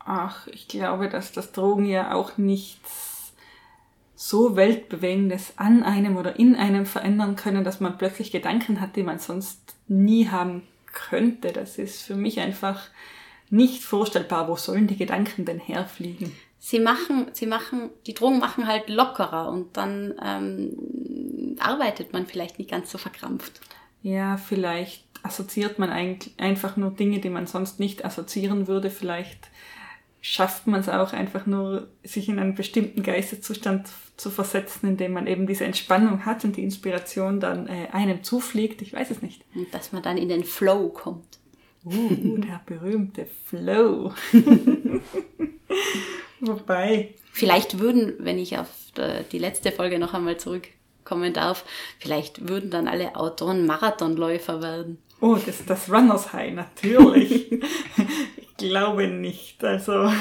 Ach, 0.00 0.46
ich 0.48 0.66
glaube, 0.68 1.08
dass 1.08 1.32
das 1.32 1.52
Drogen 1.52 1.84
ja 1.84 2.14
auch 2.14 2.38
nichts 2.38 3.32
so 4.16 4.56
weltbewegendes 4.56 5.52
an 5.56 5.84
einem 5.84 6.16
oder 6.16 6.38
in 6.38 6.56
einem 6.56 6.86
verändern 6.86 7.36
können, 7.36 7.62
dass 7.62 7.78
man 7.78 7.98
plötzlich 7.98 8.32
Gedanken 8.32 8.80
hat, 8.80 8.96
die 8.96 9.02
man 9.04 9.20
sonst 9.20 9.76
nie 9.86 10.28
haben 10.28 10.62
könnte. 10.98 11.52
Das 11.52 11.78
ist 11.78 12.02
für 12.02 12.16
mich 12.16 12.40
einfach 12.40 12.88
nicht 13.50 13.82
vorstellbar. 13.82 14.48
Wo 14.48 14.56
sollen 14.56 14.86
die 14.86 14.96
Gedanken 14.96 15.44
denn 15.44 15.60
herfliegen? 15.60 16.32
Sie 16.58 16.80
machen, 16.80 17.28
sie 17.32 17.46
machen, 17.46 17.90
die 18.06 18.14
Drogen 18.14 18.40
machen 18.40 18.66
halt 18.66 18.88
lockerer 18.88 19.48
und 19.48 19.76
dann 19.76 20.14
ähm, 20.22 21.56
arbeitet 21.60 22.12
man 22.12 22.26
vielleicht 22.26 22.58
nicht 22.58 22.70
ganz 22.70 22.90
so 22.90 22.98
verkrampft. 22.98 23.60
Ja, 24.02 24.36
vielleicht 24.36 25.04
assoziiert 25.22 25.78
man 25.78 25.90
eigentlich 25.90 26.34
einfach 26.38 26.76
nur 26.76 26.90
Dinge, 26.90 27.20
die 27.20 27.30
man 27.30 27.46
sonst 27.46 27.78
nicht 27.78 28.04
assoziieren 28.04 28.66
würde. 28.66 28.90
Vielleicht 28.90 29.50
schafft 30.20 30.66
man 30.66 30.80
es 30.80 30.88
auch 30.88 31.12
einfach 31.12 31.46
nur, 31.46 31.88
sich 32.02 32.28
in 32.28 32.38
einen 32.38 32.54
bestimmten 32.54 33.02
Geisteszustand 33.02 33.88
zu 34.18 34.30
versetzen, 34.30 34.88
indem 34.88 35.12
man 35.12 35.26
eben 35.26 35.46
diese 35.46 35.64
Entspannung 35.64 36.26
hat 36.26 36.44
und 36.44 36.56
die 36.56 36.64
Inspiration 36.64 37.40
dann 37.40 37.68
äh, 37.68 37.86
einem 37.92 38.24
zufliegt. 38.24 38.82
Ich 38.82 38.92
weiß 38.92 39.10
es 39.10 39.22
nicht. 39.22 39.44
Und 39.54 39.72
dass 39.72 39.92
man 39.92 40.02
dann 40.02 40.18
in 40.18 40.28
den 40.28 40.44
Flow 40.44 40.88
kommt. 40.88 41.38
Uh, 41.84 42.36
der 42.38 42.60
berühmte 42.66 43.26
Flow. 43.44 44.12
Wobei. 46.40 47.14
Vielleicht 47.32 47.78
würden, 47.78 48.14
wenn 48.18 48.38
ich 48.38 48.58
auf 48.58 48.68
die 49.30 49.38
letzte 49.38 49.70
Folge 49.70 50.00
noch 50.00 50.12
einmal 50.12 50.38
zurückkommen 50.38 51.32
darf, 51.32 51.64
vielleicht 52.00 52.48
würden 52.48 52.70
dann 52.70 52.88
alle 52.88 53.14
Autoren 53.14 53.64
Marathonläufer 53.64 54.60
werden. 54.60 54.98
Oh, 55.20 55.36
das 55.36 55.60
ist 55.60 55.70
das 55.70 55.88
Runners 55.88 56.32
High, 56.32 56.54
natürlich. 56.54 57.52
ich 58.36 58.56
glaube 58.56 59.06
nicht. 59.06 59.62
Also, 59.62 60.12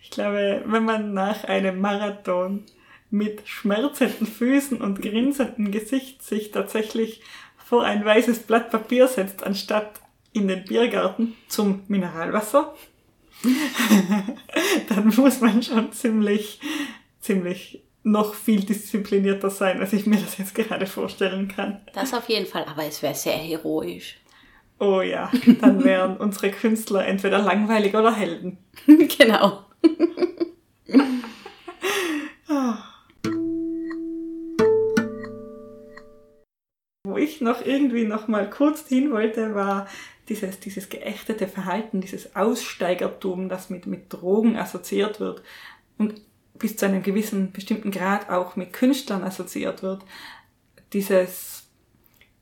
ich 0.00 0.10
glaube, 0.10 0.62
wenn 0.64 0.84
man 0.84 1.12
nach 1.12 1.42
einem 1.44 1.80
Marathon 1.80 2.64
mit 3.10 3.46
schmerzenden 3.46 4.26
Füßen 4.26 4.80
und 4.80 5.00
grinsendem 5.00 5.70
Gesicht 5.70 6.22
sich 6.22 6.50
tatsächlich 6.50 7.22
vor 7.56 7.84
ein 7.84 8.04
weißes 8.04 8.40
Blatt 8.40 8.70
Papier 8.70 9.08
setzt, 9.08 9.44
anstatt 9.44 10.00
in 10.32 10.48
den 10.48 10.64
Biergarten 10.64 11.36
zum 11.48 11.82
Mineralwasser, 11.88 12.74
dann 14.88 15.12
muss 15.16 15.40
man 15.40 15.62
schon 15.62 15.92
ziemlich, 15.92 16.60
ziemlich 17.20 17.82
noch 18.02 18.34
viel 18.34 18.64
disziplinierter 18.64 19.50
sein, 19.50 19.80
als 19.80 19.92
ich 19.92 20.06
mir 20.06 20.18
das 20.18 20.38
jetzt 20.38 20.54
gerade 20.54 20.86
vorstellen 20.86 21.48
kann. 21.48 21.80
Das 21.92 22.14
auf 22.14 22.28
jeden 22.28 22.46
Fall, 22.46 22.64
aber 22.64 22.84
es 22.84 23.02
wäre 23.02 23.14
sehr 23.14 23.36
heroisch. 23.36 24.18
Oh 24.80 25.00
ja, 25.00 25.30
dann 25.60 25.82
wären 25.84 26.16
unsere 26.16 26.50
Künstler 26.50 27.06
entweder 27.06 27.40
langweilig 27.40 27.94
oder 27.94 28.14
Helden. 28.14 28.58
genau. 28.86 29.64
Noch 37.40 37.64
irgendwie 37.64 38.04
noch 38.04 38.28
mal 38.28 38.48
kurz 38.48 38.86
hin 38.86 39.10
wollte, 39.10 39.54
war 39.54 39.86
dieses, 40.28 40.60
dieses 40.60 40.88
geächtete 40.88 41.48
Verhalten, 41.48 42.00
dieses 42.00 42.36
Aussteigertum, 42.36 43.48
das 43.48 43.70
mit, 43.70 43.86
mit 43.86 44.12
Drogen 44.12 44.56
assoziiert 44.56 45.20
wird 45.20 45.42
und 45.96 46.20
bis 46.58 46.76
zu 46.76 46.86
einem 46.86 47.02
gewissen 47.02 47.52
bestimmten 47.52 47.90
Grad 47.90 48.30
auch 48.30 48.56
mit 48.56 48.72
Künstlern 48.72 49.22
assoziiert 49.22 49.82
wird. 49.82 50.02
Dieses 50.92 51.68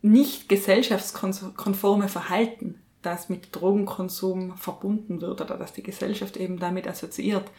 nicht 0.02 0.48
gesellschaftskonforme 0.48 2.08
Verhalten, 2.08 2.80
das 3.02 3.28
mit 3.28 3.54
Drogenkonsum 3.54 4.56
verbunden 4.56 5.20
wird 5.20 5.40
oder 5.40 5.56
das 5.56 5.72
die 5.72 5.82
Gesellschaft 5.82 6.36
eben 6.36 6.58
damit 6.58 6.88
assoziiert. 6.88 7.50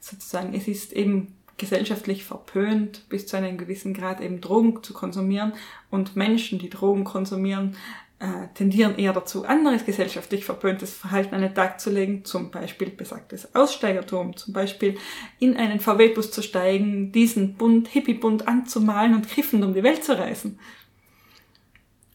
Sozusagen, 0.00 0.54
es 0.54 0.68
ist 0.68 0.92
eben 0.92 1.36
gesellschaftlich 1.56 2.24
verpönt, 2.24 3.08
bis 3.08 3.26
zu 3.26 3.36
einem 3.36 3.58
gewissen 3.58 3.94
Grad 3.94 4.20
eben 4.20 4.40
Drogen 4.40 4.82
zu 4.82 4.92
konsumieren 4.92 5.52
und 5.90 6.16
Menschen, 6.16 6.58
die 6.58 6.70
Drogen 6.70 7.04
konsumieren, 7.04 7.76
äh, 8.20 8.48
tendieren 8.54 8.96
eher 8.96 9.12
dazu, 9.12 9.44
anderes 9.44 9.84
gesellschaftlich 9.84 10.44
verpöntes 10.44 10.94
Verhalten 10.94 11.34
an 11.34 11.42
den 11.42 11.54
Tag 11.54 11.80
zu 11.80 11.90
legen, 11.90 12.24
zum 12.24 12.50
Beispiel 12.50 12.90
besagtes 12.90 13.54
Aussteigertum, 13.54 14.36
zum 14.36 14.54
Beispiel 14.54 14.96
in 15.38 15.56
einen 15.56 15.80
VW-Bus 15.80 16.30
zu 16.30 16.42
steigen, 16.42 17.12
diesen 17.12 17.54
bunt, 17.54 17.88
hippie-bunt 17.88 18.48
anzumalen 18.48 19.14
und 19.14 19.28
kiffend 19.28 19.64
um 19.64 19.74
die 19.74 19.82
Welt 19.82 20.04
zu 20.04 20.16
reisen. 20.16 20.58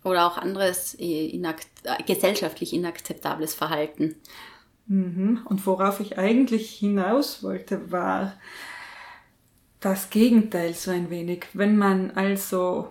Oder 0.04 0.26
auch 0.26 0.38
anderes 0.38 0.96
äh, 1.00 1.28
inakt 1.28 1.68
äh, 1.84 2.02
gesellschaftlich 2.04 2.74
inakzeptables 2.74 3.54
Verhalten. 3.54 4.16
Mhm. 4.88 5.42
Und 5.46 5.66
worauf 5.68 6.00
ich 6.00 6.18
eigentlich 6.18 6.72
hinaus 6.72 7.44
wollte, 7.44 7.92
war 7.92 8.34
das 9.80 10.10
Gegenteil 10.10 10.74
so 10.74 10.92
ein 10.92 11.10
wenig. 11.10 11.46
Wenn 11.54 11.78
man 11.78 12.12
also 12.12 12.90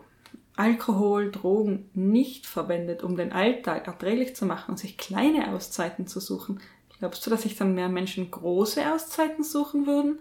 Alkohol, 0.57 1.31
Drogen 1.31 1.89
nicht 1.95 2.47
verwendet, 2.47 3.03
um 3.03 3.17
den 3.17 3.33
Alltag 3.33 3.87
erträglich 3.87 4.35
zu 4.35 4.47
machen 4.47 4.73
und 4.73 4.79
sich 4.79 4.97
kleine 4.97 5.53
Auszeiten 5.53 6.07
zu 6.07 6.19
suchen, 6.21 6.61
glaubst 6.99 7.25
du, 7.25 7.31
dass 7.31 7.43
sich 7.43 7.57
dann 7.57 7.75
mehr 7.75 7.89
Menschen 7.89 8.31
große 8.31 8.93
Auszeiten 8.93 9.45
suchen 9.45 9.87
würden? 9.87 10.21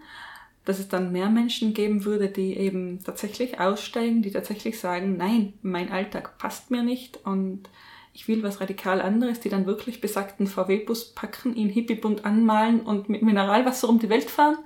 Dass 0.64 0.78
es 0.78 0.88
dann 0.88 1.12
mehr 1.12 1.30
Menschen 1.30 1.72
geben 1.72 2.04
würde, 2.04 2.28
die 2.28 2.56
eben 2.56 3.02
tatsächlich 3.02 3.58
aussteigen, 3.58 4.22
die 4.22 4.30
tatsächlich 4.30 4.78
sagen, 4.78 5.16
nein, 5.16 5.54
mein 5.62 5.90
Alltag 5.90 6.36
passt 6.38 6.70
mir 6.70 6.82
nicht 6.82 7.24
und 7.24 7.70
ich 8.12 8.28
will 8.28 8.42
was 8.42 8.60
radikal 8.60 9.00
anderes, 9.00 9.40
die 9.40 9.48
dann 9.48 9.66
wirklich 9.66 10.00
besagten 10.00 10.46
VW-Bus 10.46 11.14
packen, 11.14 11.54
ihn 11.54 11.68
hippiebunt 11.68 12.24
anmalen 12.24 12.80
und 12.80 13.08
mit 13.08 13.22
Mineralwasser 13.22 13.88
um 13.88 13.98
die 13.98 14.10
Welt 14.10 14.30
fahren? 14.30 14.58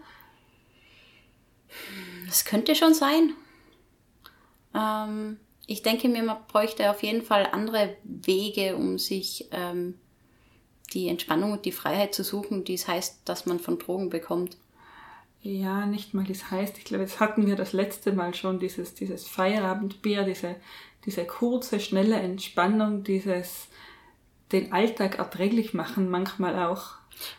Das 2.32 2.46
könnte 2.46 2.74
schon 2.74 2.94
sein. 2.94 3.34
Ähm, 4.74 5.36
ich 5.66 5.82
denke 5.82 6.08
mir, 6.08 6.22
man 6.22 6.38
bräuchte 6.48 6.88
auf 6.88 7.02
jeden 7.02 7.20
Fall 7.20 7.46
andere 7.52 7.94
Wege, 8.04 8.74
um 8.74 8.98
sich 8.98 9.48
ähm, 9.50 9.98
die 10.94 11.08
Entspannung 11.08 11.52
und 11.52 11.66
die 11.66 11.72
Freiheit 11.72 12.14
zu 12.14 12.24
suchen, 12.24 12.64
die 12.64 12.72
es 12.72 12.88
heißt, 12.88 13.20
dass 13.26 13.44
man 13.44 13.60
von 13.60 13.78
Drogen 13.78 14.08
bekommt. 14.08 14.56
Ja, 15.42 15.84
nicht 15.84 16.14
mal 16.14 16.24
das 16.24 16.50
heißt. 16.50 16.78
Ich 16.78 16.84
glaube, 16.84 17.02
jetzt 17.04 17.20
hatten 17.20 17.46
wir 17.46 17.54
das 17.54 17.74
letzte 17.74 18.12
Mal 18.14 18.32
schon 18.32 18.58
dieses, 18.58 18.94
dieses 18.94 19.28
Feierabendbier, 19.28 20.22
diese, 20.22 20.56
diese 21.04 21.26
kurze, 21.26 21.80
schnelle 21.80 22.16
Entspannung, 22.16 23.04
dieses 23.04 23.68
den 24.52 24.72
Alltag 24.72 25.18
erträglich 25.18 25.74
machen 25.74 26.08
manchmal 26.08 26.64
auch. 26.64 26.92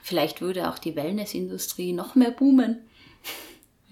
Vielleicht 0.04 0.42
würde 0.42 0.70
auch 0.70 0.78
die 0.78 0.96
Wellnessindustrie 0.96 1.94
noch 1.94 2.14
mehr 2.14 2.30
boomen. 2.30 2.88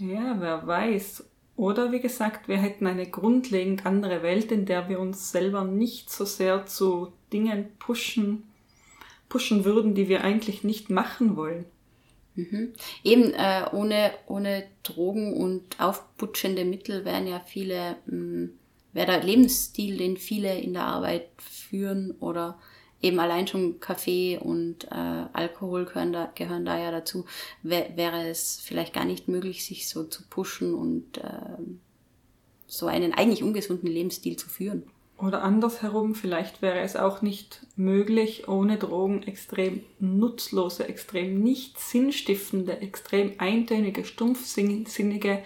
Ja, 0.02 0.36
wer 0.40 0.66
weiß. 0.66 1.24
Oder 1.56 1.92
wie 1.92 2.00
gesagt, 2.00 2.48
wir 2.48 2.58
hätten 2.58 2.88
eine 2.88 3.06
grundlegend 3.06 3.86
andere 3.86 4.24
Welt, 4.24 4.52
in 4.52 4.66
der 4.66 4.90
wir 4.90 5.00
uns 5.00 5.32
selber 5.32 5.64
nicht 5.64 6.10
so 6.10 6.26
sehr 6.26 6.66
zu 6.66 7.14
Dingen 7.32 7.68
pushen, 7.78 8.44
pushen 9.30 9.64
würden, 9.64 9.94
die 9.94 10.10
wir 10.10 10.24
eigentlich 10.24 10.64
nicht 10.64 10.90
machen 10.90 11.36
wollen. 11.36 11.66
Mhm. 12.36 12.74
Eben 13.04 13.34
äh, 13.34 13.66
ohne, 13.74 14.12
ohne 14.26 14.64
Drogen 14.84 15.34
und 15.34 15.80
aufputschende 15.80 16.66
Mittel 16.66 17.06
wären 17.06 17.28
ja 17.28 17.40
viele, 17.40 17.98
hm, 18.08 18.54
wäre 18.94 19.08
der 19.08 19.24
Lebensstil, 19.24 19.98
den 19.98 20.18
viele 20.18 20.60
in 20.60 20.74
der 20.74 20.84
Arbeit 20.84 21.28
führen 21.38 22.12
oder 22.20 22.58
eben 23.02 23.20
allein 23.20 23.48
schon 23.48 23.80
Kaffee 23.80 24.38
und 24.38 24.86
äh, 24.86 25.26
Alkohol 25.34 25.86
gehören 25.86 26.14
da, 26.14 26.32
gehören 26.36 26.66
da 26.66 26.78
ja 26.78 26.92
dazu, 26.92 27.26
wär, 27.64 27.96
wäre 27.98 28.28
es 28.28 28.60
vielleicht 28.62 28.94
gar 28.94 29.06
nicht 29.06 29.28
möglich, 29.28 29.66
sich 29.66 29.88
so 29.88 30.04
zu 30.04 30.24
pushen 30.30 30.74
und 30.74 31.18
äh, 31.18 31.58
so 32.68 32.88
einen 32.88 33.14
eigentlich 33.14 33.44
ungesunden 33.44 33.90
Lebensstil 33.90 34.38
zu 34.38 34.50
führen. 34.50 34.84
Oder 35.18 35.44
andersherum, 35.44 36.16
vielleicht 36.16 36.64
wäre 36.64 36.80
es 36.80 36.96
auch 36.96 37.22
nicht 37.22 37.66
möglich, 37.76 38.48
ohne 38.48 38.78
Drogen 38.78 39.22
extrem 39.22 39.84
nutzlose, 40.00 40.88
extrem 40.88 41.44
nicht 41.44 41.80
sinnstiftende, 41.80 42.80
extrem 42.80 43.34
eintönige, 43.38 44.04
stumpfsinnige, 44.04 45.44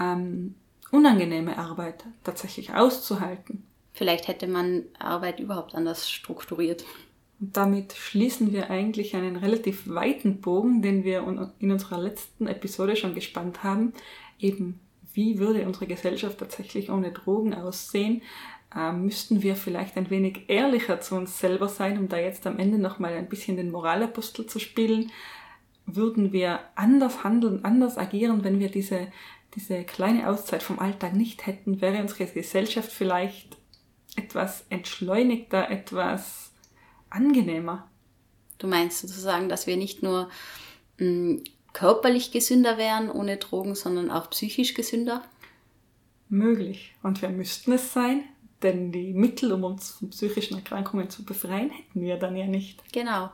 ähm, 0.00 0.54
unangenehme 0.90 1.58
Arbeit 1.58 2.04
tatsächlich 2.22 2.72
auszuhalten. 2.72 3.64
Vielleicht 3.94 4.28
hätte 4.28 4.46
man 4.46 4.82
Arbeit 4.98 5.40
überhaupt 5.40 5.74
anders 5.74 6.10
strukturiert. 6.10 6.84
Und 7.40 7.56
damit 7.56 7.94
schließen 7.94 8.52
wir 8.52 8.68
eigentlich 8.70 9.16
einen 9.16 9.36
relativ 9.36 9.88
weiten 9.88 10.42
Bogen, 10.42 10.82
den 10.82 11.04
wir 11.04 11.24
in 11.58 11.70
unserer 11.70 11.98
letzten 11.98 12.46
Episode 12.46 12.96
schon 12.96 13.14
gespannt 13.14 13.62
haben. 13.62 13.94
Eben, 14.38 14.80
wie 15.14 15.38
würde 15.38 15.66
unsere 15.66 15.86
Gesellschaft 15.86 16.38
tatsächlich 16.38 16.90
ohne 16.90 17.12
Drogen 17.12 17.54
aussehen? 17.54 18.20
äh, 18.74 18.92
müssten 18.92 19.42
wir 19.42 19.56
vielleicht 19.56 19.96
ein 19.96 20.10
wenig 20.10 20.48
ehrlicher 20.48 21.00
zu 21.00 21.14
uns 21.16 21.38
selber 21.38 21.68
sein, 21.68 21.98
um 21.98 22.08
da 22.08 22.18
jetzt 22.18 22.46
am 22.46 22.58
Ende 22.58 22.78
nochmal 22.78 23.14
ein 23.14 23.28
bisschen 23.28 23.56
den 23.56 23.70
Moralapostel 23.70 24.46
zu 24.46 24.58
spielen. 24.58 25.10
Würden 25.86 26.32
wir 26.32 26.60
anders 26.74 27.24
handeln, 27.24 27.64
anders 27.64 27.98
agieren, 27.98 28.42
wenn 28.42 28.58
wir 28.58 28.70
diese, 28.70 29.08
diese 29.54 29.84
kleine 29.84 30.28
Auszeit 30.28 30.62
vom 30.62 30.78
Alltag 30.78 31.14
nicht 31.14 31.46
hätten? 31.46 31.80
Wäre 31.80 32.00
unsere 32.00 32.26
Gesellschaft 32.26 32.90
vielleicht 32.90 33.56
etwas 34.16 34.64
entschleunigter, 34.70 35.70
etwas 35.70 36.52
angenehmer? 37.10 37.88
Du 38.58 38.66
meinst 38.66 39.00
sozusagen, 39.00 39.48
dass 39.48 39.66
wir 39.66 39.76
nicht 39.76 40.02
nur 40.02 40.28
mh, 40.98 41.06
mm, 41.06 41.44
körperlich 41.72 42.30
gesünder 42.30 42.78
wären 42.78 43.10
ohne 43.10 43.36
Drogen, 43.36 43.74
sondern 43.74 44.10
auch 44.10 44.30
psychisch 44.30 44.74
gesünder? 44.74 45.24
Möglich. 46.28 46.94
Und 47.02 47.20
wir 47.20 47.28
müssten 47.28 47.72
es 47.72 47.92
sein, 47.92 48.24
denn 48.62 48.92
die 48.92 49.12
Mittel, 49.12 49.52
um 49.52 49.64
uns 49.64 49.90
von 49.90 50.10
psychischen 50.10 50.56
Erkrankungen 50.56 51.10
zu 51.10 51.24
befreien, 51.24 51.70
hätten 51.70 52.00
wir 52.00 52.16
dann 52.16 52.36
ja 52.36 52.46
nicht. 52.46 52.82
Genau. 52.92 53.30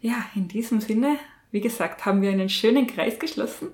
Ja, 0.00 0.24
in 0.34 0.48
diesem 0.48 0.80
Sinne, 0.80 1.18
wie 1.50 1.60
gesagt, 1.60 2.06
haben 2.06 2.22
wir 2.22 2.30
einen 2.30 2.48
schönen 2.48 2.86
Kreis 2.86 3.18
geschlossen. 3.18 3.68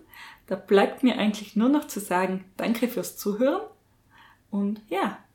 Da 0.47 0.57
bleibt 0.57 1.03
mir 1.03 1.19
eigentlich 1.19 1.57
nur 1.57 1.69
noch 1.69 1.87
zu 1.87 2.01
sagen, 2.01 2.45
danke 2.57 2.89
fürs 2.89 3.17
Zuhören 3.17 3.63
und 4.51 4.81
ja, 4.89 5.19